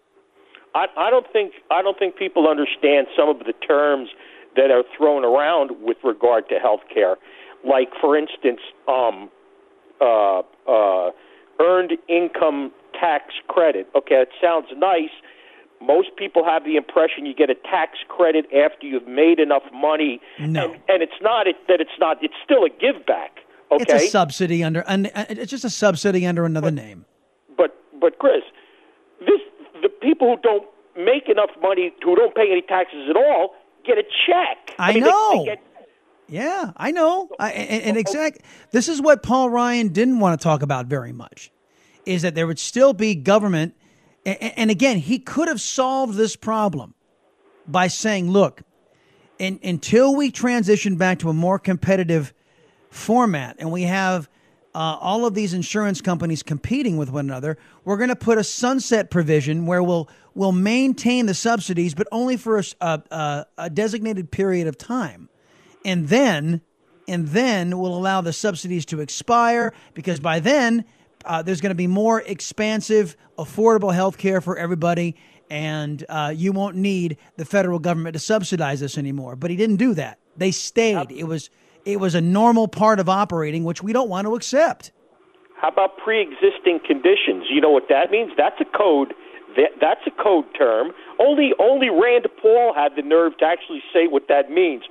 I, 0.78 0.86
I 0.96 1.10
don't 1.10 1.26
think 1.32 1.54
I 1.70 1.82
don't 1.82 1.98
think 1.98 2.16
people 2.16 2.46
understand 2.46 3.08
some 3.16 3.28
of 3.28 3.40
the 3.40 3.52
terms 3.66 4.10
that 4.54 4.70
are 4.70 4.84
thrown 4.96 5.24
around 5.24 5.72
with 5.82 5.96
regard 6.04 6.48
to 6.50 6.58
health 6.58 6.82
care. 6.92 7.16
Like, 7.66 7.88
for 8.00 8.16
instance, 8.16 8.60
um, 8.86 9.28
uh, 10.00 10.42
uh, 10.68 11.10
earned 11.60 11.92
income 12.08 12.70
tax 12.94 13.34
credit. 13.48 13.88
Okay, 13.96 14.22
it 14.22 14.28
sounds 14.40 14.68
nice. 14.76 15.10
Most 15.80 16.10
people 16.16 16.44
have 16.44 16.64
the 16.64 16.76
impression 16.76 17.26
you 17.26 17.34
get 17.34 17.50
a 17.50 17.54
tax 17.54 17.98
credit 18.08 18.46
after 18.54 18.86
you've 18.86 19.06
made 19.06 19.38
enough 19.40 19.62
money, 19.72 20.20
no. 20.38 20.64
and, 20.64 20.72
and 20.88 21.02
it's 21.02 21.20
not 21.20 21.46
it, 21.48 21.56
that 21.66 21.80
it's 21.80 21.98
not. 21.98 22.18
It's 22.22 22.34
still 22.44 22.64
a 22.64 22.70
give 22.70 23.04
back. 23.06 23.38
Okay, 23.72 23.82
it's 23.82 24.04
a 24.04 24.08
subsidy 24.08 24.62
under. 24.62 24.88
Uh, 24.88 25.06
it's 25.28 25.50
just 25.50 25.64
a 25.64 25.70
subsidy 25.70 26.24
under 26.24 26.44
another 26.44 26.68
but, 26.68 26.74
name. 26.74 27.04
But 27.56 27.76
but 28.00 28.18
Chris, 28.18 28.42
this 29.20 29.40
the 29.82 29.88
people 29.88 30.36
who 30.36 30.42
don't 30.42 30.68
make 30.96 31.28
enough 31.28 31.50
money, 31.62 31.92
who 32.02 32.16
don't 32.16 32.34
pay 32.34 32.50
any 32.50 32.62
taxes 32.62 33.08
at 33.08 33.16
all, 33.16 33.54
get 33.84 33.98
a 33.98 34.02
check. 34.02 34.74
I, 34.78 34.90
I 34.90 34.94
mean, 34.94 35.04
know. 35.04 35.30
They, 35.32 35.38
they 35.38 35.44
get, 35.44 35.62
yeah, 36.28 36.72
I 36.76 36.90
know. 36.90 37.28
I, 37.38 37.52
and, 37.52 37.82
and 37.82 37.96
exact. 37.96 38.40
This 38.70 38.88
is 38.88 39.00
what 39.00 39.22
Paul 39.22 39.48
Ryan 39.50 39.88
didn't 39.88 40.20
want 40.20 40.38
to 40.38 40.42
talk 40.42 40.62
about 40.62 40.86
very 40.86 41.12
much 41.12 41.50
is 42.04 42.22
that 42.22 42.34
there 42.34 42.46
would 42.46 42.58
still 42.58 42.92
be 42.92 43.14
government. 43.14 43.74
And 44.24 44.70
again, 44.70 44.98
he 44.98 45.18
could 45.18 45.48
have 45.48 45.60
solved 45.60 46.14
this 46.14 46.36
problem 46.36 46.94
by 47.66 47.88
saying, 47.88 48.30
look, 48.30 48.62
in, 49.38 49.58
until 49.62 50.14
we 50.14 50.30
transition 50.30 50.96
back 50.96 51.18
to 51.20 51.30
a 51.30 51.32
more 51.32 51.58
competitive 51.58 52.34
format 52.90 53.56
and 53.58 53.70
we 53.70 53.82
have 53.82 54.28
uh, 54.74 54.96
all 55.00 55.26
of 55.26 55.34
these 55.34 55.54
insurance 55.54 56.00
companies 56.00 56.42
competing 56.42 56.96
with 56.96 57.10
one 57.10 57.26
another, 57.26 57.58
we're 57.84 57.96
going 57.96 58.10
to 58.10 58.16
put 58.16 58.38
a 58.38 58.44
sunset 58.44 59.10
provision 59.10 59.66
where 59.66 59.82
we'll 59.82 60.08
we'll 60.34 60.52
maintain 60.52 61.26
the 61.26 61.34
subsidies, 61.34 61.94
but 61.94 62.06
only 62.12 62.36
for 62.36 62.58
a, 62.58 63.02
a, 63.10 63.46
a 63.56 63.70
designated 63.70 64.30
period 64.30 64.66
of 64.66 64.76
time, 64.76 65.28
and 65.84 66.08
then 66.08 66.60
and 67.08 67.28
then 67.28 67.78
we'll 67.78 67.96
allow 67.96 68.20
the 68.20 68.32
subsidies 68.32 68.84
to 68.86 69.00
expire 69.00 69.72
because 69.94 70.20
by 70.20 70.40
then 70.40 70.84
uh, 71.24 71.42
there's 71.42 71.60
going 71.60 71.70
to 71.70 71.74
be 71.74 71.86
more 71.86 72.20
expansive, 72.20 73.16
affordable 73.38 73.92
health 73.92 74.18
care 74.18 74.40
for 74.40 74.56
everybody, 74.58 75.16
and 75.50 76.04
uh, 76.08 76.32
you 76.34 76.52
won't 76.52 76.76
need 76.76 77.16
the 77.36 77.44
federal 77.44 77.78
government 77.78 78.12
to 78.12 78.18
subsidize 78.18 78.80
this 78.80 78.98
anymore. 78.98 79.34
But 79.34 79.50
he 79.50 79.56
didn't 79.56 79.76
do 79.76 79.94
that. 79.94 80.18
They 80.36 80.50
stayed. 80.50 81.10
It 81.10 81.24
was 81.24 81.50
it 81.88 81.98
was 81.98 82.14
a 82.14 82.20
normal 82.20 82.68
part 82.68 83.00
of 83.00 83.08
operating, 83.08 83.64
which 83.64 83.82
we 83.82 83.94
don't 83.94 84.10
want 84.10 84.26
to 84.26 84.34
accept. 84.34 84.92
How 85.56 85.68
about 85.68 85.96
pre-existing 85.96 86.80
conditions? 86.86 87.48
You 87.48 87.62
know 87.62 87.70
what 87.70 87.88
that 87.88 88.10
means? 88.10 88.30
That's 88.36 88.60
a 88.60 88.68
code. 88.76 89.14
That, 89.56 89.72
that's 89.80 90.04
a 90.06 90.22
code 90.22 90.44
term. 90.56 90.92
Only 91.18 91.52
only 91.58 91.88
Rand 91.88 92.28
Paul 92.40 92.74
had 92.76 92.92
the 92.94 93.02
nerve 93.02 93.38
to 93.38 93.46
actually 93.46 93.82
say 93.90 94.06
what 94.06 94.28
that 94.28 94.50
means. 94.50 94.84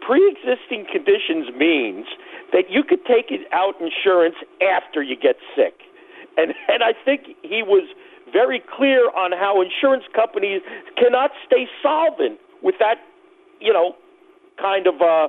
Pre-existing 0.00 0.86
conditions 0.92 1.50
means 1.58 2.06
that 2.52 2.70
you 2.70 2.84
could 2.84 3.04
take 3.04 3.34
out 3.52 3.74
insurance 3.82 4.36
after 4.62 5.02
you 5.02 5.16
get 5.16 5.34
sick. 5.56 5.82
And 6.38 6.54
and 6.70 6.84
I 6.84 6.94
think 7.04 7.34
he 7.42 7.66
was 7.66 7.90
very 8.32 8.62
clear 8.62 9.10
on 9.10 9.32
how 9.32 9.60
insurance 9.60 10.04
companies 10.14 10.62
cannot 10.96 11.32
stay 11.44 11.66
solvent 11.82 12.38
with 12.62 12.76
that, 12.78 13.02
you 13.60 13.72
know, 13.72 13.96
kind 14.56 14.86
of 14.86 15.02
a 15.02 15.28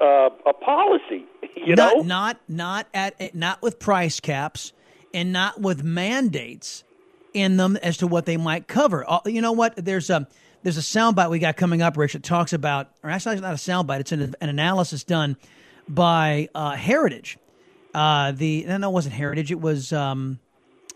uh, 0.00 0.30
a 0.46 0.52
policy. 0.52 1.24
You 1.54 1.74
not, 1.74 1.96
know, 1.96 2.02
not 2.02 2.40
not 2.48 2.86
at 2.94 3.34
not 3.34 3.62
with 3.62 3.78
price 3.78 4.20
caps 4.20 4.72
and 5.14 5.32
not 5.32 5.60
with 5.60 5.82
mandates 5.82 6.84
in 7.32 7.56
them 7.56 7.76
as 7.76 7.96
to 7.98 8.06
what 8.06 8.26
they 8.26 8.36
might 8.36 8.68
cover. 8.68 9.04
Uh, 9.08 9.20
you 9.26 9.40
know 9.40 9.52
what? 9.52 9.76
There's 9.76 10.10
a 10.10 10.28
there's 10.62 10.78
a 10.78 10.80
soundbite 10.80 11.30
we 11.30 11.38
got 11.38 11.56
coming 11.56 11.82
up, 11.82 11.96
Rich. 11.96 12.14
That 12.14 12.22
talks 12.22 12.52
about, 12.52 12.90
or 13.02 13.10
actually, 13.10 13.34
it's 13.34 13.42
not 13.42 13.52
a 13.52 13.56
soundbite. 13.56 14.00
It's 14.00 14.12
an, 14.12 14.34
an 14.40 14.48
analysis 14.48 15.04
done 15.04 15.36
by 15.88 16.48
uh, 16.54 16.72
Heritage. 16.72 17.38
Uh, 17.94 18.32
the 18.32 18.64
no, 18.66 18.90
it 18.90 18.92
wasn't 18.92 19.14
Heritage. 19.14 19.50
It 19.50 19.60
was 19.60 19.92
um, 19.92 20.38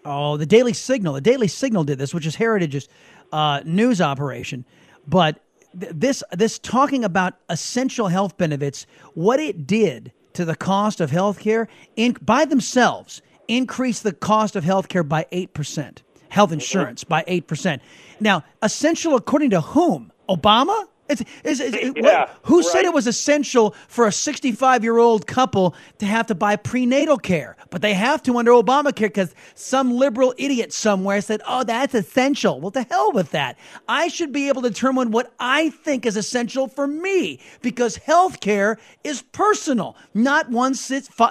oh, 0.04 0.36
the 0.36 0.46
Daily 0.46 0.72
Signal. 0.72 1.14
The 1.14 1.20
Daily 1.20 1.48
Signal 1.48 1.84
did 1.84 1.98
this, 1.98 2.12
which 2.12 2.26
is 2.26 2.36
Heritage's 2.36 2.88
uh, 3.32 3.62
news 3.64 4.00
operation. 4.00 4.64
But 5.06 5.40
this 5.74 6.22
this 6.32 6.58
talking 6.58 7.04
about 7.04 7.34
essential 7.48 8.08
health 8.08 8.36
benefits, 8.36 8.86
what 9.14 9.40
it 9.40 9.66
did 9.66 10.12
to 10.32 10.44
the 10.44 10.56
cost 10.56 11.00
of 11.00 11.10
health 11.10 11.40
care 11.40 11.68
in, 11.96 12.16
by 12.22 12.44
themselves 12.44 13.22
increase 13.48 14.00
the 14.00 14.12
cost 14.12 14.54
of 14.56 14.64
health 14.64 14.88
care 14.88 15.02
by 15.02 15.26
8%, 15.32 15.98
health 16.28 16.52
insurance 16.52 17.02
by 17.02 17.22
8%. 17.24 17.80
Now, 18.20 18.44
essential 18.62 19.16
according 19.16 19.50
to 19.50 19.60
whom? 19.60 20.12
Obama? 20.28 20.86
It's, 21.10 21.20
it's, 21.44 21.60
it's, 21.60 21.76
it- 21.76 21.96
Yeah, 22.02 22.30
who 22.44 22.62
said 22.62 22.84
it 22.84 22.94
was 22.94 23.06
essential 23.06 23.74
for 23.88 24.06
a 24.06 24.12
65 24.12 24.82
year 24.84 24.98
old 24.98 25.26
couple 25.26 25.74
to 25.98 26.06
have 26.06 26.26
to 26.28 26.34
buy 26.34 26.56
prenatal 26.56 27.18
care? 27.18 27.56
But 27.70 27.82
they 27.82 27.94
have 27.94 28.22
to 28.24 28.38
under 28.38 28.52
Obamacare 28.52 29.00
because 29.08 29.34
some 29.54 29.92
liberal 29.96 30.34
idiot 30.38 30.72
somewhere 30.72 31.20
said, 31.20 31.40
oh, 31.46 31.64
that's 31.64 31.94
essential. 31.94 32.60
Well, 32.60 32.70
to 32.72 32.82
hell 32.82 33.12
with 33.12 33.30
that. 33.32 33.58
I 33.88 34.08
should 34.08 34.32
be 34.32 34.48
able 34.48 34.62
to 34.62 34.68
determine 34.70 35.10
what 35.10 35.32
I 35.38 35.70
think 35.70 36.06
is 36.06 36.16
essential 36.16 36.68
for 36.68 36.86
me 36.86 37.40
because 37.60 37.96
health 37.96 38.40
care 38.40 38.78
is 39.04 39.22
personal, 39.22 39.96
not 40.14 40.50
one, 40.50 40.74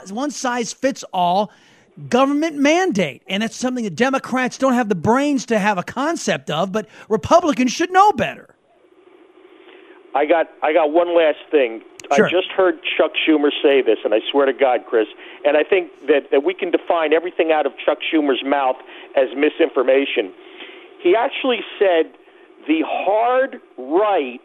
one 0.09 0.31
size 0.31 0.73
fits 0.73 1.03
all 1.13 1.51
government 2.07 2.55
mandate. 2.55 3.23
And 3.27 3.43
it's 3.43 3.55
something 3.55 3.83
that 3.83 3.95
Democrats 3.95 4.57
don't 4.57 4.73
have 4.73 4.89
the 4.89 4.95
brains 4.95 5.45
to 5.47 5.59
have 5.59 5.77
a 5.77 5.83
concept 5.83 6.49
of, 6.49 6.71
but 6.71 6.87
Republicans 7.09 7.71
should 7.71 7.91
know 7.91 8.11
better. 8.13 8.55
I 10.15 10.25
got 10.25 10.47
I 10.63 10.73
got 10.73 10.91
one 10.91 11.15
last 11.15 11.39
thing. 11.51 11.81
Sure. 12.15 12.25
I 12.25 12.29
just 12.29 12.49
heard 12.49 12.79
Chuck 12.97 13.11
Schumer 13.13 13.51
say 13.61 13.81
this, 13.83 13.99
and 14.03 14.13
I 14.13 14.19
swear 14.31 14.47
to 14.47 14.53
God, 14.53 14.81
Chris, 14.89 15.05
and 15.45 15.55
I 15.55 15.63
think 15.63 15.91
that, 16.07 16.31
that 16.31 16.43
we 16.43 16.55
can 16.55 16.71
define 16.71 17.13
everything 17.13 17.51
out 17.51 17.67
of 17.67 17.73
Chuck 17.85 17.99
Schumer's 18.01 18.43
mouth 18.43 18.77
as 19.15 19.27
misinformation. 19.37 20.33
He 21.03 21.15
actually 21.15 21.59
said 21.77 22.11
the 22.67 22.81
hard 22.83 23.61
right 23.77 24.41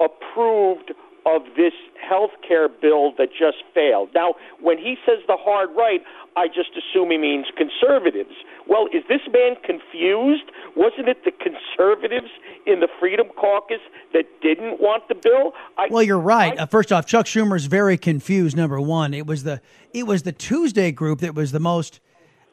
approved 0.00 0.92
of 1.26 1.42
this 1.56 1.72
health 2.00 2.30
care 2.46 2.68
bill 2.68 3.12
that 3.18 3.28
just 3.32 3.58
failed. 3.74 4.10
Now, 4.14 4.34
when 4.60 4.78
he 4.78 4.96
says 5.04 5.18
the 5.26 5.36
hard 5.36 5.70
right, 5.76 6.00
I 6.36 6.46
just 6.48 6.70
assume 6.76 7.10
he 7.10 7.18
means 7.18 7.46
conservatives. 7.56 8.34
Well, 8.68 8.86
is 8.92 9.02
this 9.08 9.22
man 9.32 9.56
confused? 9.64 10.44
Wasn't 10.76 11.08
it 11.08 11.24
the 11.24 11.32
conservatives 11.32 12.28
in 12.66 12.80
the 12.80 12.88
Freedom 13.00 13.28
Caucus 13.34 13.80
that 14.12 14.26
didn't 14.42 14.80
want 14.80 15.08
the 15.08 15.14
bill? 15.14 15.52
I, 15.78 15.88
Well, 15.90 16.02
you're 16.02 16.18
right. 16.18 16.58
Uh, 16.58 16.66
first 16.66 16.92
off, 16.92 17.06
Chuck 17.06 17.24
Schumer's 17.24 17.64
very 17.64 17.96
confused. 17.96 18.56
Number 18.56 18.80
one, 18.80 19.14
it 19.14 19.26
was 19.26 19.42
the 19.42 19.62
it 19.94 20.06
was 20.06 20.22
the 20.22 20.32
Tuesday 20.32 20.92
group 20.92 21.20
that 21.20 21.34
was 21.34 21.50
the 21.52 21.60
most 21.60 22.00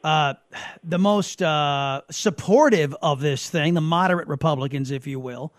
uh, 0.04 0.34
the 0.82 0.98
most 0.98 1.42
uh, 1.42 2.00
supportive 2.10 2.96
of 3.02 3.20
this 3.20 3.50
thing, 3.50 3.74
the 3.74 3.80
moderate 3.80 4.28
Republicans, 4.28 4.90
if 4.90 5.06
you 5.06 5.20
will. 5.20 5.52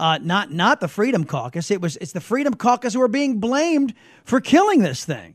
Uh, 0.00 0.18
not 0.22 0.52
not 0.52 0.80
the 0.80 0.88
Freedom 0.88 1.24
Caucus. 1.24 1.70
It 1.70 1.82
was 1.82 1.96
it's 1.96 2.12
the 2.12 2.20
Freedom 2.20 2.54
Caucus 2.54 2.94
who 2.94 3.02
are 3.02 3.08
being 3.08 3.40
blamed 3.40 3.94
for 4.24 4.40
killing 4.40 4.80
this 4.80 5.04
thing. 5.04 5.34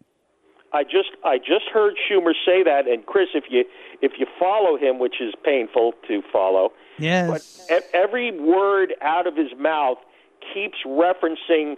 I 0.74 0.84
just 0.84 1.12
I 1.24 1.38
just 1.38 1.66
heard 1.72 1.94
Schumer 2.10 2.34
say 2.46 2.64
that, 2.64 2.88
and 2.88 3.06
Chris, 3.06 3.28
if 3.36 3.44
you 3.50 3.66
if 4.04 4.20
you 4.20 4.28
follow 4.38 4.78
him, 4.78 4.99
which 4.99 5.22
is 5.22 5.34
painful 5.43 5.93
to 6.10 6.22
follow, 6.32 6.74
Yes. 6.99 7.66
but 7.70 7.89
every 7.93 8.38
word 8.38 8.93
out 9.01 9.26
of 9.26 9.36
his 9.36 9.51
mouth 9.58 9.97
keeps 10.54 10.78
referencing 10.86 11.78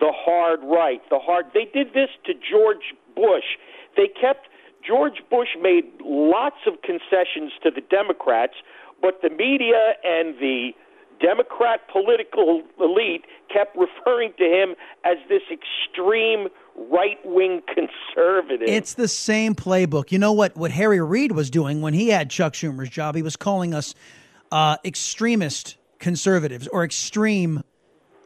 the 0.00 0.12
hard 0.14 0.60
right. 0.62 1.02
The 1.10 1.18
hard. 1.18 1.46
They 1.52 1.64
did 1.66 1.92
this 1.92 2.10
to 2.26 2.32
George 2.34 2.94
Bush. 3.16 3.58
They 3.96 4.06
kept 4.08 4.46
George 4.86 5.20
Bush 5.30 5.48
made 5.60 5.84
lots 6.04 6.60
of 6.66 6.80
concessions 6.82 7.52
to 7.64 7.70
the 7.70 7.80
Democrats, 7.80 8.54
but 9.02 9.20
the 9.22 9.30
media 9.30 9.94
and 10.04 10.36
the 10.38 10.70
Democrat 11.20 11.80
political 11.90 12.62
elite 12.80 13.24
kept 13.52 13.76
referring 13.76 14.32
to 14.38 14.44
him 14.44 14.74
as 15.04 15.16
this 15.28 15.42
extreme 15.50 16.48
right 16.76 17.18
wing 17.24 17.62
conservative. 17.66 18.68
It's 18.68 18.94
the 18.94 19.08
same 19.08 19.54
playbook. 19.54 20.12
You 20.12 20.18
know 20.18 20.32
what? 20.32 20.56
What 20.56 20.70
Harry 20.70 21.00
Reid 21.00 21.32
was 21.32 21.50
doing 21.50 21.80
when 21.80 21.94
he 21.94 22.08
had 22.08 22.30
Chuck 22.30 22.54
Schumer's 22.54 22.90
job, 22.90 23.14
he 23.14 23.22
was 23.22 23.36
calling 23.36 23.74
us 23.74 23.94
uh, 24.50 24.76
extremist 24.84 25.76
conservatives 25.98 26.68
or 26.68 26.84
extreme 26.84 27.62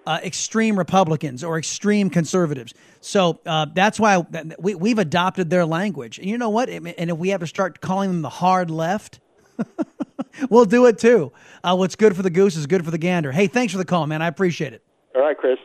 uh, 0.07 0.18
extreme 0.24 0.78
Republicans 0.78 1.44
or 1.44 1.59
extreme 1.59 2.09
conservatives. 2.09 2.72
So 3.03 3.40
uh, 3.44 3.66
that's 3.74 4.01
why 4.01 4.24
we, 4.59 4.74
we've 4.74 4.99
adopted 4.99 5.51
their 5.51 5.66
language. 5.66 6.18
And 6.18 6.26
you 6.26 6.38
know 6.38 6.49
what? 6.49 6.70
And 6.70 6.88
if 6.88 7.18
we 7.18 7.28
have 7.28 7.40
to 7.40 7.46
start 7.46 7.82
calling 7.82 8.11
them 8.11 8.22
the 8.22 8.30
hard 8.30 8.70
left, 8.70 9.20
we'll 10.51 10.64
do 10.64 10.86
it 10.86 10.99
too. 10.99 11.30
Uh, 11.62 11.76
what's 11.76 11.94
good 11.94 12.16
for 12.16 12.22
the 12.22 12.30
goose 12.30 12.57
is 12.57 12.66
good 12.66 12.86
for 12.86 12.90
the 12.90 12.99
gander. 12.99 13.32
Hey, 13.32 13.49
thanks 13.49 13.72
for 13.72 13.78
the 13.78 13.84
call, 13.84 14.07
man. 14.07 14.22
I 14.22 14.28
appreciate 14.28 14.72
it. 14.72 14.82
All 15.14 15.20
right, 15.20 15.36
Chris. 15.36 15.59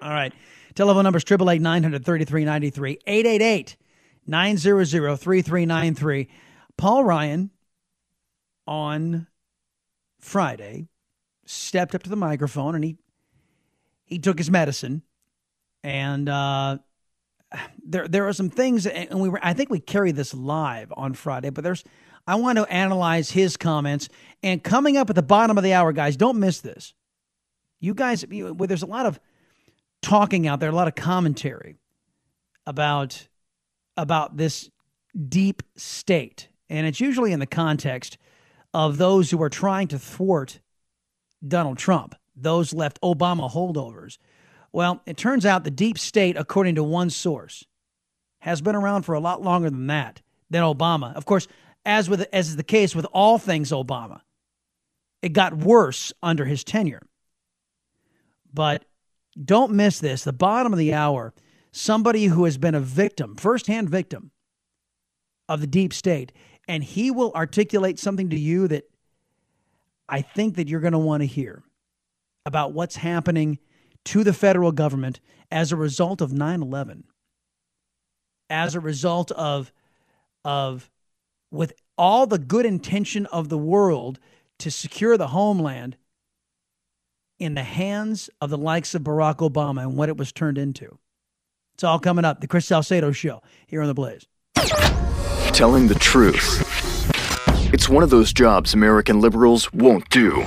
All 0.00 0.10
right. 0.10 0.32
Telephone 0.74 1.04
number 1.04 1.18
is 1.18 1.24
888 1.24 1.60
933 1.60 2.44
93 2.44 2.98
888 3.06 3.76
900 4.26 5.16
3393. 5.16 6.28
Paul 6.76 7.04
Ryan 7.04 7.50
on 8.66 9.26
Friday 10.20 10.88
stepped 11.44 11.94
up 11.94 12.02
to 12.04 12.10
the 12.10 12.16
microphone 12.16 12.74
and 12.74 12.84
he 12.84 12.96
he 14.04 14.18
took 14.18 14.38
his 14.38 14.50
medicine. 14.50 15.02
And 15.82 16.28
uh 16.28 16.78
there 17.84 18.06
there 18.06 18.28
are 18.28 18.32
some 18.32 18.50
things 18.50 18.86
and 18.86 19.20
we 19.20 19.28
were 19.28 19.40
I 19.42 19.54
think 19.54 19.70
we 19.70 19.80
carried 19.80 20.16
this 20.16 20.32
live 20.32 20.92
on 20.96 21.14
Friday 21.14 21.50
but 21.50 21.64
there's 21.64 21.82
I 22.26 22.36
want 22.36 22.58
to 22.58 22.72
analyze 22.72 23.30
his 23.30 23.56
comments. 23.56 24.08
And 24.42 24.62
coming 24.62 24.96
up 24.96 25.10
at 25.10 25.16
the 25.16 25.22
bottom 25.22 25.58
of 25.58 25.64
the 25.64 25.72
hour 25.72 25.92
guys 25.92 26.16
don't 26.16 26.38
miss 26.38 26.60
this. 26.60 26.94
You 27.80 27.94
guys 27.94 28.24
you, 28.30 28.54
well, 28.54 28.68
there's 28.68 28.82
a 28.82 28.86
lot 28.86 29.06
of 29.06 29.18
talking 30.02 30.46
out 30.46 30.60
there 30.60 30.70
a 30.70 30.74
lot 30.74 30.88
of 30.88 30.94
commentary 30.94 31.76
about 32.66 33.28
about 33.96 34.36
this 34.36 34.70
deep 35.28 35.62
state. 35.76 36.48
And 36.68 36.86
it's 36.86 37.00
usually 37.00 37.32
in 37.32 37.40
the 37.40 37.46
context 37.46 38.16
of 38.72 38.96
those 38.96 39.30
who 39.30 39.42
are 39.42 39.50
trying 39.50 39.88
to 39.88 39.98
thwart 39.98 40.60
Donald 41.46 41.78
Trump 41.78 42.14
those 42.36 42.72
left 42.72 43.00
Obama 43.02 43.50
holdovers. 43.50 44.18
Well 44.72 45.02
it 45.06 45.16
turns 45.16 45.44
out 45.44 45.64
the 45.64 45.70
deep 45.70 45.98
state 45.98 46.36
according 46.36 46.76
to 46.76 46.84
one 46.84 47.10
source 47.10 47.64
has 48.40 48.60
been 48.60 48.76
around 48.76 49.02
for 49.02 49.14
a 49.14 49.20
lot 49.20 49.42
longer 49.42 49.68
than 49.68 49.88
that 49.88 50.22
than 50.48 50.62
Obama. 50.62 51.14
Of 51.14 51.24
course 51.26 51.48
as 51.84 52.08
with 52.08 52.26
as 52.32 52.48
is 52.48 52.56
the 52.56 52.62
case 52.62 52.94
with 52.94 53.06
all 53.12 53.38
things 53.38 53.70
Obama 53.70 54.20
it 55.22 55.32
got 55.32 55.54
worse 55.54 56.12
under 56.22 56.44
his 56.44 56.64
tenure. 56.64 57.02
But 58.52 58.84
don't 59.42 59.72
miss 59.72 59.98
this. 60.00 60.24
The 60.24 60.32
bottom 60.32 60.72
of 60.72 60.78
the 60.78 60.92
hour, 60.92 61.32
somebody 61.72 62.26
who 62.26 62.44
has 62.44 62.58
been 62.58 62.74
a 62.74 62.80
victim, 62.80 63.36
firsthand 63.36 63.88
victim 63.88 64.30
of 65.48 65.60
the 65.60 65.66
deep 65.66 65.92
state, 65.92 66.32
and 66.68 66.84
he 66.84 67.10
will 67.10 67.32
articulate 67.32 67.98
something 67.98 68.30
to 68.30 68.38
you 68.38 68.68
that 68.68 68.84
I 70.08 70.22
think 70.22 70.56
that 70.56 70.68
you're 70.68 70.80
going 70.80 70.92
to 70.92 70.98
want 70.98 71.22
to 71.22 71.26
hear 71.26 71.62
about 72.44 72.72
what's 72.72 72.96
happening 72.96 73.58
to 74.06 74.24
the 74.24 74.32
federal 74.32 74.72
government 74.72 75.20
as 75.50 75.72
a 75.72 75.76
result 75.76 76.20
of 76.20 76.32
9/11. 76.32 77.04
As 78.48 78.74
a 78.74 78.80
result 78.80 79.30
of 79.32 79.72
of 80.44 80.90
with 81.50 81.72
all 81.98 82.26
the 82.26 82.38
good 82.38 82.64
intention 82.64 83.26
of 83.26 83.48
the 83.48 83.58
world 83.58 84.18
to 84.58 84.70
secure 84.70 85.16
the 85.16 85.28
homeland 85.28 85.96
in 87.40 87.54
the 87.54 87.62
hands 87.64 88.30
of 88.40 88.50
the 88.50 88.58
likes 88.58 88.94
of 88.94 89.02
Barack 89.02 89.36
Obama 89.36 89.82
and 89.82 89.96
what 89.96 90.08
it 90.08 90.16
was 90.16 90.30
turned 90.30 90.58
into. 90.58 90.98
It's 91.74 91.82
all 91.82 91.98
coming 91.98 92.24
up. 92.24 92.40
The 92.40 92.46
Chris 92.46 92.66
Salcedo 92.66 93.10
Show 93.10 93.42
here 93.66 93.80
on 93.80 93.88
The 93.88 93.94
Blaze. 93.94 94.26
Telling 95.52 95.88
the 95.88 95.96
truth. 95.98 96.62
It's 97.72 97.88
one 97.88 98.02
of 98.02 98.10
those 98.10 98.32
jobs 98.32 98.74
American 98.74 99.20
liberals 99.20 99.72
won't 99.72 100.08
do. 100.10 100.42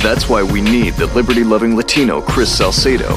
That's 0.00 0.28
why 0.28 0.44
we 0.44 0.60
need 0.60 0.94
the 0.94 1.06
liberty 1.08 1.42
loving 1.42 1.76
Latino 1.76 2.22
Chris 2.22 2.56
Salcedo. 2.56 3.08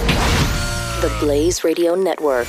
The 1.01 1.15
Blaze 1.19 1.63
Radio 1.63 1.93
Network. 1.93 2.47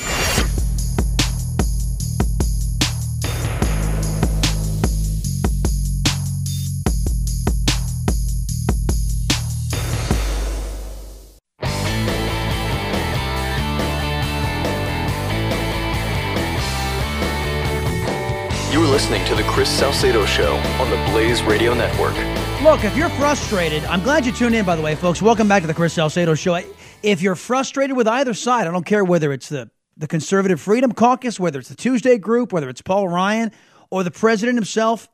Listening 19.13 19.37
to 19.37 19.43
the 19.43 19.47
Chris 19.47 19.69
Salcedo 19.69 20.25
Show 20.25 20.55
on 20.55 20.89
the 20.89 20.95
Blaze 21.11 21.43
Radio 21.43 21.75
Network. 21.75 22.15
Look, 22.63 22.83
if 22.83 22.97
you're 22.97 23.09
frustrated, 23.09 23.83
I'm 23.85 24.01
glad 24.01 24.25
you 24.25 24.31
tuned 24.31 24.55
in, 24.55 24.65
by 24.65 24.75
the 24.75 24.81
way, 24.81 24.95
folks. 24.95 25.21
Welcome 25.21 25.47
back 25.47 25.61
to 25.61 25.67
the 25.67 25.73
Chris 25.73 25.93
Salcedo 25.93 26.33
Show. 26.33 26.59
If 27.03 27.21
you're 27.21 27.35
frustrated 27.35 27.95
with 27.95 28.07
either 28.07 28.33
side, 28.33 28.65
I 28.65 28.71
don't 28.71 28.87
care 28.87 29.03
whether 29.05 29.31
it's 29.31 29.49
the, 29.49 29.69
the 29.97 30.07
Conservative 30.07 30.59
Freedom 30.59 30.91
Caucus, 30.91 31.39
whether 31.39 31.59
it's 31.59 31.69
the 31.69 31.75
Tuesday 31.75 32.17
Group, 32.17 32.51
whether 32.51 32.69
it's 32.69 32.81
Paul 32.81 33.07
Ryan 33.07 33.51
or 33.91 34.03
the 34.03 34.09
president 34.09 34.57
himself, 34.57 35.07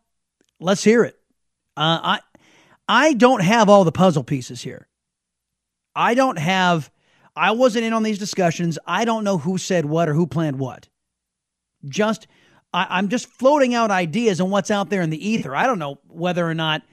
let's 0.61 0.83
hear 0.83 1.03
it. 1.03 1.19
Uh, 1.75 1.99
I, 2.01 2.19
I 2.87 3.13
don't 3.13 3.41
have 3.41 3.67
all 3.67 3.83
the 3.83 3.91
puzzle 3.91 4.23
pieces 4.23 4.61
here. 4.61 4.87
I 5.93 6.13
don't 6.13 6.39
have, 6.39 6.89
I 7.35 7.51
wasn't 7.51 7.83
in 7.83 7.91
on 7.91 8.03
these 8.03 8.19
discussions. 8.19 8.79
I 8.87 9.03
don't 9.03 9.25
know 9.25 9.39
who 9.39 9.57
said 9.57 9.83
what 9.83 10.07
or 10.07 10.13
who 10.13 10.25
planned 10.25 10.57
what. 10.57 10.87
just 11.85 12.27
I, 12.73 12.99
am 12.99 13.09
just 13.09 13.27
floating 13.27 13.73
out 13.73 13.91
ideas 13.91 14.39
on 14.39 14.49
what's 14.49 14.71
out 14.71 14.89
there 14.89 15.01
in 15.01 15.09
the 15.09 15.29
ether. 15.29 15.55
I 15.55 15.65
don't 15.65 15.79
know 15.79 15.99
whether 16.07 16.47
or 16.47 16.53
not 16.53 16.83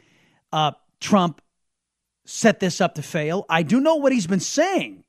uh, 0.53 0.73
Trump 1.01 1.43
set 2.25 2.61
this 2.61 2.81
up 2.81 2.95
to 2.95 3.03
fail. 3.03 3.45
I 3.49 3.63
do 3.63 3.81
know 3.81 3.97
what 3.97 4.13
he's 4.13 4.27
been 4.27 4.41
saying 4.41 5.05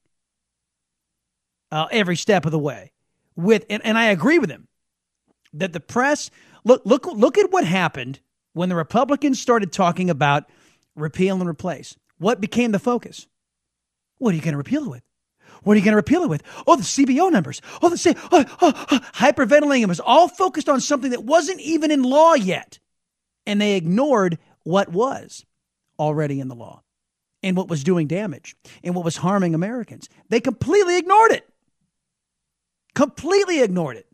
uh, 1.72 1.88
every 1.91 2.15
step 2.15 2.45
of 2.45 2.51
the 2.51 2.59
way. 2.59 2.91
With 3.36 3.65
and, 3.70 3.86
and 3.86 3.97
I 3.97 4.05
agree 4.05 4.39
with 4.39 4.49
him 4.49 4.68
that 5.53 5.72
the 5.74 5.80
press 5.80 6.32
look 6.63 6.82
look 6.86 7.05
look 7.05 7.38
at 7.38 7.51
what 7.51 7.63
happened 7.63 8.20
when 8.53 8.70
the 8.70 8.76
Republicans 8.76 9.39
started 9.39 9.72
talking 9.72 10.09
about 10.09 10.45
repeal 10.95 11.39
and 11.39 11.47
replace. 11.47 11.95
What 12.18 12.41
became 12.41 12.72
the 12.72 12.80
focus? 12.80 13.28
What 14.18 14.34
are 14.34 14.36
you 14.36 14.41
going 14.41 14.53
to 14.53 14.57
repeal 14.57 14.86
it 14.86 14.89
with? 14.89 15.03
What 15.64 15.74
are 15.74 15.78
you 15.78 15.84
going 15.84 15.93
to 15.93 15.97
repeal 15.97 16.24
it 16.24 16.30
with? 16.30 16.43
Oh, 16.66 16.76
the 16.76 16.84
CBO 16.84 17.32
numbers. 17.32 17.62
Oh, 17.82 17.89
the 17.89 18.16
oh, 18.32 18.45
oh, 18.62 18.86
oh, 18.91 18.99
hyperventilating. 19.16 19.82
It 19.82 19.88
was 19.88 19.99
all 19.99 20.28
focused 20.28 20.70
on 20.70 20.82
something 20.82 21.12
that 21.12 21.24
wasn't 21.24 21.62
even 21.62 21.91
in 21.91 22.03
law 22.03 22.34
yet, 22.34 22.80
and 23.45 23.60
they 23.60 23.76
ignored 23.76 24.38
what 24.64 24.89
was 24.89 25.45
already 25.99 26.39
in 26.39 26.47
the 26.47 26.55
law, 26.55 26.84
and 27.41 27.58
what 27.58 27.70
was 27.70 27.84
doing 27.84 28.08
damage, 28.08 28.55
and 28.84 28.95
what 28.95 29.05
was 29.05 29.18
harming 29.18 29.55
Americans. 29.55 30.10
They 30.30 30.39
completely 30.39 30.97
ignored 30.97 31.32
it. 31.32 31.47
Completely 32.93 33.62
ignored 33.62 33.97
it. 33.97 34.08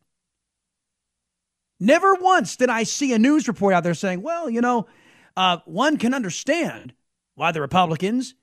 Never 1.80 2.14
once 2.16 2.56
did 2.56 2.70
I 2.70 2.84
see 2.84 3.14
a 3.14 3.20
news 3.20 3.48
report 3.48 3.74
out 3.74 3.84
there 3.84 3.94
saying, 3.94 4.22
"Well, 4.22 4.50
you 4.50 4.62
know, 4.62 4.88
uh, 5.36 5.58
one 5.66 5.98
can 5.98 6.14
understand 6.14 6.94
why 7.36 7.52
the 7.52 7.62
Republicans." 7.62 8.36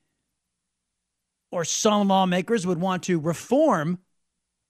Or 1.50 1.64
some 1.64 2.08
lawmakers 2.08 2.66
would 2.66 2.80
want 2.80 3.04
to 3.04 3.18
reform 3.18 3.98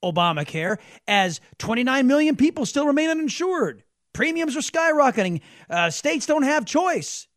Obamacare 0.03 0.78
as 1.07 1.41
29 1.59 2.07
million 2.07 2.37
people 2.37 2.66
still 2.66 2.87
remain 2.87 3.11
uninsured. 3.11 3.83
Premiums 4.12 4.57
are 4.57 4.61
skyrocketing. 4.61 5.41
Uh, 5.68 5.91
states 5.91 6.26
don't 6.26 6.43
have 6.43 6.64
choice. 6.64 7.28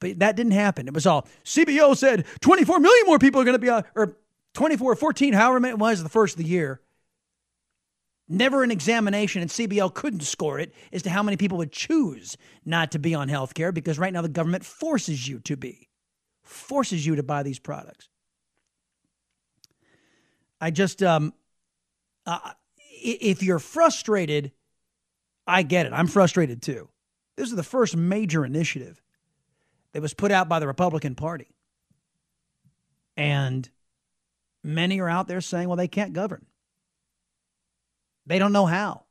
But 0.00 0.18
that 0.18 0.36
didn't 0.36 0.52
happen. 0.52 0.88
It 0.88 0.94
was 0.94 1.06
all 1.06 1.26
CBO 1.44 1.96
said 1.96 2.26
24 2.40 2.80
million 2.80 3.06
more 3.06 3.18
people 3.18 3.40
are 3.40 3.44
going 3.44 3.54
to 3.54 3.60
be, 3.60 3.70
uh, 3.70 3.82
or 3.94 4.16
24, 4.54 4.92
or 4.92 4.96
14, 4.96 5.32
however 5.32 5.60
many 5.60 5.72
it 5.72 5.78
was 5.78 6.02
the 6.02 6.08
first 6.08 6.34
of 6.34 6.38
the 6.38 6.48
year. 6.48 6.80
Never 8.26 8.62
an 8.62 8.70
examination, 8.70 9.42
and 9.42 9.50
CBO 9.50 9.92
couldn't 9.92 10.22
score 10.22 10.58
it 10.58 10.72
as 10.92 11.02
to 11.02 11.10
how 11.10 11.22
many 11.22 11.36
people 11.36 11.58
would 11.58 11.72
choose 11.72 12.38
not 12.64 12.90
to 12.92 12.98
be 12.98 13.14
on 13.14 13.28
health 13.28 13.52
care 13.52 13.70
because 13.70 13.98
right 13.98 14.12
now 14.12 14.22
the 14.22 14.28
government 14.28 14.64
forces 14.64 15.28
you 15.28 15.40
to 15.40 15.56
be 15.56 15.88
forces 16.44 17.04
you 17.04 17.16
to 17.16 17.22
buy 17.22 17.42
these 17.42 17.58
products. 17.58 18.08
I 20.60 20.70
just, 20.70 21.02
um, 21.02 21.34
uh, 22.26 22.52
if 22.78 23.42
you're 23.42 23.58
frustrated, 23.58 24.52
I 25.46 25.62
get 25.62 25.86
it. 25.86 25.92
I'm 25.92 26.06
frustrated 26.06 26.62
too. 26.62 26.88
This 27.36 27.50
is 27.50 27.56
the 27.56 27.62
first 27.62 27.96
major 27.96 28.44
initiative 28.44 29.02
that 29.92 30.02
was 30.02 30.14
put 30.14 30.30
out 30.30 30.48
by 30.48 30.60
the 30.60 30.66
Republican 30.66 31.14
Party. 31.14 31.54
And 33.16 33.68
many 34.62 35.00
are 35.00 35.08
out 35.08 35.28
there 35.28 35.40
saying, 35.40 35.68
well, 35.68 35.76
they 35.76 35.88
can't 35.88 36.12
govern. 36.12 36.46
They 38.26 38.38
don't 38.38 38.52
know 38.52 38.66
how. 38.66 39.04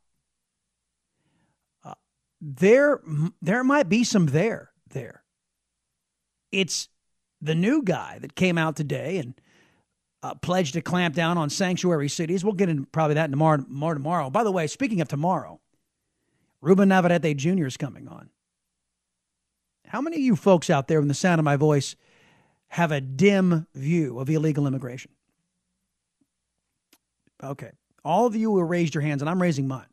Uh, 1.86 1.93
there, 2.41 3.01
there 3.41 3.63
might 3.63 3.89
be 3.89 4.03
some 4.03 4.25
there, 4.27 4.71
there. 4.89 5.23
It's 6.51 6.89
the 7.44 7.56
new 7.56 7.84
guy 7.84 8.18
that 8.22 8.36
came 8.36 8.58
out 8.58 8.76
today 8.76 9.18
and 9.18 9.39
uh, 10.24 10.34
pledged 10.36 10.74
to 10.74 10.82
clamp 10.82 11.14
down 11.14 11.38
on 11.38 11.50
sanctuary 11.50 12.08
cities. 12.08 12.44
We'll 12.44 12.54
get 12.54 12.70
into 12.70 12.86
probably 12.86 13.16
that 13.16 13.30
tomorrow, 13.30 13.64
more 13.68 13.94
tomorrow. 13.94 14.30
By 14.30 14.46
the 14.46 14.52
way, 14.52 14.68
speaking 14.68 15.02
of 15.02 15.10
tomorrow, 15.10 15.60
Ruben 16.62 16.88
Navarrete 16.88 17.36
Jr. 17.36 17.66
is 17.66 17.76
coming 17.76 18.08
on. 18.08 18.30
How 19.88 20.00
many 20.00 20.16
of 20.16 20.22
you 20.22 20.38
folks 20.38 20.70
out 20.70 20.88
there, 20.88 21.02
in 21.02 21.10
the 21.10 21.14
sound 21.14 21.39
of 21.39 21.46
my 21.46 21.58
voice, 21.58 21.98
have 22.70 22.91
a 22.91 23.02
dim 23.02 23.68
view 23.76 24.18
of 24.20 24.30
illegal 24.30 24.66
immigration? 24.66 25.12
Okay. 27.44 27.72
All 28.06 28.26
of 28.26 28.36
you 28.36 28.52
who 28.52 28.64
raised 28.64 28.96
your 28.96 29.02
hands, 29.02 29.22
and 29.22 29.30
I'm 29.30 29.41
raising 29.41 29.68
mine, 29.68 29.86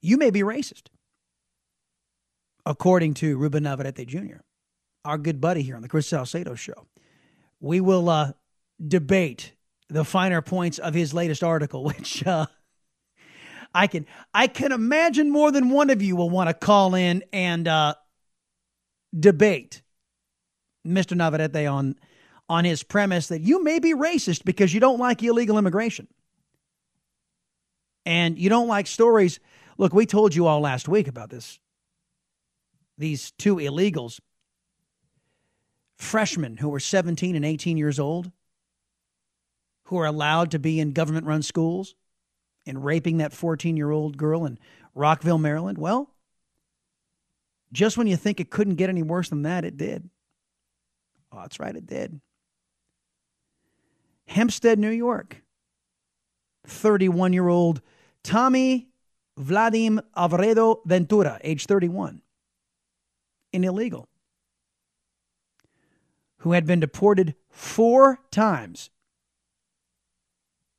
you 0.00 0.16
may 0.16 0.30
be 0.30 0.40
racist, 0.40 0.88
according 2.64 3.14
to 3.14 3.36
Ruben 3.36 3.64
Navarrete 3.64 4.06
Jr 4.06 4.45
our 5.06 5.18
good 5.18 5.40
buddy 5.40 5.62
here 5.62 5.76
on 5.76 5.82
the 5.82 5.88
Chris 5.88 6.08
Salcedo 6.08 6.54
show. 6.54 6.86
We 7.60 7.80
will 7.80 8.08
uh, 8.08 8.32
debate 8.84 9.52
the 9.88 10.04
finer 10.04 10.42
points 10.42 10.78
of 10.78 10.94
his 10.94 11.14
latest 11.14 11.42
article, 11.42 11.84
which 11.84 12.26
uh, 12.26 12.46
I 13.74 13.86
can 13.86 14.06
I 14.34 14.48
can 14.48 14.72
imagine 14.72 15.30
more 15.30 15.50
than 15.50 15.70
one 15.70 15.90
of 15.90 16.02
you 16.02 16.16
will 16.16 16.30
want 16.30 16.48
to 16.48 16.54
call 16.54 16.94
in 16.94 17.24
and 17.32 17.66
uh, 17.66 17.94
debate 19.18 19.82
Mr. 20.86 21.16
Navarrete 21.16 21.66
on 21.66 21.96
on 22.48 22.64
his 22.64 22.82
premise 22.82 23.28
that 23.28 23.40
you 23.40 23.62
may 23.62 23.78
be 23.78 23.94
racist 23.94 24.44
because 24.44 24.72
you 24.72 24.80
don't 24.80 24.98
like 24.98 25.22
illegal 25.22 25.58
immigration 25.58 26.06
and 28.04 28.38
you 28.38 28.48
don't 28.48 28.68
like 28.68 28.86
stories. 28.86 29.40
Look, 29.78 29.92
we 29.92 30.06
told 30.06 30.34
you 30.34 30.46
all 30.46 30.60
last 30.60 30.88
week 30.88 31.08
about 31.08 31.28
this. 31.28 31.58
These 32.96 33.32
two 33.32 33.56
illegals 33.56 34.20
freshmen 35.96 36.58
who 36.58 36.68
were 36.68 36.80
17 36.80 37.36
and 37.36 37.44
18 37.44 37.76
years 37.76 37.98
old 37.98 38.30
who 39.84 39.98
are 39.98 40.06
allowed 40.06 40.50
to 40.50 40.58
be 40.58 40.80
in 40.80 40.92
government 40.92 41.26
run 41.26 41.42
schools 41.42 41.94
and 42.66 42.84
raping 42.84 43.18
that 43.18 43.32
14 43.32 43.76
year 43.76 43.90
old 43.90 44.16
girl 44.16 44.44
in 44.44 44.58
Rockville, 44.94 45.38
Maryland? 45.38 45.78
Well, 45.78 46.10
just 47.72 47.96
when 47.96 48.06
you 48.06 48.16
think 48.16 48.40
it 48.40 48.50
couldn't 48.50 48.76
get 48.76 48.90
any 48.90 49.02
worse 49.02 49.28
than 49.28 49.42
that, 49.42 49.64
it 49.64 49.76
did. 49.76 50.08
Oh, 51.32 51.40
that's 51.40 51.60
right, 51.60 51.74
it 51.74 51.86
did. 51.86 52.20
Hempstead, 54.26 54.78
New 54.78 54.90
York. 54.90 55.42
31 56.66 57.32
year 57.32 57.48
old 57.48 57.80
Tommy 58.24 58.88
Vladim 59.38 60.00
Alvarado 60.16 60.80
Ventura, 60.84 61.38
age 61.44 61.66
31, 61.66 62.22
an 63.52 63.64
illegal 63.64 64.08
who 66.46 66.52
had 66.52 66.64
been 66.64 66.78
deported 66.78 67.34
four 67.50 68.20
times, 68.30 68.90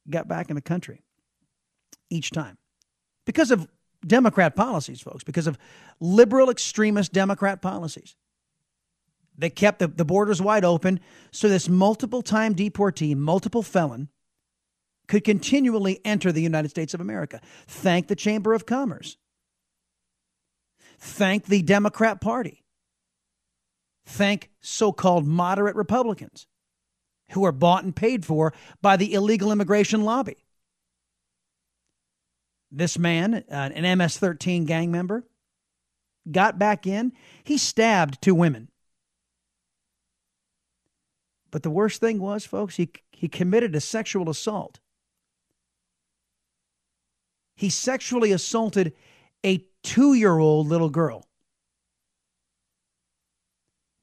got 0.09 0.25
back 0.25 0.49
in 0.49 0.55
the 0.55 0.61
country 0.61 1.03
each 2.09 2.31
time 2.31 2.57
because 3.25 3.51
of 3.51 3.67
Democrat 3.99 4.55
policies, 4.55 5.01
folks, 5.01 5.25
because 5.25 5.45
of 5.45 5.57
liberal 5.99 6.49
extremist 6.49 7.11
Democrat 7.11 7.61
policies. 7.61 8.15
They 9.37 9.49
kept 9.49 9.79
the, 9.79 9.89
the 9.89 10.05
borders 10.05 10.41
wide 10.41 10.63
open 10.63 11.01
so 11.31 11.49
this 11.49 11.67
multiple 11.67 12.21
time 12.21 12.53
deportee, 12.53 13.13
multiple 13.13 13.61
felon, 13.61 14.07
could 15.09 15.25
continually 15.25 15.99
enter 16.05 16.31
the 16.31 16.41
United 16.41 16.69
States 16.69 16.93
of 16.93 17.01
America. 17.01 17.41
Thank 17.67 18.07
the 18.07 18.15
Chamber 18.15 18.53
of 18.53 18.65
Commerce. 18.65 19.17
Thank 20.97 21.47
the 21.47 21.61
Democrat 21.61 22.21
Party 22.21 22.63
thank 24.07 24.49
so 24.61 24.91
called 24.91 25.27
moderate 25.27 25.75
Republicans 25.75 26.47
who 27.31 27.45
are 27.45 27.51
bought 27.51 27.83
and 27.83 27.95
paid 27.95 28.25
for 28.25 28.53
by 28.81 28.97
the 28.97 29.13
illegal 29.13 29.51
immigration 29.51 30.03
lobby. 30.03 30.37
This 32.71 32.97
man, 32.97 33.43
uh, 33.49 33.69
an 33.73 33.97
MS 33.97 34.17
13 34.17 34.65
gang 34.65 34.91
member, 34.91 35.25
got 36.29 36.57
back 36.57 36.87
in. 36.87 37.13
He 37.43 37.57
stabbed 37.57 38.21
two 38.21 38.35
women. 38.35 38.69
But 41.51 41.63
the 41.63 41.69
worst 41.69 42.01
thing 42.01 42.19
was, 42.19 42.45
folks, 42.45 42.75
he, 42.75 42.89
he 43.11 43.27
committed 43.27 43.75
a 43.75 43.81
sexual 43.81 44.29
assault. 44.29 44.79
He 47.55 47.69
sexually 47.69 48.31
assaulted 48.31 48.93
a 49.45 49.65
two 49.81 50.13
year 50.13 50.37
old 50.37 50.67
little 50.67 50.89
girl. 50.89 51.26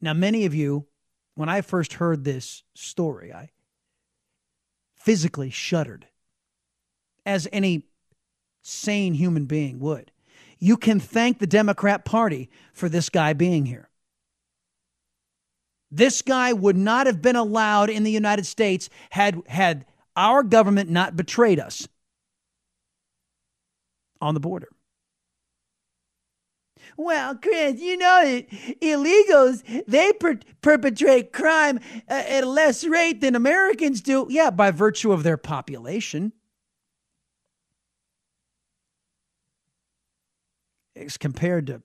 Now, 0.05 0.13
many 0.13 0.45
of 0.45 0.55
you, 0.55 0.87
when 1.35 1.49
I 1.49 1.63
first 1.63 1.95
heard 1.95 2.25
this 2.25 2.63
story, 2.75 3.33
I 3.33 3.53
physically 4.97 5.49
shuddered, 5.49 6.07
as 7.25 7.49
any 7.51 7.87
sane 8.61 9.15
human 9.15 9.47
being 9.47 9.81
would. 9.81 10.13
You 10.59 10.77
can 10.77 11.01
thank 11.01 11.39
the 11.39 11.47
Democrat 11.47 12.05
Party 12.05 12.51
for 12.75 12.91
this 12.91 13.09
guy 13.09 13.33
being 13.33 13.65
here. 13.65 13.89
This 15.91 16.21
guy 16.21 16.53
would 16.53 16.77
not 16.77 17.07
have 17.07 17.23
been 17.23 17.37
allowed 17.37 17.89
in 17.89 18.05
the 18.05 18.13
United 18.13 18.45
States 18.45 18.91
had, 19.09 19.41
had 19.47 19.87
our 20.17 20.43
government 20.43 20.91
not 20.91 21.17
betrayed 21.17 21.59
us 21.59 21.89
on 24.21 24.35
the 24.35 24.41
border. 24.41 24.69
Well, 26.97 27.37
Chris, 27.37 27.81
you 27.81 27.97
know 27.97 28.23
that 28.25 28.51
illegals 28.81 29.85
they 29.87 30.13
per- 30.13 30.41
perpetrate 30.63 31.33
crime 31.33 31.81
uh, 32.09 32.23
at 32.27 32.45
a 32.45 32.49
less 32.49 32.85
rate 32.85 33.21
than 33.21 33.35
Americans 33.35 34.01
do. 34.01 34.27
Yeah, 34.31 34.51
by 34.51 34.71
virtue 34.71 35.13
of 35.13 35.23
their 35.23 35.37
population. 35.37 36.33
as 40.97 41.17
compared 41.17 41.67
to 41.67 41.83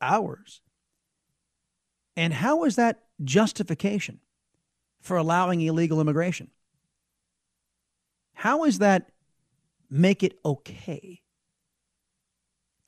ours. 0.00 0.60
And 2.16 2.32
how 2.32 2.64
is 2.64 2.76
that 2.76 3.04
justification 3.22 4.20
for 5.00 5.16
allowing 5.16 5.60
illegal 5.60 6.00
immigration? 6.00 6.50
How 8.34 8.64
is 8.64 8.78
that 8.78 9.10
make 9.90 10.22
it 10.22 10.38
okay 10.44 11.22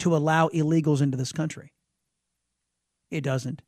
to 0.00 0.16
allow 0.16 0.48
illegals 0.48 1.00
into 1.00 1.16
this 1.16 1.32
country? 1.32 1.72
It 3.10 3.22
doesn't. 3.22 3.62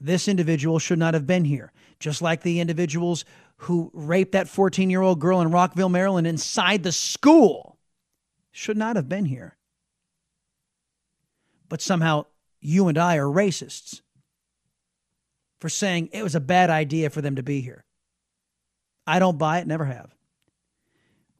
This 0.00 0.28
individual 0.28 0.78
should 0.78 0.98
not 0.98 1.14
have 1.14 1.26
been 1.26 1.44
here, 1.44 1.72
just 1.98 2.22
like 2.22 2.42
the 2.42 2.60
individuals 2.60 3.24
who 3.58 3.90
raped 3.92 4.32
that 4.32 4.48
14 4.48 4.88
year 4.88 5.02
old 5.02 5.20
girl 5.20 5.40
in 5.40 5.50
Rockville, 5.50 5.90
Maryland, 5.90 6.26
inside 6.26 6.82
the 6.82 6.92
school 6.92 7.78
should 8.50 8.78
not 8.78 8.96
have 8.96 9.08
been 9.08 9.26
here. 9.26 9.56
But 11.68 11.82
somehow 11.82 12.24
you 12.60 12.88
and 12.88 12.96
I 12.96 13.16
are 13.16 13.26
racists 13.26 14.00
for 15.60 15.68
saying 15.68 16.08
it 16.12 16.22
was 16.22 16.34
a 16.34 16.40
bad 16.40 16.70
idea 16.70 17.10
for 17.10 17.20
them 17.20 17.36
to 17.36 17.42
be 17.42 17.60
here. 17.60 17.84
I 19.06 19.18
don't 19.18 19.38
buy 19.38 19.58
it, 19.58 19.66
never 19.66 19.84
have. 19.84 20.14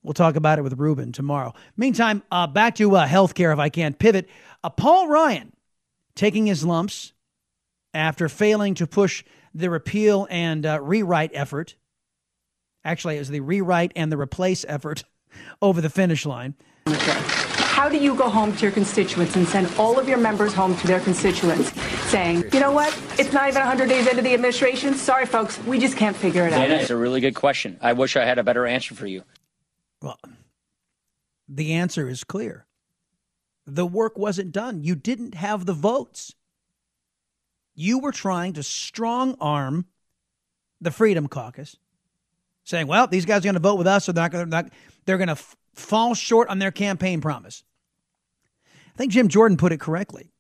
We'll 0.03 0.14
talk 0.14 0.36
about 0.36 0.59
it 0.59 0.62
with 0.62 0.78
Ruben 0.78 1.12
tomorrow. 1.12 1.53
Meantime, 1.76 2.22
uh, 2.30 2.46
back 2.46 2.76
to 2.76 2.96
uh, 2.96 3.07
healthcare 3.07 3.53
if 3.53 3.59
I 3.59 3.68
can 3.68 3.92
pivot. 3.94 4.28
Uh, 4.64 4.70
Paul 4.70 5.09
Ryan 5.09 5.53
taking 6.14 6.46
his 6.46 6.64
lumps 6.64 7.12
after 7.92 8.28
failing 8.28 8.74
to 8.74 8.86
push 8.86 9.24
the 9.55 9.68
repeal 9.68 10.26
and 10.30 10.64
uh, 10.64 10.80
rewrite 10.80 11.30
effort. 11.34 11.76
Actually, 12.84 13.16
it 13.16 13.18
was 13.18 13.28
the 13.28 13.40
rewrite 13.40 13.92
and 13.94 14.11
the 14.11 14.16
replace 14.16 14.64
effort 14.68 15.05
over 15.62 15.80
the 15.80 15.90
finish 15.90 16.24
line. 16.24 16.55
How 16.86 17.88
do 17.88 17.96
you 17.96 18.14
go 18.14 18.28
home 18.28 18.55
to 18.57 18.62
your 18.62 18.72
constituents 18.72 19.36
and 19.36 19.46
send 19.46 19.70
all 19.78 19.98
of 19.98 20.09
your 20.09 20.18
members 20.18 20.53
home 20.53 20.76
to 20.76 20.86
their 20.86 21.01
constituents 21.01 21.72
saying, 22.11 22.44
you 22.53 22.61
know 22.61 22.72
what, 22.72 22.88
it's 23.18 23.32
not 23.32 23.48
even 23.48 23.61
100 23.61 23.88
days 23.88 24.07
into 24.07 24.22
the 24.22 24.34
administration. 24.34 24.94
Sorry, 24.94 25.24
folks, 25.24 25.62
we 25.64 25.78
just 25.78 25.96
can't 25.96 26.16
figure 26.16 26.46
it 26.46 26.53
out. 26.53 26.61
Dana, 26.66 26.74
it's 26.74 26.90
a 26.90 26.96
really 26.96 27.20
good 27.20 27.34
question. 27.34 27.78
I 27.80 27.92
wish 27.92 28.16
I 28.16 28.24
had 28.24 28.38
a 28.38 28.42
better 28.42 28.66
answer 28.66 28.94
for 28.94 29.07
you. 29.07 29.22
Well, 30.03 30.18
the 31.48 31.72
answer 31.72 32.09
is 32.09 32.24
clear. 32.24 32.66
The 33.66 33.86
work 33.86 34.18
wasn't 34.18 34.53
done. 34.53 34.82
You 34.82 34.94
didn't 34.94 35.34
have 35.34 35.66
the 35.66 35.72
votes. 35.72 36.34
You 37.74 37.98
were 37.98 38.12
trying 38.12 38.55
to 38.55 38.62
strong 38.62 39.36
arm 39.40 39.86
the 40.80 40.90
Freedom 40.90 41.28
Caucus, 41.28 41.76
saying, 42.64 42.86
"Well, 42.86 43.07
these 43.07 43.26
guys 43.26 43.40
are 43.40 43.48
going 43.48 43.55
to 43.55 43.61
vote 43.61 43.76
with 43.76 43.86
us, 43.86 44.05
so 44.05 44.12
they're 44.12 44.28
going 44.28 44.51
to 44.51 44.70
they're 45.05 45.18
going 45.18 45.28
to 45.28 45.32
f- 45.32 45.57
fall 45.74 46.14
short 46.14 46.48
on 46.48 46.59
their 46.59 46.70
campaign 46.70 47.20
promise." 47.20 47.64
I 48.94 48.96
think 48.96 49.12
Jim 49.12 49.28
Jordan 49.28 49.57
put 49.57 49.72
it 49.72 49.80
correctly. 49.80 50.32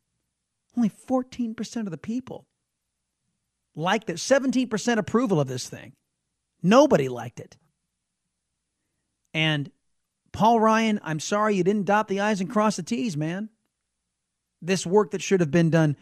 Only 0.76 0.90
14% 0.90 1.86
of 1.86 1.90
the 1.90 1.98
people 1.98 2.46
liked 3.74 4.10
it. 4.10 4.16
17% 4.16 4.98
approval 4.98 5.40
of 5.40 5.48
this 5.48 5.68
thing. 5.68 5.94
Nobody 6.62 7.08
liked 7.08 7.40
it. 7.40 7.56
And 9.34 9.70
Paul 10.32 10.60
Ryan, 10.60 11.00
I'm 11.02 11.20
sorry 11.20 11.56
you 11.56 11.64
didn't 11.64 11.84
dot 11.84 12.08
the 12.08 12.20
I's 12.20 12.40
and 12.40 12.50
cross 12.50 12.76
the 12.76 12.82
T's, 12.82 13.16
man. 13.16 13.48
This 14.62 14.86
work 14.86 15.12
that 15.12 15.22
should 15.22 15.40
have 15.40 15.50
been 15.50 15.70
done 15.70 15.96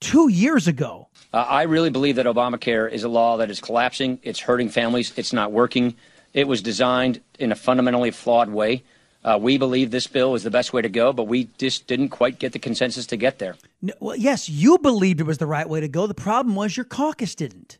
two 0.00 0.28
years 0.28 0.68
ago. 0.68 1.08
Uh, 1.32 1.38
I 1.38 1.62
really 1.62 1.90
believe 1.90 2.16
that 2.16 2.26
Obamacare 2.26 2.90
is 2.90 3.04
a 3.04 3.08
law 3.08 3.38
that 3.38 3.50
is 3.50 3.60
collapsing. 3.60 4.18
It's 4.22 4.40
hurting 4.40 4.68
families. 4.68 5.12
It's 5.16 5.32
not 5.32 5.52
working. 5.52 5.94
It 6.34 6.46
was 6.48 6.60
designed 6.62 7.20
in 7.38 7.52
a 7.52 7.54
fundamentally 7.54 8.10
flawed 8.10 8.50
way. 8.50 8.82
Uh, 9.24 9.38
we 9.40 9.56
believe 9.56 9.90
this 9.92 10.08
bill 10.08 10.34
is 10.34 10.42
the 10.42 10.50
best 10.50 10.72
way 10.72 10.82
to 10.82 10.88
go, 10.88 11.12
but 11.12 11.24
we 11.24 11.44
just 11.56 11.86
didn't 11.86 12.08
quite 12.08 12.40
get 12.40 12.52
the 12.52 12.58
consensus 12.58 13.06
to 13.06 13.16
get 13.16 13.38
there. 13.38 13.54
No, 13.80 13.94
well, 14.00 14.16
yes, 14.16 14.48
you 14.48 14.78
believed 14.78 15.20
it 15.20 15.26
was 15.26 15.38
the 15.38 15.46
right 15.46 15.68
way 15.68 15.80
to 15.80 15.88
go. 15.88 16.08
The 16.08 16.14
problem 16.14 16.56
was 16.56 16.76
your 16.76 16.84
caucus 16.84 17.34
didn't. 17.36 17.78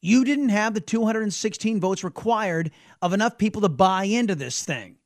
You 0.00 0.24
didn't 0.24 0.50
have 0.50 0.74
the 0.74 0.80
216 0.80 1.80
votes 1.80 2.04
required 2.04 2.70
of 3.02 3.12
enough 3.12 3.38
people 3.38 3.62
to 3.62 3.68
buy 3.68 4.04
into 4.04 4.34
this 4.34 4.62
thing. 4.62 4.96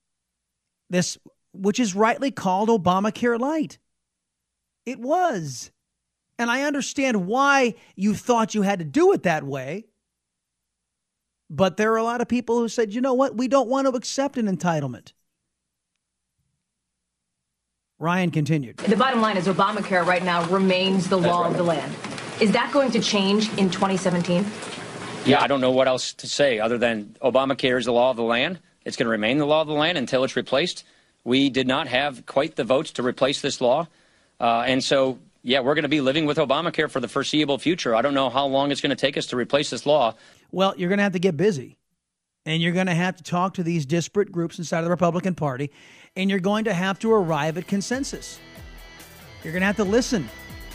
This, 0.90 1.16
which 1.52 1.80
is 1.80 1.94
rightly 1.94 2.30
called 2.30 2.68
Obamacare 2.68 3.38
Light. 3.38 3.78
It 4.84 4.98
was. 4.98 5.70
And 6.38 6.50
I 6.50 6.62
understand 6.62 7.26
why 7.26 7.74
you 7.96 8.14
thought 8.14 8.54
you 8.54 8.62
had 8.62 8.80
to 8.80 8.84
do 8.84 9.12
it 9.12 9.22
that 9.22 9.44
way. 9.44 9.86
But 11.48 11.76
there 11.76 11.92
are 11.92 11.98
a 11.98 12.02
lot 12.02 12.20
of 12.20 12.28
people 12.28 12.58
who 12.58 12.68
said, 12.68 12.92
you 12.92 13.00
know 13.00 13.14
what? 13.14 13.36
We 13.36 13.48
don't 13.48 13.68
want 13.68 13.86
to 13.86 13.94
accept 13.94 14.38
an 14.38 14.46
entitlement. 14.46 15.12
Ryan 17.98 18.30
continued. 18.30 18.78
The 18.78 18.96
bottom 18.96 19.20
line 19.20 19.36
is 19.36 19.46
Obamacare 19.46 20.04
right 20.04 20.24
now 20.24 20.44
remains 20.48 21.08
the 21.08 21.18
law 21.18 21.42
right. 21.42 21.50
of 21.52 21.56
the 21.56 21.62
land. 21.62 21.94
Is 22.40 22.50
that 22.52 22.72
going 22.72 22.90
to 22.90 23.00
change 23.00 23.48
in 23.58 23.70
2017? 23.70 24.44
Yeah, 25.24 25.40
I 25.40 25.46
don't 25.46 25.60
know 25.60 25.70
what 25.70 25.86
else 25.86 26.14
to 26.14 26.26
say 26.26 26.58
other 26.58 26.78
than 26.78 27.14
Obamacare 27.22 27.78
is 27.78 27.84
the 27.84 27.92
law 27.92 28.10
of 28.10 28.16
the 28.16 28.24
land. 28.24 28.58
It's 28.84 28.96
going 28.96 29.06
to 29.06 29.10
remain 29.10 29.38
the 29.38 29.46
law 29.46 29.60
of 29.60 29.68
the 29.68 29.72
land 29.72 29.96
until 29.96 30.24
it's 30.24 30.34
replaced. 30.34 30.84
We 31.22 31.48
did 31.48 31.68
not 31.68 31.86
have 31.86 32.26
quite 32.26 32.56
the 32.56 32.64
votes 32.64 32.90
to 32.92 33.04
replace 33.04 33.40
this 33.40 33.60
law. 33.60 33.86
Uh, 34.40 34.64
and 34.66 34.82
so, 34.82 35.20
yeah, 35.44 35.60
we're 35.60 35.74
going 35.74 35.84
to 35.84 35.88
be 35.88 36.00
living 36.00 36.26
with 36.26 36.38
Obamacare 36.38 36.90
for 36.90 36.98
the 36.98 37.06
foreseeable 37.06 37.58
future. 37.58 37.94
I 37.94 38.02
don't 38.02 38.14
know 38.14 38.30
how 38.30 38.46
long 38.46 38.72
it's 38.72 38.80
going 38.80 38.90
to 38.90 38.96
take 38.96 39.16
us 39.16 39.26
to 39.26 39.36
replace 39.36 39.70
this 39.70 39.86
law. 39.86 40.16
Well, 40.50 40.74
you're 40.76 40.88
going 40.88 40.98
to 40.98 41.04
have 41.04 41.12
to 41.12 41.20
get 41.20 41.36
busy. 41.36 41.76
And 42.44 42.60
you're 42.60 42.72
going 42.72 42.88
to 42.88 42.94
have 42.94 43.14
to 43.14 43.22
talk 43.22 43.54
to 43.54 43.62
these 43.62 43.86
disparate 43.86 44.32
groups 44.32 44.58
inside 44.58 44.78
of 44.78 44.84
the 44.84 44.90
Republican 44.90 45.36
Party. 45.36 45.70
And 46.16 46.30
you're 46.30 46.40
going 46.40 46.64
to 46.64 46.74
have 46.74 46.98
to 46.98 47.12
arrive 47.12 47.56
at 47.56 47.68
consensus. 47.68 48.40
You're 49.44 49.52
going 49.52 49.60
to 49.60 49.66
have 49.66 49.76
to 49.76 49.84
listen. 49.84 50.28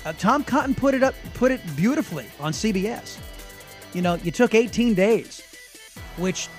Uh, 0.06 0.14
Tom 0.14 0.46
Cotton 0.46 0.74
put 0.74 0.94
it 0.94 1.04
up, 1.04 1.16
put 1.34 1.52
it 1.52 1.60
beautifully 1.76 2.28
on 2.40 2.54
CBS. 2.54 3.18
You 3.98 4.04
know, 4.04 4.14
you 4.14 4.30
took 4.30 4.54
18 4.54 4.94
days, 4.94 5.42
which, 6.18 6.50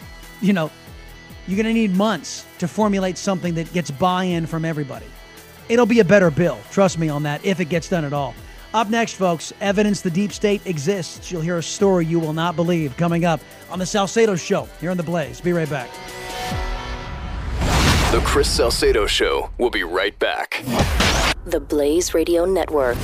you 0.41 0.53
know, 0.53 0.73
you're 1.47 1.55
going 1.55 1.73
to 1.73 1.73
need 1.73 1.95
months 1.95 2.45
to 2.59 2.67
formulate 2.67 3.17
something 3.17 3.55
that 3.55 3.73
gets 3.73 3.93
buy 3.93 4.25
in 4.25 4.45
from 4.45 4.65
everybody. 4.65 5.07
It'll 5.69 5.87
be 5.87 6.01
a 6.01 6.05
better 6.05 6.33
bill, 6.33 6.59
trust 6.73 6.99
me 6.99 7.09
on 7.09 7.23
that, 7.23 7.45
if 7.45 7.61
it 7.61 7.67
gets 7.67 7.89
done 7.89 8.05
at 8.05 8.13
all. 8.13 8.35
Up 8.75 8.91
next, 8.91 9.13
folks, 9.13 9.53
evidence 9.61 10.01
the 10.01 10.11
deep 10.11 10.33
state 10.33 10.67
exists. 10.67 11.31
You'll 11.31 11.43
hear 11.43 11.59
a 11.59 11.63
story 11.63 12.07
you 12.07 12.19
will 12.19 12.33
not 12.33 12.57
believe 12.57 12.97
coming 12.97 13.25
up 13.25 13.41
on 13.71 13.79
the 13.79 13.87
Salcedo 13.87 14.35
Show 14.35 14.69
here 14.81 14.91
on 14.91 14.97
The 14.97 15.05
Blaze. 15.05 15.41
Be 15.41 15.53
right 15.53 15.71
back. 15.71 15.89
The 18.11 18.21
Chris 18.25 18.51
Salcedo 18.51 19.07
Show 19.07 19.49
will 19.59 19.71
be 19.71 19.85
right 19.85 20.19
back. 20.19 20.65
The 21.45 21.61
Blaze 21.61 22.15
Radio 22.15 22.45
Network. 22.47 22.97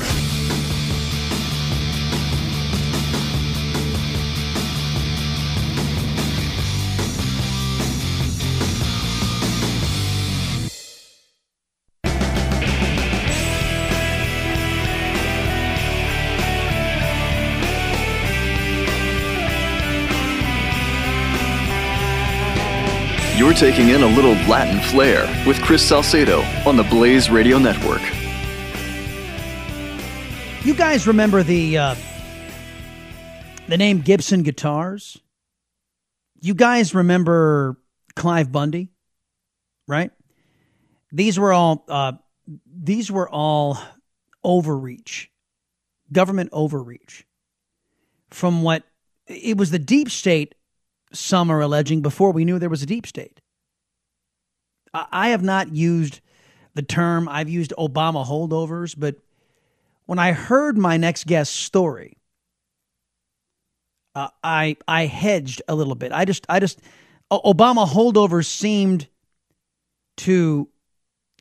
You're 23.55 23.70
taking 23.70 23.90
in 23.90 24.02
a 24.02 24.09
little 24.09 24.32
Latin 24.48 24.80
flair 24.80 25.22
with 25.46 25.62
Chris 25.62 25.80
Salcedo 25.80 26.40
on 26.66 26.76
the 26.76 26.82
Blaze 26.82 27.30
Radio 27.30 27.57
Network. 27.57 28.00
You 30.64 30.74
guys 30.74 31.07
remember 31.07 31.44
the 31.44 31.78
uh, 31.78 31.94
the 33.68 33.76
name 33.76 34.00
Gibson 34.00 34.42
Guitars? 34.42 35.20
You 36.40 36.55
guys 36.55 36.96
remember 36.96 37.78
Cliven 38.16 38.50
Bundy, 38.50 38.90
right? 39.86 40.11
These 41.12 41.38
were 41.38 41.52
all 41.52 41.84
uh, 41.88 42.14
these 42.66 43.09
were 43.12 43.28
all 43.28 43.78
overreach, 44.42 45.30
government 46.11 46.50
overreach. 46.52 47.24
From 48.30 48.64
what 48.64 48.82
it 49.28 49.57
was 49.57 49.70
the 49.70 49.78
deep 49.78 50.11
state 50.11 50.57
some 51.12 51.50
are 51.50 51.61
alleging 51.61 52.02
before 52.02 52.32
we 52.32 52.44
knew 52.44 52.59
there 52.59 52.68
was 52.68 52.82
a 52.82 52.86
deep 52.86 53.07
state. 53.07 53.40
I 54.95 55.28
have 55.28 55.42
not 55.42 55.74
used 55.74 56.20
the 56.74 56.82
term, 56.82 57.28
I've 57.28 57.49
used 57.49 57.72
Obama 57.78 58.26
holdovers, 58.26 58.95
but 58.97 59.16
when 60.07 60.18
I 60.18 60.32
heard 60.32 60.76
my 60.76 60.97
next 60.97 61.26
guest's 61.26 61.55
story, 61.55 62.18
uh, 64.14 64.28
I 64.42 64.76
I 64.86 65.07
hedged 65.07 65.62
a 65.68 65.74
little 65.74 65.95
bit. 65.95 66.12
I 66.12 66.24
just 66.24 66.47
I 66.49 66.61
just 66.61 66.80
Obama 67.30 67.86
holdovers 67.86 68.47
seemed 68.47 69.09
to 70.18 70.68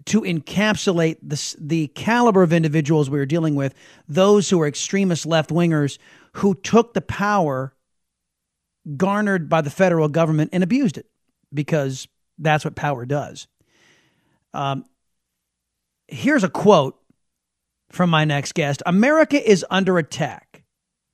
to 0.06 0.22
encapsulate 0.22 1.18
the 1.22 1.56
the 1.60 1.88
caliber 1.88 2.44
of 2.44 2.54
individuals 2.54 3.10
we 3.10 3.20
were 3.20 3.26
dealing 3.26 3.56
with, 3.56 3.74
those 4.08 4.50
who 4.50 4.60
are 4.62 4.68
extremist 4.68 5.26
left 5.26 5.50
wingers 5.50 5.98
who 6.34 6.56
took 6.56 6.94
the 6.94 7.02
power 7.02 7.76
garnered 8.98 9.50
by 9.50 9.62
the 9.62 9.70
federal 9.70 10.10
government 10.10 10.50
and 10.52 10.64
abused 10.64 10.98
it 10.98 11.06
because 11.54 12.08
that's 12.38 12.66
what 12.66 12.76
power 12.76 13.06
does. 13.06 13.48
Um, 14.54 14.86
Here's 16.08 16.44
a 16.44 16.50
quote 16.50 17.00
from 17.90 18.10
my 18.10 18.26
next 18.26 18.54
guest 18.54 18.84
America 18.86 19.50
is 19.50 19.66
under 19.70 19.98
attack 19.98 20.64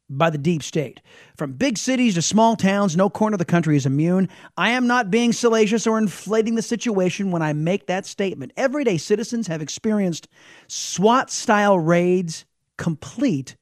by 0.10 0.30
the 0.30 0.38
deep 0.38 0.64
state. 0.64 1.02
From 1.38 1.54
big 1.54 1.78
cities 1.78 2.16
to 2.16 2.22
small 2.22 2.56
towns, 2.56 2.98
no 2.98 3.10
corner 3.10 3.36
of 3.36 3.40
the 3.40 3.46
country 3.46 3.78
is 3.78 3.86
immune. 3.86 4.28
I 4.58 4.72
am 4.72 4.88
not 4.88 5.12
being 5.12 5.32
salacious 5.32 5.86
or 5.86 6.00
inflating 6.00 6.56
the 6.56 6.62
situation 6.62 7.32
when 7.32 7.42
I 7.42 7.54
make 7.54 7.86
that 7.86 8.08
statement. 8.08 8.52
Everyday 8.58 8.98
citizens 8.98 9.48
have 9.48 9.62
experienced 9.62 10.28
SWAT 10.68 11.30
style 11.30 11.78
raids 11.78 12.46
complete 12.78 13.56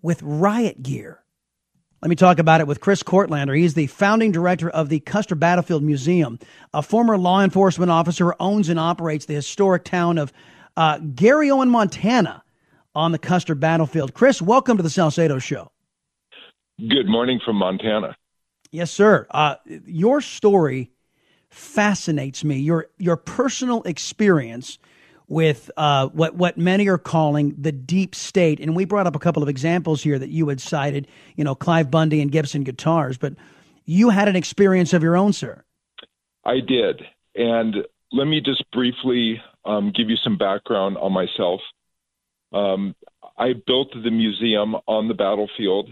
with 0.00 0.22
riot 0.22 0.82
gear. 0.82 1.24
Let 2.02 2.10
me 2.10 2.16
talk 2.16 2.38
about 2.38 2.60
it 2.60 2.66
with 2.66 2.80
Chris 2.80 3.02
Kortlander. 3.02 3.56
He's 3.56 3.72
the 3.72 3.86
founding 3.86 4.30
director 4.30 4.68
of 4.68 4.90
the 4.90 5.00
Custer 5.00 5.34
Battlefield 5.34 5.82
Museum, 5.82 6.38
a 6.74 6.82
former 6.82 7.16
law 7.16 7.42
enforcement 7.42 7.90
officer 7.90 8.26
who 8.26 8.34
owns 8.38 8.68
and 8.68 8.78
operates 8.78 9.24
the 9.24 9.34
historic 9.34 9.82
town 9.82 10.18
of 10.18 10.30
uh, 10.76 10.98
Garryowen, 10.98 11.70
Montana, 11.70 12.42
on 12.94 13.12
the 13.12 13.18
Custer 13.18 13.54
Battlefield. 13.54 14.12
Chris, 14.12 14.42
welcome 14.42 14.76
to 14.76 14.82
the 14.82 14.90
Salcedo 14.90 15.38
Show. 15.38 15.70
Good 16.78 17.06
morning 17.06 17.40
from 17.42 17.56
Montana. 17.56 18.14
Yes, 18.70 18.90
sir. 18.90 19.26
Uh, 19.30 19.54
your 19.86 20.20
story 20.20 20.90
fascinates 21.48 22.44
me. 22.44 22.58
Your 22.58 22.88
your 22.98 23.16
personal 23.16 23.82
experience 23.84 24.78
with 25.28 25.70
uh, 25.76 26.08
what 26.08 26.34
what 26.34 26.56
many 26.56 26.88
are 26.88 26.98
calling 26.98 27.54
the 27.58 27.72
deep 27.72 28.14
state, 28.14 28.60
and 28.60 28.76
we 28.76 28.84
brought 28.84 29.06
up 29.06 29.16
a 29.16 29.18
couple 29.18 29.42
of 29.42 29.48
examples 29.48 30.02
here 30.02 30.18
that 30.18 30.30
you 30.30 30.48
had 30.48 30.60
cited. 30.60 31.08
You 31.34 31.44
know, 31.44 31.54
Cliven 31.54 31.90
Bundy 31.90 32.20
and 32.20 32.30
Gibson 32.30 32.64
guitars, 32.64 33.18
but 33.18 33.34
you 33.84 34.10
had 34.10 34.28
an 34.28 34.36
experience 34.36 34.92
of 34.92 35.02
your 35.02 35.16
own, 35.16 35.32
sir. 35.32 35.62
I 36.44 36.60
did, 36.60 37.02
and 37.34 37.76
let 38.12 38.26
me 38.26 38.40
just 38.40 38.64
briefly 38.70 39.40
um, 39.64 39.92
give 39.94 40.08
you 40.08 40.16
some 40.16 40.38
background 40.38 40.96
on 40.98 41.12
myself. 41.12 41.60
Um, 42.52 42.94
I 43.36 43.52
built 43.66 43.88
the 43.92 44.10
museum 44.10 44.76
on 44.86 45.08
the 45.08 45.14
battlefield 45.14 45.90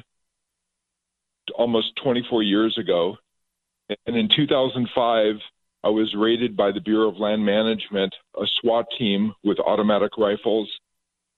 almost 1.54 1.88
24 2.02 2.42
years 2.42 2.78
ago. 2.78 3.16
And 4.06 4.16
in 4.16 4.28
2005, 4.34 5.34
I 5.84 5.90
was 5.90 6.14
raided 6.16 6.56
by 6.56 6.72
the 6.72 6.80
Bureau 6.80 7.10
of 7.10 7.18
Land 7.18 7.44
Management, 7.44 8.14
a 8.40 8.46
SWAT 8.60 8.86
team 8.98 9.34
with 9.44 9.58
automatic 9.60 10.16
rifles 10.16 10.70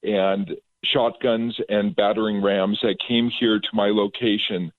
and 0.05 0.49
shotguns 0.85 1.59
and 1.69 1.97
battering 1.97 2.41
rams 2.41 2.79
that 2.83 2.97
came 3.09 3.29
here 3.41 3.59
to 3.59 3.69
my 3.73 3.89
location 3.89 4.71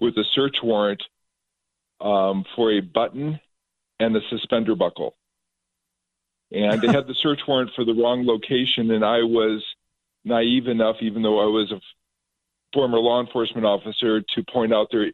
with 0.00 0.18
a 0.18 0.24
search 0.34 0.56
warrant 0.62 1.02
um, 2.02 2.44
for 2.54 2.72
a 2.72 2.80
button 2.80 3.40
and 4.00 4.14
a 4.14 4.20
suspender 4.28 4.74
buckle. 4.74 5.16
And 6.52 6.82
they 6.82 6.88
had 6.88 7.06
the 7.06 7.14
search 7.22 7.40
warrant 7.48 7.70
for 7.74 7.86
the 7.86 7.94
wrong 7.94 8.26
location 8.26 8.90
and 8.90 9.04
i 9.04 9.18
was 9.18 9.62
naive 10.24 10.66
enough 10.66 10.96
even 11.00 11.22
though 11.22 11.38
i 11.38 11.44
was 11.44 11.70
a 11.70 11.80
former 12.74 12.98
law 12.98 13.20
enforcement 13.20 13.64
officer 13.64 14.20
to 14.20 14.42
point 14.52 14.74
out 14.74 14.88
their 14.90 15.12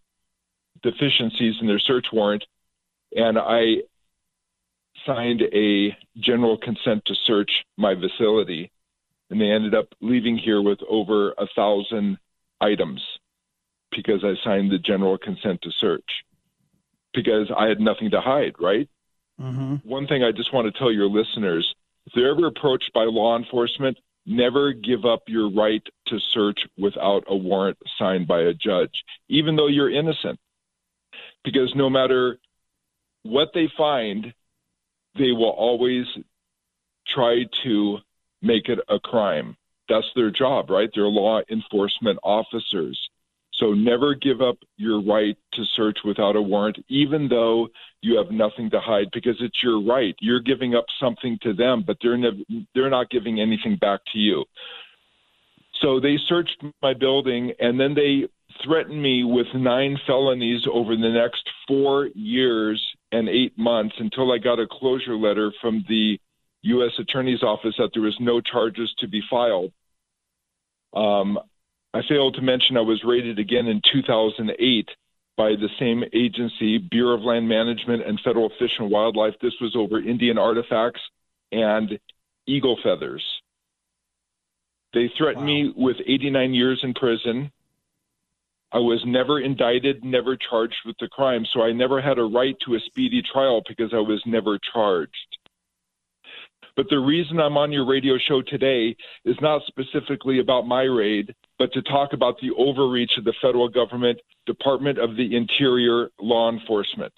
deficiencies 0.82 1.57
in 1.61 1.66
their 1.66 1.78
search 1.78 2.07
warrant 2.11 2.43
and 3.16 3.38
i 3.38 3.76
signed 5.04 5.42
a 5.52 5.96
general 6.18 6.56
consent 6.56 7.02
to 7.06 7.14
search 7.26 7.50
my 7.76 7.94
facility 7.94 8.70
and 9.30 9.40
they 9.40 9.50
ended 9.50 9.74
up 9.74 9.88
leaving 10.00 10.38
here 10.38 10.62
with 10.62 10.78
over 10.88 11.32
a 11.32 11.46
thousand 11.56 12.16
items 12.60 13.02
because 13.90 14.22
i 14.22 14.34
signed 14.44 14.70
the 14.70 14.78
general 14.78 15.18
consent 15.18 15.60
to 15.62 15.70
search 15.80 16.08
because 17.12 17.50
i 17.56 17.66
had 17.66 17.80
nothing 17.80 18.10
to 18.10 18.20
hide 18.20 18.54
right 18.60 18.88
Mm-hmm. 19.40 19.88
One 19.88 20.06
thing 20.06 20.22
I 20.22 20.32
just 20.32 20.52
want 20.54 20.72
to 20.72 20.78
tell 20.78 20.92
your 20.92 21.08
listeners 21.08 21.66
if 22.06 22.12
they're 22.14 22.30
ever 22.30 22.46
approached 22.46 22.90
by 22.94 23.04
law 23.04 23.36
enforcement, 23.36 23.98
never 24.24 24.72
give 24.72 25.04
up 25.04 25.22
your 25.26 25.50
right 25.50 25.82
to 26.06 26.18
search 26.32 26.58
without 26.78 27.24
a 27.28 27.36
warrant 27.36 27.78
signed 27.98 28.26
by 28.26 28.42
a 28.42 28.54
judge, 28.54 28.92
even 29.28 29.56
though 29.56 29.66
you're 29.66 29.90
innocent. 29.90 30.38
Because 31.44 31.72
no 31.74 31.90
matter 31.90 32.38
what 33.29 33.49
they 33.55 33.68
find, 33.77 34.33
they 35.18 35.33
will 35.33 35.51
always 35.51 36.07
try 37.09 37.45
to 37.64 37.99
make 38.43 38.68
it 38.68 38.79
a 38.89 38.99
crime. 38.99 39.57
That's 39.89 40.07
their 40.14 40.31
job, 40.31 40.70
right? 40.70 40.91
They're 40.95 41.05
law 41.05 41.41
enforcement 41.51 42.18
officers. 42.22 42.99
So 43.55 43.72
never 43.72 44.14
give 44.14 44.43
up 44.43 44.59
your 44.77 45.01
right 45.03 45.37
to 45.55 45.64
search 45.74 45.99
without 46.05 46.37
a 46.37 46.43
warrant, 46.43 46.79
even 46.89 47.29
though 47.29 47.68
you 48.03 48.18
have 48.18 48.31
nothing 48.31 48.68
to 48.70 48.81
hide, 48.81 49.07
because 49.12 49.37
it's 49.41 49.62
your 49.62 49.83
right. 49.83 50.14
You're 50.20 50.41
giving 50.41 50.74
up 50.74 50.85
something 51.01 51.39
to 51.43 51.55
them, 51.55 51.83
but 51.87 51.97
they're 52.03 52.18
they're 52.74 52.91
not 52.91 53.09
giving 53.09 53.41
anything 53.41 53.77
back 53.77 54.01
to 54.12 54.18
you. 54.18 54.45
So 55.81 56.01
they 56.01 56.18
searched 56.29 56.62
my 56.83 56.93
building, 56.93 57.53
and 57.59 57.81
then 57.81 57.95
they 57.95 58.29
threatened 58.64 59.03
me 59.03 59.24
with 59.24 59.47
nine 59.55 59.99
felonies 60.07 60.62
over 60.70 60.95
the 60.95 61.09
next 61.09 61.49
four 61.66 62.09
years 62.14 62.83
and 63.16 63.28
eight 63.28 63.56
months 63.56 63.94
until 63.98 64.32
I 64.32 64.38
got 64.38 64.60
a 64.60 64.66
closure 64.70 65.16
letter 65.16 65.52
from 65.60 65.84
the 65.88 66.18
U.S. 66.62 66.92
Attorney's 66.98 67.42
Office 67.42 67.74
that 67.78 67.90
there 67.94 68.02
was 68.02 68.16
no 68.20 68.40
charges 68.40 68.92
to 68.98 69.08
be 69.08 69.22
filed. 69.30 69.72
Um, 70.94 71.38
I 71.94 72.00
failed 72.08 72.34
to 72.34 72.42
mention 72.42 72.76
I 72.76 72.82
was 72.82 73.02
raided 73.04 73.38
again 73.38 73.66
in 73.66 73.80
2008 73.92 74.88
by 75.36 75.50
the 75.50 75.68
same 75.78 76.02
agency, 76.12 76.78
Bureau 76.78 77.16
of 77.16 77.22
Land 77.22 77.48
Management 77.48 78.06
and 78.06 78.20
Federal 78.24 78.50
Fish 78.58 78.72
and 78.78 78.90
Wildlife. 78.90 79.34
This 79.40 79.54
was 79.60 79.74
over 79.76 79.98
Indian 79.98 80.38
artifacts 80.38 81.00
and 81.52 81.98
eagle 82.46 82.78
feathers. 82.82 83.22
They 84.94 85.10
threatened 85.16 85.46
wow. 85.46 85.52
me 85.52 85.72
with 85.76 85.96
89 86.06 86.54
years 86.54 86.80
in 86.82 86.94
prison. 86.94 87.50
I 88.72 88.78
was 88.78 89.02
never 89.06 89.40
indicted, 89.40 90.04
never 90.04 90.36
charged 90.36 90.76
with 90.84 90.96
the 90.98 91.08
crime, 91.08 91.46
so 91.52 91.62
I 91.62 91.72
never 91.72 92.00
had 92.00 92.18
a 92.18 92.24
right 92.24 92.56
to 92.64 92.74
a 92.74 92.80
speedy 92.80 93.22
trial 93.22 93.62
because 93.66 93.92
I 93.94 94.00
was 94.00 94.22
never 94.26 94.58
charged. 94.72 95.38
But 96.76 96.90
the 96.90 96.98
reason 96.98 97.40
I'm 97.40 97.56
on 97.56 97.72
your 97.72 97.86
radio 97.86 98.18
show 98.18 98.42
today 98.42 98.96
is 99.24 99.36
not 99.40 99.62
specifically 99.66 100.40
about 100.40 100.66
my 100.66 100.82
raid, 100.82 101.34
but 101.58 101.72
to 101.72 101.82
talk 101.82 102.12
about 102.12 102.38
the 102.40 102.50
overreach 102.50 103.12
of 103.16 103.24
the 103.24 103.32
federal 103.40 103.68
government, 103.68 104.20
Department 104.44 104.98
of 104.98 105.16
the 105.16 105.36
Interior 105.36 106.10
law 106.20 106.50
enforcement, 106.50 107.12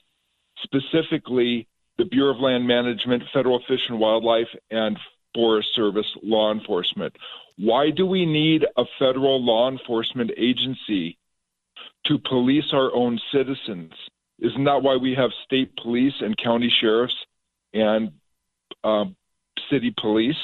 specifically 0.62 1.66
the 1.96 2.05
Bureau 2.05 2.34
of 2.34 2.40
Land 2.40 2.68
Management, 2.68 3.24
Federal 3.34 3.61
Fish 3.66 3.80
and 3.88 3.99
Wildlife, 3.99 4.49
and 4.70 4.96
Forest 5.34 5.68
Service 5.74 6.07
law 6.22 6.53
enforcement. 6.53 7.16
Why 7.57 7.90
do 7.90 8.07
we 8.07 8.24
need 8.24 8.64
a 8.76 8.84
federal 9.01 9.44
law 9.44 9.68
enforcement 9.68 10.30
agency 10.36 11.18
to 12.07 12.18
police 12.18 12.64
our 12.72 12.95
own 12.95 13.18
citizens? 13.33 13.93
Isn't 14.41 14.64
that 14.64 14.83
why 14.83 14.97
we 14.97 15.14
have 15.14 15.31
state 15.45 15.74
police 15.83 16.14
and 16.20 16.37
county 16.37 16.72
sheriffs 16.81 17.14
and 17.74 18.12
uh, 18.85 19.07
city 19.70 19.95
police? 20.01 20.37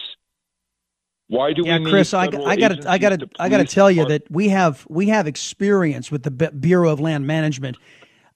Why 1.28 1.52
do 1.52 1.62
yeah, 1.64 1.78
we 1.78 1.90
Chris, 1.90 2.12
I, 2.12 2.24
I 2.24 2.56
got 2.56 2.86
I 2.86 2.98
got 2.98 3.20
to 3.20 3.28
I 3.38 3.48
got 3.48 3.58
to 3.58 3.64
tell 3.64 3.90
you 3.90 4.04
that 4.06 4.30
we 4.30 4.48
have 4.50 4.86
we 4.90 5.08
have 5.08 5.26
experience 5.26 6.10
with 6.10 6.22
the 6.22 6.30
Bureau 6.30 6.90
of 6.90 7.00
Land 7.00 7.26
Management 7.26 7.78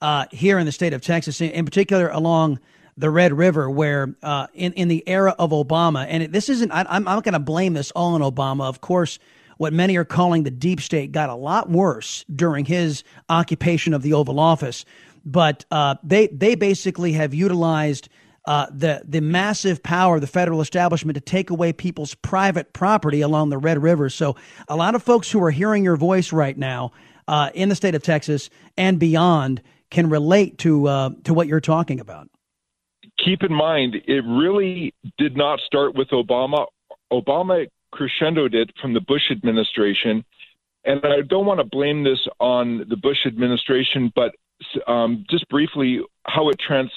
uh, 0.01 0.26
here 0.30 0.59
in 0.59 0.64
the 0.64 0.72
state 0.72 0.94
of 0.94 1.03
Texas, 1.03 1.40
in 1.40 1.64
particular 1.64 2.09
along 2.09 2.61
the 2.96 3.11
Red 3.11 3.32
River, 3.32 3.68
where 3.68 4.14
uh, 4.22 4.46
in 4.55 4.72
in 4.72 4.88
the 4.88 5.07
era 5.07 5.34
of 5.38 5.51
Obama, 5.51 6.07
and 6.09 6.22
it, 6.22 6.32
this 6.32 6.49
isn't 6.49 6.70
I, 6.72 6.80
I'm 6.80 7.07
I'm 7.07 7.16
not 7.16 7.24
going 7.24 7.34
to 7.34 7.38
blame 7.38 7.74
this 7.74 7.90
all 7.90 8.14
on 8.14 8.22
Obama. 8.22 8.68
Of 8.68 8.80
course, 8.80 9.18
what 9.59 9.72
many 9.72 9.96
are 9.96 10.04
calling 10.04 10.44
the 10.44 10.50
deep 10.50 10.80
state 10.80 11.12
got 11.12 11.28
a 11.28 11.34
lot 11.34 11.68
worse 11.68 12.24
during 12.34 12.64
his 12.64 13.04
occupation 13.28 13.92
of 13.92 14.02
the 14.02 14.14
Oval 14.14 14.40
Office, 14.40 14.84
but 15.24 15.64
uh, 15.70 15.96
they 16.02 16.28
they 16.28 16.54
basically 16.54 17.12
have 17.12 17.34
utilized 17.34 18.09
uh, 18.46 18.66
the 18.72 19.02
the 19.04 19.20
massive 19.20 19.82
power 19.82 20.14
of 20.14 20.20
the 20.20 20.26
federal 20.26 20.61
establishment 20.61 21.14
to 21.16 21.20
take 21.20 21.50
away 21.50 21.72
people's 21.72 22.14
private 22.14 22.72
property 22.72 23.20
along 23.20 23.50
the 23.50 23.59
Red 23.59 23.82
River. 23.82 24.09
So 24.09 24.36
a 24.68 24.76
lot 24.76 24.94
of 24.94 25.02
folks 25.02 25.30
who 25.30 25.42
are 25.44 25.50
hearing 25.50 25.84
your 25.84 25.96
voice 25.96 26.32
right 26.32 26.56
now 26.56 26.92
uh, 27.26 27.50
in 27.54 27.68
the 27.68 27.74
state 27.74 27.94
of 27.94 28.02
Texas 28.02 28.48
and 28.76 28.98
beyond 28.98 29.61
can 29.90 30.09
relate 30.09 30.59
to 30.59 30.86
uh, 30.88 31.11
to 31.24 31.34
what 31.34 31.46
you're 31.46 31.61
talking 31.61 32.00
about. 32.00 32.30
Keep 33.24 33.42
in 33.42 33.52
mind, 33.52 33.96
it 34.06 34.24
really 34.24 34.94
did 35.18 35.36
not 35.36 35.59
start 35.66 35.96
with 35.96 36.09
Obama. 36.09 36.66
Obama 37.12 37.66
crescendoed 37.93 38.55
it 38.55 38.70
from 38.80 38.95
the 38.95 39.01
Bush 39.01 39.30
administration, 39.30 40.24
and 40.84 41.01
I 41.05 41.22
don't 41.28 41.47
want 41.47 41.61
to 41.61 41.64
blame 41.64 42.05
this 42.05 42.20
on 42.41 42.86
the 42.89 42.97
Bush 42.97 43.26
administration, 43.26 44.12
but 44.14 44.32
um, 44.86 45.24
just 45.30 45.49
briefly 45.49 46.01
how 46.24 46.49
it 46.49 46.57
trans 46.59 46.91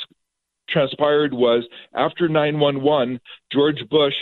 transpired 0.69 1.33
was 1.33 1.63
after 1.93 2.29
911, 2.29 3.19
George 3.51 3.83
Bush 3.89 4.13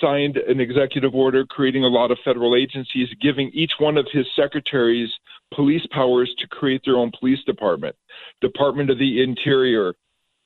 signed 0.00 0.36
an 0.36 0.60
executive 0.60 1.14
order 1.14 1.44
creating 1.44 1.84
a 1.84 1.88
lot 1.88 2.10
of 2.10 2.18
federal 2.24 2.54
agencies, 2.54 3.08
giving 3.20 3.50
each 3.52 3.72
one 3.78 3.96
of 3.96 4.06
his 4.12 4.26
secretaries 4.36 5.10
police 5.54 5.84
powers 5.90 6.32
to 6.38 6.46
create 6.46 6.82
their 6.84 6.96
own 6.96 7.10
police 7.18 7.42
department. 7.44 7.96
Department 8.40 8.90
of 8.90 8.98
the 8.98 9.22
Interior, 9.22 9.94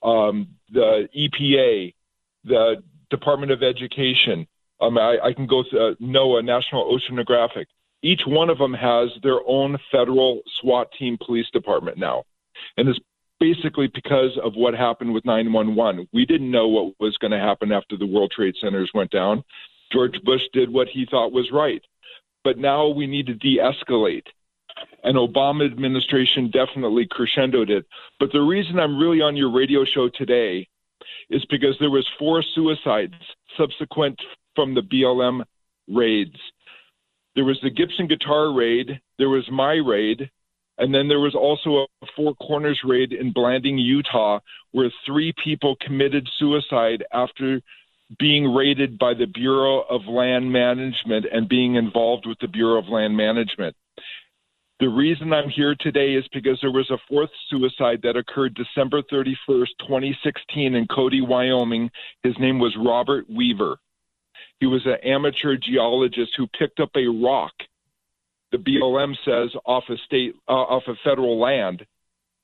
um, 0.03 0.49
the 0.73 1.09
EPA, 1.17 1.95
the 2.45 2.83
Department 3.11 3.53
of 3.53 3.63
Education. 3.63 4.47
Um, 4.83 4.99
I, 4.99 5.17
I 5.23 5.33
can 5.33 5.47
go 5.47 5.63
to 5.63 5.79
uh, 5.79 5.95
NOAA, 6.03 6.45
National 6.45 6.99
Oceanographic. 6.99 7.67
Each 8.03 8.23
one 8.27 8.51
of 8.51 8.59
them 8.59 8.75
has 8.75 9.11
their 9.23 9.39
own 9.47 9.79
federal 9.93 10.43
SWAT 10.61 10.89
team 10.99 11.17
police 11.25 11.49
department 11.53 11.99
now. 11.99 12.25
And 12.77 12.89
it's 12.89 12.99
basically 13.39 13.89
because 13.95 14.37
of 14.43 14.55
what 14.55 14.75
happened 14.75 15.15
with 15.15 15.25
911. 15.25 16.09
We 16.13 16.27
didn't 16.27 16.51
know 16.51 16.67
what 16.67 16.95
was 16.99 17.17
going 17.19 17.31
to 17.31 17.39
happen 17.39 17.71
after 17.71 17.97
the 17.97 18.07
World 18.07 18.33
Trade 18.35 18.55
Centers 18.61 18.91
went 18.93 19.11
down. 19.13 19.45
George 19.93 20.21
Bush 20.25 20.43
did 20.53 20.73
what 20.73 20.89
he 20.89 21.07
thought 21.09 21.33
was 21.33 21.51
right. 21.53 21.83
But 22.43 22.59
now 22.59 22.89
we 22.89 23.07
need 23.07 23.27
to 23.27 23.35
de 23.35 23.59
escalate. 23.59 24.27
And 25.05 25.17
Obama 25.17 25.65
administration 25.65 26.51
definitely 26.51 27.07
crescendoed 27.07 27.71
it. 27.71 27.87
But 28.19 28.33
the 28.33 28.41
reason 28.41 28.81
I'm 28.81 28.99
really 28.99 29.21
on 29.21 29.37
your 29.37 29.53
radio 29.53 29.85
show 29.85 30.09
today 30.09 30.69
is 31.31 31.45
because 31.47 31.77
there 31.79 31.91
was 31.91 32.09
four 32.19 32.43
suicides 32.55 33.15
subsequent 33.57 34.21
from 34.55 34.75
the 34.75 34.83
BLM 34.83 35.45
raids. 35.89 36.37
There 37.35 37.45
was 37.45 37.59
the 37.63 37.71
Gibson 37.71 38.09
guitar 38.09 38.53
raid, 38.53 39.01
there 39.19 39.31
was 39.31 39.49
my 39.51 39.75
raid, 39.75 40.31
and 40.79 40.95
then 40.95 41.09
there 41.09 41.21
was 41.21 41.35
also 41.35 41.87
a 42.03 42.07
Four 42.17 42.35
Corners 42.35 42.81
raid 42.85 43.13
in 43.13 43.33
Blanding, 43.33 43.79
Utah, 43.79 44.41
where 44.73 44.93
three 45.07 45.33
people 45.43 45.77
committed 45.81 46.29
suicide 46.39 47.05
after 47.13 47.61
being 48.19 48.53
raided 48.53 48.99
by 48.99 49.15
the 49.15 49.27
Bureau 49.27 49.83
of 49.89 50.03
Land 50.07 50.51
Management 50.53 51.27
and 51.31 51.49
being 51.49 51.77
involved 51.77 52.27
with 52.27 52.39
the 52.41 52.49
Bureau 52.49 52.79
of 52.79 52.89
Land 52.89 53.17
Management. 53.17 53.77
The 54.81 54.89
reason 54.89 55.33
I'm 55.33 55.49
here 55.49 55.77
today 55.79 56.15
is 56.15 56.25
because 56.33 56.59
there 56.61 56.73
was 56.73 56.91
a 56.91 56.99
fourth 57.09 57.31
suicide 57.49 58.01
that 58.03 58.17
occurred 58.17 58.55
December 58.55 59.03
31st, 59.03 59.69
2016, 59.79 60.75
in 60.75 60.87
Cody, 60.89 61.21
Wyoming. 61.21 61.89
His 62.25 62.35
name 62.41 62.59
was 62.59 62.75
Robert 62.77 63.27
Weaver. 63.31 63.77
He 64.63 64.67
was 64.69 64.87
an 64.87 64.99
amateur 65.03 65.57
geologist 65.57 66.35
who 66.37 66.47
picked 66.47 66.79
up 66.79 66.91
a 66.95 67.09
rock, 67.09 67.51
the 68.53 68.59
BLM 68.59 69.17
says, 69.25 69.51
off 69.67 69.83
of 69.89 69.99
state, 70.07 70.37
uh, 70.49 70.53
off 70.53 70.85
of 70.87 70.97
federal 71.03 71.41
land, 71.41 71.85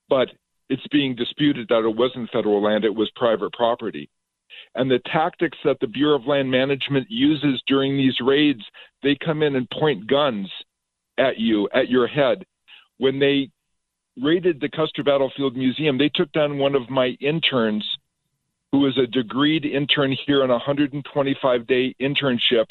but 0.09 0.27
it's 0.67 0.85
being 0.91 1.15
disputed 1.15 1.69
that 1.69 1.87
it 1.87 1.95
wasn't 1.95 2.29
federal 2.29 2.61
land; 2.61 2.83
it 2.83 2.93
was 2.93 3.09
private 3.15 3.53
property. 3.53 4.09
And 4.75 4.91
the 4.91 4.99
tactics 4.99 5.57
that 5.63 5.79
the 5.79 5.87
Bureau 5.87 6.17
of 6.17 6.27
Land 6.27 6.51
Management 6.51 7.09
uses 7.09 7.63
during 7.67 7.95
these 7.95 8.19
raids, 8.19 8.65
they 9.01 9.15
come 9.15 9.41
in 9.41 9.55
and 9.55 9.69
point 9.69 10.05
guns 10.05 10.51
at 11.17 11.37
you, 11.37 11.69
at 11.73 11.87
your 11.87 12.07
head. 12.07 12.45
When 12.97 13.19
they 13.19 13.49
raided 14.21 14.59
the 14.59 14.67
Custer 14.67 15.05
Battlefield 15.05 15.55
Museum, 15.55 15.97
they 15.97 16.09
took 16.13 16.33
down 16.33 16.57
one 16.57 16.75
of 16.75 16.89
my 16.89 17.15
interns 17.21 17.85
who 18.71 18.79
was 18.79 18.97
a 18.97 19.07
degreed 19.07 19.65
intern 19.65 20.15
here 20.25 20.43
on 20.43 20.49
a 20.49 20.53
125 20.53 21.67
day 21.67 21.95
internship, 21.99 22.65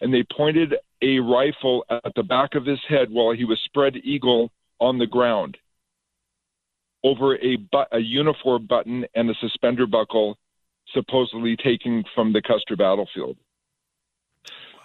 and 0.00 0.12
they 0.12 0.24
pointed 0.36 0.74
a 1.02 1.18
rifle 1.20 1.84
at 1.90 2.14
the 2.14 2.22
back 2.22 2.54
of 2.54 2.64
his 2.64 2.80
head 2.88 3.08
while 3.10 3.32
he 3.32 3.44
was 3.44 3.60
spread 3.64 3.96
eagle 3.96 4.50
on 4.80 4.98
the 4.98 5.06
ground 5.06 5.56
over 7.04 7.36
a, 7.36 7.56
a 7.92 7.98
uniform 7.98 8.66
button 8.66 9.06
and 9.14 9.30
a 9.30 9.34
suspender 9.40 9.86
buckle 9.86 10.36
supposedly 10.92 11.56
taken 11.56 12.04
from 12.14 12.32
the 12.32 12.42
Custer 12.42 12.76
battlefield. 12.76 13.36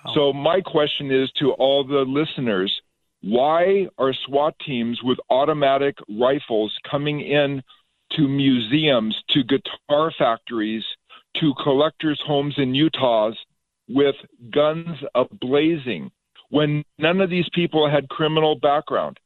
Wow. 0.06 0.14
So, 0.14 0.34
my 0.34 0.62
question 0.62 1.12
is 1.12 1.32
to 1.40 1.52
all 1.52 1.84
the 1.84 2.06
listeners 2.08 2.82
why 3.24 3.88
are 4.00 4.14
SWAT 4.26 4.56
teams 4.66 5.00
with 5.04 5.20
automatic 5.30 5.96
rifles 6.20 6.76
coming 6.90 7.22
in 7.22 7.62
to 8.18 8.28
museums, 8.28 9.16
to 9.30 9.44
guitar 9.44 10.12
factories, 10.18 10.84
to 11.40 11.54
collectors' 11.64 12.22
homes 12.26 12.56
in 12.58 12.76
Utah's 12.76 13.38
with 13.88 14.16
guns 14.52 14.98
ablazing 15.16 16.12
when 16.50 16.84
none 16.98 17.22
of 17.22 17.30
these 17.30 17.50
people 17.54 17.90
had 17.90 18.10
criminal 18.10 18.60
background? 18.60 19.20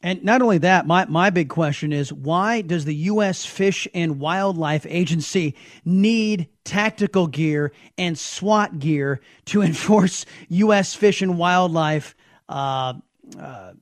And 0.00 0.22
not 0.22 0.42
only 0.42 0.58
that, 0.58 0.86
my, 0.86 1.06
my 1.06 1.30
big 1.30 1.48
question 1.48 1.92
is 1.92 2.12
why 2.12 2.60
does 2.60 2.84
the 2.84 2.94
U.S. 2.94 3.44
Fish 3.44 3.88
and 3.92 4.20
Wildlife 4.20 4.86
Agency 4.88 5.56
need 5.84 6.48
tactical 6.64 7.26
gear 7.26 7.72
and 7.96 8.16
SWAT 8.16 8.78
gear 8.78 9.20
to 9.46 9.62
enforce 9.62 10.24
U.S. 10.48 10.94
Fish 10.94 11.20
and 11.20 11.36
Wildlife 11.36 12.14
uh, 12.48 12.94
uh, 13.38 13.72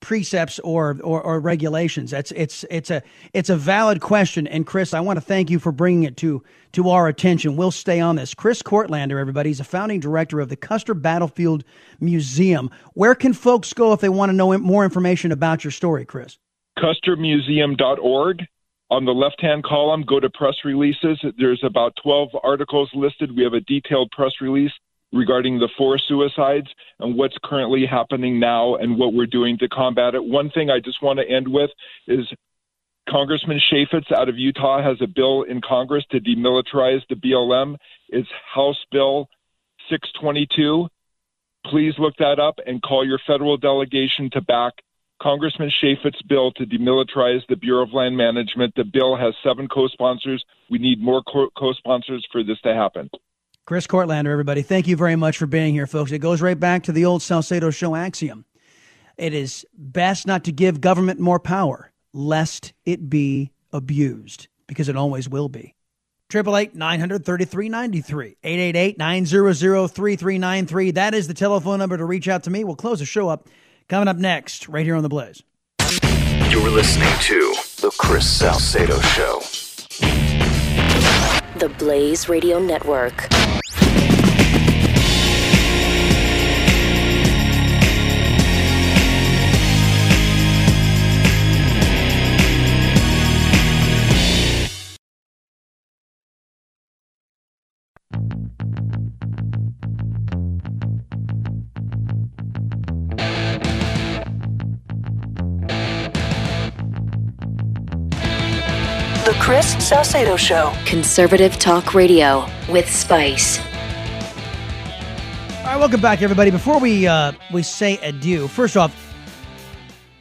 precepts 0.00 0.58
or, 0.60 0.98
or, 1.02 1.22
or 1.22 1.40
regulations? 1.40 2.10
That's 2.10 2.30
it's 2.32 2.64
it's 2.70 2.90
a 2.90 3.02
it's 3.32 3.50
a 3.50 3.56
valid 3.56 4.00
question. 4.00 4.46
And 4.46 4.66
Chris, 4.66 4.94
I 4.94 5.00
want 5.00 5.16
to 5.16 5.20
thank 5.20 5.50
you 5.50 5.58
for 5.58 5.72
bringing 5.72 6.04
it 6.04 6.16
to 6.18 6.42
to 6.72 6.90
our 6.90 7.08
attention. 7.08 7.56
We'll 7.56 7.70
stay 7.70 8.00
on 8.00 8.16
this. 8.16 8.34
Chris 8.34 8.62
Kortlander, 8.62 9.18
everybody, 9.18 9.50
he's 9.50 9.60
a 9.60 9.64
founding 9.64 10.00
director 10.00 10.40
of 10.40 10.48
the 10.48 10.56
Custer 10.56 10.94
Battlefield 10.94 11.64
Museum. 12.00 12.70
Where 12.94 13.14
can 13.14 13.32
folks 13.32 13.72
go 13.72 13.92
if 13.92 14.00
they 14.00 14.08
want 14.08 14.30
to 14.30 14.34
know 14.34 14.56
more 14.58 14.84
information 14.84 15.32
about 15.32 15.64
your 15.64 15.70
story, 15.70 16.04
Chris? 16.04 16.38
CusterMuseum.org. 16.78 18.42
On 18.90 19.04
the 19.06 19.12
left 19.12 19.40
hand 19.40 19.64
column, 19.64 20.04
go 20.06 20.20
to 20.20 20.28
press 20.30 20.54
releases. 20.64 21.18
There's 21.38 21.62
about 21.64 21.94
12 22.02 22.28
articles 22.42 22.90
listed. 22.94 23.34
We 23.34 23.42
have 23.42 23.54
a 23.54 23.60
detailed 23.60 24.10
press 24.10 24.32
release 24.40 24.72
regarding 25.14 25.58
the 25.58 25.68
four 25.78 25.96
suicides 25.96 26.66
and 26.98 27.16
what's 27.16 27.36
currently 27.44 27.86
happening 27.88 28.40
now 28.40 28.74
and 28.74 28.98
what 28.98 29.14
we're 29.14 29.26
doing 29.26 29.56
to 29.58 29.68
combat 29.68 30.14
it. 30.14 30.24
One 30.24 30.50
thing 30.50 30.70
I 30.70 30.80
just 30.80 31.02
want 31.02 31.20
to 31.20 31.34
end 31.34 31.46
with 31.48 31.70
is 32.08 32.26
Congressman 33.08 33.60
Chaffetz 33.72 34.10
out 34.16 34.28
of 34.28 34.36
Utah 34.36 34.82
has 34.82 34.96
a 35.00 35.06
bill 35.06 35.42
in 35.42 35.60
Congress 35.60 36.04
to 36.10 36.20
demilitarize 36.20 37.02
the 37.08 37.14
BLM. 37.14 37.76
It's 38.08 38.28
House 38.52 38.82
Bill 38.90 39.28
622. 39.90 40.88
Please 41.66 41.94
look 41.98 42.14
that 42.18 42.38
up 42.40 42.58
and 42.66 42.82
call 42.82 43.06
your 43.06 43.20
federal 43.26 43.56
delegation 43.56 44.30
to 44.32 44.40
back 44.40 44.74
Congressman 45.22 45.70
Chaffetz's 45.80 46.22
bill 46.28 46.50
to 46.52 46.66
demilitarize 46.66 47.46
the 47.48 47.56
Bureau 47.56 47.84
of 47.84 47.92
Land 47.92 48.16
Management. 48.16 48.74
The 48.74 48.84
bill 48.84 49.16
has 49.16 49.32
seven 49.44 49.68
co 49.68 49.86
sponsors. 49.88 50.44
We 50.70 50.78
need 50.78 51.00
more 51.00 51.22
co 51.22 51.72
sponsors 51.74 52.26
for 52.32 52.42
this 52.42 52.60
to 52.64 52.74
happen. 52.74 53.08
Chris 53.66 53.86
Kortlander, 53.86 54.30
everybody, 54.30 54.60
thank 54.60 54.86
you 54.86 54.94
very 54.94 55.16
much 55.16 55.38
for 55.38 55.46
being 55.46 55.72
here, 55.72 55.86
folks. 55.86 56.12
It 56.12 56.18
goes 56.18 56.42
right 56.42 56.58
back 56.58 56.82
to 56.82 56.92
the 56.92 57.06
old 57.06 57.22
Salcedo 57.22 57.70
show 57.70 57.94
axiom. 57.94 58.44
It 59.16 59.32
is 59.32 59.64
best 59.72 60.26
not 60.26 60.44
to 60.44 60.52
give 60.52 60.82
government 60.82 61.18
more 61.18 61.40
power, 61.40 61.90
lest 62.12 62.74
it 62.84 63.08
be 63.08 63.52
abused, 63.72 64.48
because 64.66 64.90
it 64.90 64.96
always 64.96 65.30
will 65.30 65.48
be. 65.48 65.74
Triple 66.28 66.58
eight 66.58 66.74
nine 66.74 67.00
hundred 67.00 67.24
thirty 67.24 67.46
three 67.46 67.70
ninety 67.70 68.02
three 68.02 68.36
eight 68.44 68.58
eight 68.58 68.76
eight 68.76 68.98
nine 68.98 69.24
zero 69.24 69.54
zero 69.54 69.86
three 69.86 70.16
three 70.16 70.36
nine 70.36 70.66
three. 70.66 70.90
That 70.90 71.14
is 71.14 71.26
the 71.26 71.34
telephone 71.34 71.78
number 71.78 71.96
to 71.96 72.04
reach 72.04 72.28
out 72.28 72.42
to 72.42 72.50
me. 72.50 72.64
We'll 72.64 72.76
close 72.76 72.98
the 72.98 73.06
show 73.06 73.30
up 73.30 73.48
coming 73.88 74.08
up 74.08 74.18
next, 74.18 74.68
right 74.68 74.84
here 74.84 74.96
on 74.96 75.02
the 75.02 75.08
Blaze. 75.08 75.42
You're 76.50 76.70
listening 76.70 77.12
to 77.20 77.54
the 77.80 77.94
Chris 77.98 78.28
Salcedo 78.28 79.00
Show 79.00 79.42
the 81.58 81.68
Blaze 81.68 82.28
Radio 82.28 82.58
Network. 82.58 83.28
Chris 109.44 109.74
Salcedo 109.86 110.38
Show. 110.38 110.72
Conservative 110.86 111.58
Talk 111.58 111.92
Radio 111.92 112.48
with 112.70 112.88
Spice. 112.88 113.58
All 113.58 113.64
right, 115.66 115.76
welcome 115.76 116.00
back, 116.00 116.22
everybody. 116.22 116.50
Before 116.50 116.80
we 116.80 117.06
uh, 117.06 117.32
we 117.52 117.62
say 117.62 117.98
adieu, 117.98 118.48
first 118.48 118.74
off, 118.74 119.14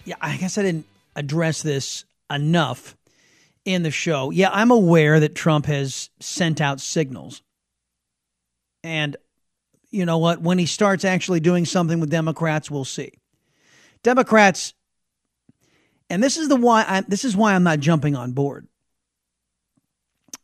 yeah, 0.03 0.15
I 0.19 0.35
guess 0.35 0.57
I 0.57 0.63
didn't 0.63 0.85
address 1.15 1.61
this 1.61 2.03
enough 2.29 2.97
in 3.63 3.83
the 3.83 3.91
show. 3.91 4.29
Yeah, 4.29 4.49
I'm 4.51 4.71
aware 4.71 5.21
that 5.21 5.35
Trump 5.35 5.67
has 5.67 6.09
sent 6.19 6.59
out 6.59 6.81
signals, 6.81 7.41
and 8.83 9.15
you 9.89 10.05
know 10.05 10.17
what? 10.17 10.41
When 10.41 10.57
he 10.57 10.65
starts 10.65 11.05
actually 11.05 11.39
doing 11.39 11.63
something 11.63 12.01
with 12.01 12.09
Democrats, 12.09 12.69
we'll 12.69 12.83
see. 12.83 13.13
Democrats, 14.03 14.73
and 16.09 16.21
this 16.21 16.35
is 16.35 16.49
the 16.49 16.57
why. 16.57 16.83
I, 16.85 17.01
this 17.07 17.23
is 17.23 17.37
why 17.37 17.53
I'm 17.53 17.63
not 17.63 17.79
jumping 17.79 18.17
on 18.17 18.33
board 18.33 18.67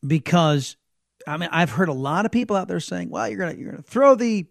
because 0.05 0.76
I 1.27 1.38
mean 1.38 1.49
I've 1.51 1.71
heard 1.71 1.89
a 1.89 1.93
lot 1.93 2.26
of 2.26 2.31
people 2.31 2.55
out 2.55 2.67
there 2.67 2.80
saying, 2.80 3.09
"Well, 3.09 3.27
you're 3.27 3.39
gonna 3.39 3.57
you're 3.57 3.71
gonna 3.71 3.84
throw 3.84 4.15
the 4.15 4.45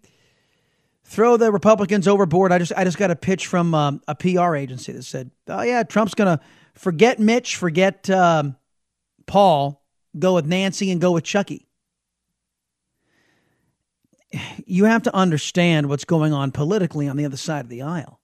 throw 1.05 1.37
the 1.37 1.53
Republicans 1.53 2.09
overboard." 2.09 2.53
I 2.53 2.59
just 2.59 2.73
I 2.77 2.85
just 2.85 2.99
got 2.99 3.11
a 3.11 3.16
pitch 3.16 3.47
from 3.47 3.75
um, 3.75 4.03
a 4.09 4.15
PR 4.15 4.55
agency 4.55 4.93
that 4.93 5.05
said, 5.05 5.31
"Oh 5.49 5.62
yeah, 5.62 5.83
Trump's 5.83 6.15
gonna 6.15 6.41
forget 6.75 7.19
Mitch, 7.19 7.57
forget 7.57 8.09
um, 8.11 8.57
Paul, 9.27 9.85
go 10.19 10.35
with 10.35 10.47
Nancy, 10.47 10.91
and 10.91 11.01
go 11.01 11.12
with 11.12 11.25
Chucky." 11.25 11.69
you 14.66 14.85
have 14.85 15.03
to 15.03 15.15
understand 15.15 15.89
what's 15.89 16.05
going 16.05 16.33
on 16.33 16.51
politically 16.51 17.09
on 17.09 17.16
the 17.16 17.25
other 17.25 17.37
side 17.37 17.65
of 17.65 17.70
the 17.70 17.83
aisle. 17.83 18.20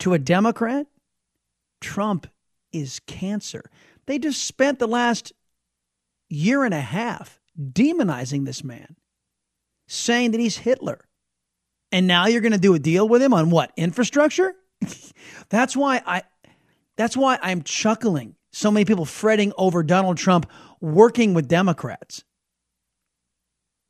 To 0.00 0.14
a 0.14 0.18
Democrat, 0.18 0.86
Trump 1.80 2.26
is 2.72 3.00
cancer. 3.06 3.70
They 4.06 4.18
just 4.18 4.44
spent 4.44 4.78
the 4.78 4.88
last 4.88 5.32
year 6.32 6.64
and 6.64 6.74
a 6.74 6.80
half 6.80 7.38
demonizing 7.60 8.44
this 8.44 8.64
man, 8.64 8.96
saying 9.86 10.30
that 10.32 10.40
he's 10.40 10.58
Hitler. 10.58 11.06
And 11.90 12.06
now 12.06 12.26
you're 12.26 12.40
going 12.40 12.52
to 12.52 12.58
do 12.58 12.74
a 12.74 12.78
deal 12.78 13.06
with 13.06 13.22
him 13.22 13.34
on 13.34 13.50
what? 13.50 13.70
Infrastructure? 13.76 14.54
that's 15.50 15.76
why 15.76 16.02
I 16.06 16.22
that's 16.96 17.16
why 17.16 17.38
I'm 17.42 17.62
chuckling. 17.62 18.34
So 18.52 18.70
many 18.70 18.84
people 18.84 19.04
fretting 19.04 19.52
over 19.56 19.82
Donald 19.82 20.16
Trump 20.16 20.50
working 20.80 21.34
with 21.34 21.48
Democrats. 21.48 22.24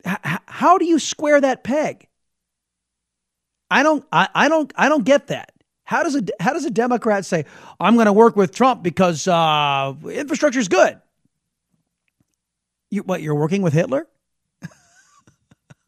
H- 0.07 0.19
how 0.47 0.79
do 0.79 0.85
you 0.85 0.99
square 0.99 1.41
that 1.41 1.63
peg? 1.63 2.09
I 3.71 3.83
don't 3.83 4.05
I, 4.11 4.29
I 4.35 4.49
don't 4.49 4.73
I 4.77 4.89
don't 4.89 5.05
get 5.05 5.29
that. 5.29 5.53
How 5.85 6.03
does 6.03 6.17
a 6.17 6.23
how 6.41 6.53
does 6.53 6.65
a 6.65 6.71
Democrat 6.71 7.25
say 7.25 7.45
I'm 7.79 7.95
going 7.95 8.07
to 8.07 8.13
work 8.13 8.35
with 8.35 8.53
Trump 8.53 8.83
because 8.83 9.29
uh, 9.29 9.95
infrastructure 10.11 10.61
is 10.61 10.69
good? 10.69 11.01
You, 12.93 13.03
what 13.05 13.23
you're 13.23 13.35
working 13.35 13.63
with 13.63 13.73
Hitler? 13.73 14.07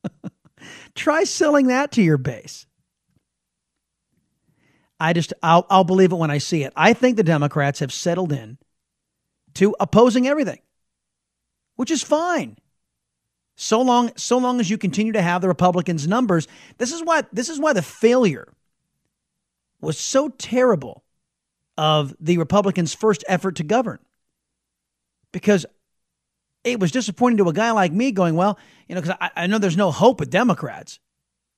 Try 0.95 1.25
selling 1.25 1.67
that 1.67 1.93
to 1.93 2.03
your 2.03 2.17
base. 2.17 2.65
I 4.99 5.13
just 5.13 5.35
I'll, 5.43 5.67
I'll 5.69 5.85
believe 5.85 6.13
it 6.13 6.17
when 6.17 6.31
I 6.31 6.39
see 6.39 6.65
it. 6.65 6.73
I 6.75 6.95
think 6.95 7.19
the 7.19 7.23
Democrats 7.23 7.81
have 7.81 7.93
settled 7.93 8.33
in 8.33 8.57
to 9.53 9.77
opposing 9.79 10.27
everything, 10.27 10.61
which 11.77 11.91
is 11.91 12.03
fine. 12.03 12.57
So 13.55 13.83
long 13.83 14.11
so 14.17 14.39
long 14.39 14.59
as 14.59 14.71
you 14.71 14.79
continue 14.79 15.13
to 15.13 15.21
have 15.21 15.43
the 15.43 15.49
Republicans' 15.49 16.09
numbers, 16.09 16.49
this 16.79 16.91
is 16.91 17.05
why 17.05 17.25
this 17.35 17.51
is 17.51 17.61
why 17.61 17.75
the 17.75 17.83
failure 17.83 18.49
was 19.79 19.99
so 19.99 20.31
terrible 20.31 21.05
of 21.77 22.17
the 22.19 22.39
Republicans' 22.39 22.95
first 22.95 23.25
effort 23.29 23.57
to 23.57 23.63
govern. 23.63 23.99
Because 25.33 25.67
it 26.65 26.81
was 26.81 26.91
disappointing 26.91 27.37
to 27.39 27.49
a 27.49 27.53
guy 27.53 27.71
like 27.71 27.93
me 27.93 28.11
going, 28.11 28.35
well, 28.35 28.59
you 28.89 28.95
know, 28.95 29.03
because 29.03 29.17
I, 29.21 29.31
I, 29.37 29.47
know 29.47 29.59
there's 29.59 29.77
no 29.77 29.91
hope 29.91 30.19
with 30.19 30.31
Democrats. 30.31 30.99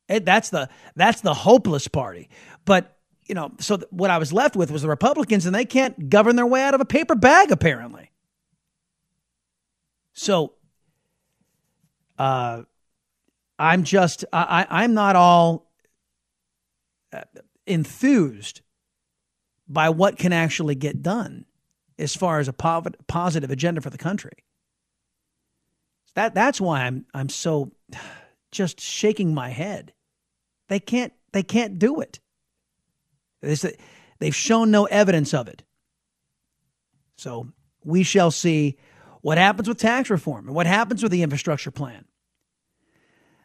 It, 0.08 0.24
that's 0.24 0.50
the 0.50 0.68
that's 0.94 1.20
the 1.20 1.34
hopeless 1.34 1.88
party. 1.88 2.28
But 2.64 2.96
you 3.26 3.34
know, 3.34 3.52
so 3.58 3.76
th- 3.76 3.88
what 3.90 4.10
I 4.10 4.18
was 4.18 4.32
left 4.32 4.56
with 4.56 4.70
was 4.70 4.82
the 4.82 4.88
Republicans, 4.88 5.46
and 5.46 5.54
they 5.54 5.64
can't 5.64 6.08
govern 6.08 6.36
their 6.36 6.46
way 6.46 6.62
out 6.62 6.74
of 6.74 6.80
a 6.80 6.84
paper 6.84 7.14
bag, 7.14 7.50
apparently. 7.50 8.10
So, 10.12 10.54
uh, 12.18 12.62
I'm 13.58 13.84
just 13.84 14.24
I, 14.32 14.66
I'm 14.68 14.94
not 14.94 15.16
all 15.16 15.70
uh, 17.12 17.22
enthused 17.66 18.60
by 19.68 19.90
what 19.90 20.18
can 20.18 20.32
actually 20.32 20.76
get 20.76 21.02
done 21.02 21.46
as 21.98 22.14
far 22.14 22.38
as 22.38 22.46
a 22.46 22.52
positive 22.52 23.50
agenda 23.50 23.80
for 23.80 23.90
the 23.90 23.98
country. 23.98 24.44
That 26.16 26.34
that's 26.34 26.60
why 26.60 26.82
I'm 26.82 27.04
I'm 27.14 27.28
so 27.28 27.72
just 28.50 28.80
shaking 28.80 29.34
my 29.34 29.50
head. 29.50 29.92
They 30.68 30.80
can't 30.80 31.12
they 31.32 31.42
can't 31.42 31.78
do 31.78 32.00
it. 32.00 32.18
They've 34.18 34.34
shown 34.34 34.70
no 34.70 34.86
evidence 34.86 35.34
of 35.34 35.46
it. 35.46 35.62
So 37.18 37.48
we 37.84 38.02
shall 38.02 38.30
see 38.30 38.78
what 39.20 39.38
happens 39.38 39.68
with 39.68 39.78
tax 39.78 40.08
reform 40.08 40.46
and 40.46 40.56
what 40.56 40.66
happens 40.66 41.02
with 41.02 41.12
the 41.12 41.22
infrastructure 41.22 41.70
plan. 41.70 42.06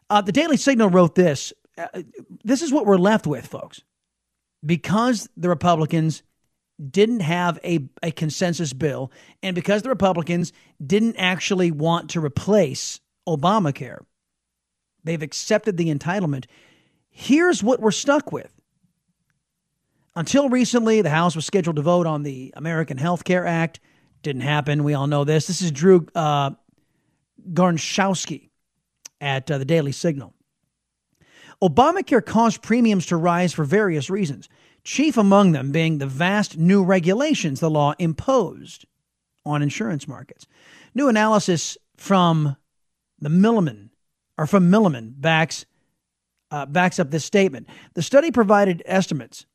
Uh, 0.10 0.22
the 0.22 0.32
Daily 0.32 0.58
Signal 0.58 0.90
wrote 0.90 1.14
this. 1.14 1.54
Uh, 1.78 2.04
this 2.44 2.62
is 2.62 2.72
what 2.72 2.86
we're 2.86 2.98
left 2.98 3.28
with, 3.28 3.48
folks. 3.48 3.82
Because 4.66 5.30
the 5.36 5.50
Republicans 5.50 6.24
didn't 6.90 7.20
have 7.20 7.60
a, 7.64 7.88
a 8.02 8.12
consensus 8.12 8.74
bill, 8.74 9.12
and 9.44 9.56
because 9.56 9.84
the 9.84 9.90
Republicans 9.90 10.52
didn't 10.86 11.16
actually 11.18 11.72
want 11.72 12.10
to 12.12 12.24
replace 12.24 13.00
Obamacare, 13.28 14.00
they've 15.04 15.22
accepted 15.22 15.78
the 15.78 15.94
entitlement. 15.94 16.46
Here's 17.10 17.64
what 17.64 17.80
we're 17.80 17.92
stuck 17.92 18.32
with. 18.32 18.52
Until 20.16 20.50
recently, 20.50 21.02
the 21.02 21.10
House 21.10 21.36
was 21.36 21.46
scheduled 21.46 21.78
to 21.78 21.82
vote 21.82 22.08
on 22.08 22.24
the 22.24 22.54
American 22.58 22.98
Health 22.98 23.24
Care 23.24 23.46
Act. 23.46 23.80
Didn't 24.24 24.42
happen. 24.42 24.84
We 24.84 24.94
all 24.94 25.08
know 25.08 25.24
this. 25.24 25.48
This 25.48 25.62
is 25.62 25.72
Drew 25.72 26.08
uh, 26.16 26.52
Gonshorowski 27.54 28.50
at 29.22 29.50
uh, 29.50 29.58
the 29.58 29.66
Daily 29.66 29.92
Signal. 29.92 30.34
Obamacare 31.62 32.26
caused 32.26 32.62
premiums 32.62 33.06
to 33.08 33.16
rise 33.16 33.54
for 33.54 33.64
various 33.64 34.10
reasons 34.10 34.50
chief 34.84 35.18
among 35.18 35.52
them 35.52 35.72
being 35.72 35.98
the 35.98 36.08
vast 36.08 36.58
new 36.58 36.84
regulations 36.84 37.60
the 37.60 37.70
law 37.70 37.94
imposed 38.00 38.86
on 39.46 39.62
insurance 39.62 40.08
markets. 40.08 40.46
New 40.94 41.08
analysis 41.08 41.78
from 41.98 42.56
the 43.20 43.30
Milliman, 43.30 43.90
or 44.38 44.48
from 44.48 44.72
Milliman, 44.72 45.14
backs, 45.18 45.66
uh, 46.50 46.66
backs 46.66 47.00
up 47.00 47.12
this 47.12 47.26
statement. 47.26 47.68
The 47.94 48.02
study 48.02 48.32
provided 48.32 48.84
estimates 48.86 49.46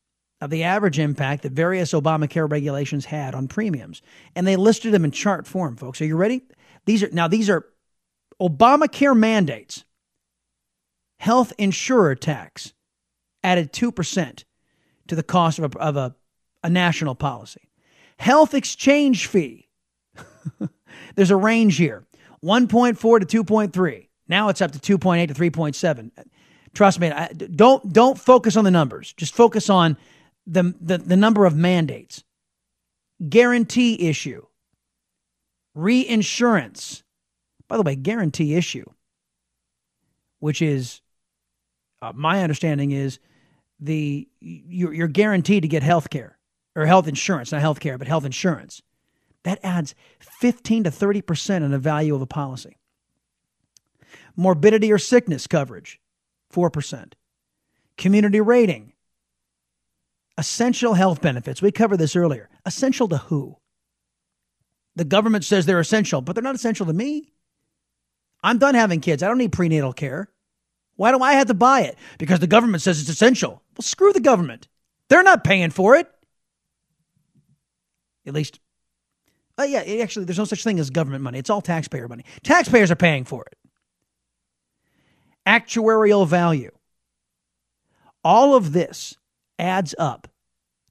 of 0.41 0.51
the 0.51 0.65
average 0.65 0.99
impact 0.99 1.43
that 1.43 1.53
various 1.53 1.93
Obamacare 1.93 2.51
regulations 2.51 3.07
had 3.07 3.35
on 3.35 3.49
premiums, 3.49 4.03
and 4.35 4.47
they 4.47 4.57
listed 4.57 4.93
them 4.93 5.05
in 5.05 5.11
chart 5.11 5.47
form, 5.47 5.77
folks. 5.77 6.01
Are 6.01 6.07
you 6.07 6.17
ready? 6.17 6.43
These 6.85 7.03
are 7.03 7.11
now 7.11 7.27
these 7.29 7.51
are 7.51 7.67
Obamacare 8.41 9.17
mandates. 9.17 9.85
Health 11.19 11.53
insurer 11.57 12.15
tax 12.15 12.75
added 13.43 13.73
2% 13.73 14.45
to 15.09 15.15
the 15.15 15.23
cost 15.23 15.59
of 15.59 15.75
a, 15.75 15.79
of 15.79 15.97
a, 15.97 16.15
a 16.63 16.71
national 16.71 17.15
policy. 17.15 17.69
Health 18.19 18.55
exchange 18.55 19.27
fee. 19.27 19.69
There's 21.15 21.31
a 21.31 21.37
range 21.37 21.77
here 21.77 22.05
1.4 22.45 23.29
to 23.29 23.45
2.3. 23.45 24.09
Now 24.29 24.49
it's 24.49 24.61
up 24.61 24.73
to 24.73 24.99
2.8 24.99 25.29
to 25.29 25.35
3.7. 25.35 26.11
Trust 26.75 27.01
me, 27.01 27.11
I, 27.11 27.29
don't, 27.29 27.93
don't 27.93 28.19
focus 28.19 28.57
on 28.57 28.65
the 28.65 28.71
numbers. 28.71 29.13
Just 29.15 29.35
focus 29.35 29.71
on 29.71 29.97
the, 30.47 30.75
the, 30.81 30.99
the 30.99 31.17
number 31.17 31.45
of 31.45 31.57
mandates. 31.57 32.23
Guarantee 33.27 34.09
issue. 34.09 34.45
Reinsurance. 35.75 37.03
By 37.69 37.77
the 37.77 37.83
way, 37.83 37.97
guarantee 37.97 38.55
issue, 38.55 38.85
which 40.39 40.63
is 40.63 41.01
uh, 42.01 42.13
my 42.15 42.43
understanding 42.43 42.93
is 42.93 43.19
the 43.81 44.29
you're, 44.41 44.93
you're 44.93 45.09
guaranteed 45.09 45.63
to 45.63 45.69
get 45.69 45.83
health 45.83 46.11
care 46.11 46.39
or 46.75 46.87
health 46.87 47.09
insurance, 47.09 47.53
not 47.53 47.61
health 47.61 47.81
care, 47.81 47.99
but 47.99 48.09
health 48.09 48.25
insurance. 48.25 48.83
That 49.45 49.61
adds 49.63 49.95
15 50.41 50.85
to 50.85 50.91
30% 50.91 51.57
in 51.65 51.71
the 51.71 51.79
value 51.79 52.15
of 52.15 52.21
a 52.21 52.27
policy. 52.27 52.79
Morbidity 54.35 54.93
or 54.93 54.99
sickness 54.99 55.47
coverage, 55.47 56.01
4%. 56.53 57.13
Community 57.97 58.41
rating. 58.41 58.93
Essential 60.37 60.95
health 60.95 61.23
benefits. 61.23 61.63
We 61.63 61.73
covered 61.73 61.99
this 61.99 62.17
earlier. 62.17 62.51
Essential 62.67 63.09
to 63.09 63.17
who? 63.17 63.57
The 64.97 65.05
government 65.05 65.45
says 65.45 65.65
they're 65.65 65.81
essential, 65.81 66.21
but 66.21 66.35
they're 66.35 66.43
not 66.43 66.55
essential 66.55 66.87
to 66.87 66.93
me. 66.93 67.33
I'm 68.43 68.59
done 68.59 68.75
having 68.75 69.01
kids. 69.01 69.23
I 69.23 69.29
don't 69.29 69.39
need 69.39 69.53
prenatal 69.53 69.93
care. 69.93 70.29
Why 70.97 71.13
do 71.13 71.23
I 71.23 71.35
have 71.35 71.47
to 71.47 71.55
buy 71.55 71.83
it? 71.83 71.97
Because 72.19 72.41
the 72.41 72.47
government 72.47 72.83
says 72.83 73.01
it's 73.01 73.09
essential. 73.09 73.63
Well, 73.77 73.83
screw 73.83 74.13
the 74.13 74.21
government. 74.21 74.69
They're 75.09 75.23
not 75.23 75.45
paying 75.45 75.71
for 75.71 75.97
it. 75.97 76.11
At 78.27 78.35
least, 78.35 78.59
uh, 79.59 79.65
yeah, 79.65 79.81
actually, 80.03 80.25
there's 80.25 80.39
no 80.39 80.45
such 80.45 80.65
thing 80.65 80.79
as 80.79 80.91
government 80.91 81.23
money. 81.23 81.39
It's 81.39 81.51
all 81.51 81.63
taxpayer 81.63 82.09
money. 82.09 82.25
Taxpayers 82.43 82.91
are 82.91 82.97
paying 82.97 83.25
for 83.25 83.45
it. 83.45 83.57
Actuarial 85.47 86.27
value. 86.27 86.73
All 88.25 88.55
of 88.55 88.73
this 88.73 89.17
adds 89.59 89.95
up 89.99 90.29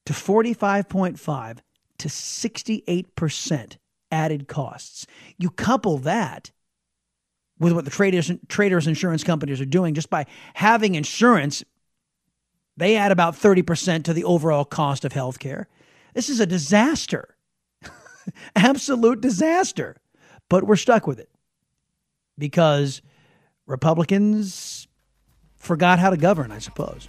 to 0.05 0.13
45.5 0.13 1.57
to 1.97 2.07
68% 2.07 3.77
added 4.11 4.47
costs. 4.47 5.05
You 5.37 5.49
couple 5.49 5.97
that 5.99 6.51
with 7.59 7.73
what 7.73 7.85
the 7.85 7.91
traders, 7.91 8.31
traders 8.47 8.87
insurance 8.87 9.23
companies 9.23 9.61
are 9.61 9.65
doing 9.65 9.93
just 9.93 10.09
by 10.09 10.25
having 10.53 10.95
insurance 10.95 11.63
they 12.77 12.95
add 12.95 13.11
about 13.11 13.35
30% 13.35 14.03
to 14.03 14.13
the 14.13 14.23
overall 14.23 14.65
cost 14.65 15.05
of 15.05 15.13
healthcare. 15.13 15.65
This 16.13 16.29
is 16.29 16.39
a 16.39 16.45
disaster. 16.45 17.35
Absolute 18.55 19.21
disaster. 19.21 19.97
But 20.49 20.65
we're 20.65 20.75
stuck 20.75 21.07
with 21.07 21.19
it 21.19 21.29
because 22.37 23.01
Republicans 23.65 24.87
forgot 25.57 25.99
how 25.99 26.09
to 26.09 26.17
govern, 26.17 26.51
I 26.51 26.59
suppose. 26.59 27.07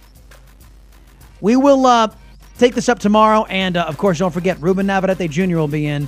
We 1.41 1.55
will 1.55 1.85
uh, 1.85 2.09
take 2.57 2.73
this 2.73 2.89
up 2.89 2.99
tomorrow. 2.99 3.45
And 3.45 3.77
uh, 3.77 3.85
of 3.85 3.97
course, 3.97 4.19
don't 4.19 4.33
forget, 4.33 4.59
Ruben 4.59 4.87
Navarrete 4.87 5.29
Jr. 5.29 5.57
will 5.57 5.67
be 5.67 5.85
in. 5.85 6.07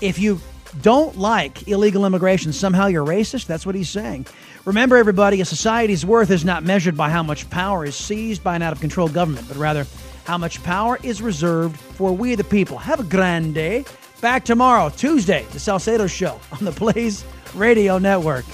If 0.00 0.18
you 0.18 0.40
don't 0.80 1.18
like 1.18 1.68
illegal 1.68 2.06
immigration, 2.06 2.52
somehow 2.52 2.86
you're 2.86 3.04
racist? 3.04 3.46
That's 3.46 3.66
what 3.66 3.74
he's 3.74 3.90
saying. 3.90 4.26
Remember, 4.64 4.96
everybody, 4.96 5.40
a 5.40 5.44
society's 5.44 6.06
worth 6.06 6.30
is 6.30 6.44
not 6.44 6.62
measured 6.62 6.96
by 6.96 7.10
how 7.10 7.22
much 7.22 7.50
power 7.50 7.84
is 7.84 7.96
seized 7.96 8.42
by 8.42 8.56
an 8.56 8.62
out 8.62 8.72
of 8.72 8.80
control 8.80 9.08
government, 9.08 9.48
but 9.48 9.56
rather 9.56 9.86
how 10.24 10.38
much 10.38 10.62
power 10.62 10.98
is 11.02 11.20
reserved 11.20 11.76
for 11.76 12.12
we 12.12 12.34
the 12.34 12.44
people. 12.44 12.78
Have 12.78 13.00
a 13.00 13.04
grand 13.04 13.54
day. 13.54 13.84
Back 14.20 14.44
tomorrow, 14.44 14.88
Tuesday, 14.88 15.44
the 15.50 15.58
Salcedo 15.58 16.06
Show 16.06 16.38
on 16.52 16.64
the 16.64 16.72
Blaze 16.72 17.24
Radio 17.54 17.98
Network. 17.98 18.44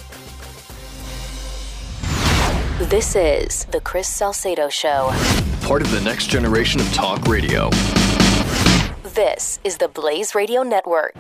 This 2.89 3.17
is 3.17 3.67
the 3.67 3.81
Chris 3.81 4.09
Salcedo 4.09 4.69
Show. 4.69 5.11
Part 5.63 5.83
of 5.83 5.91
the 5.91 6.01
next 6.01 6.29
generation 6.29 6.81
of 6.81 6.91
talk 6.95 7.27
radio. 7.27 7.69
This 9.03 9.59
is 9.65 9.77
the 9.77 9.89
Blaze 9.89 10.35
Radio 10.35 10.63
Network. 10.63 11.15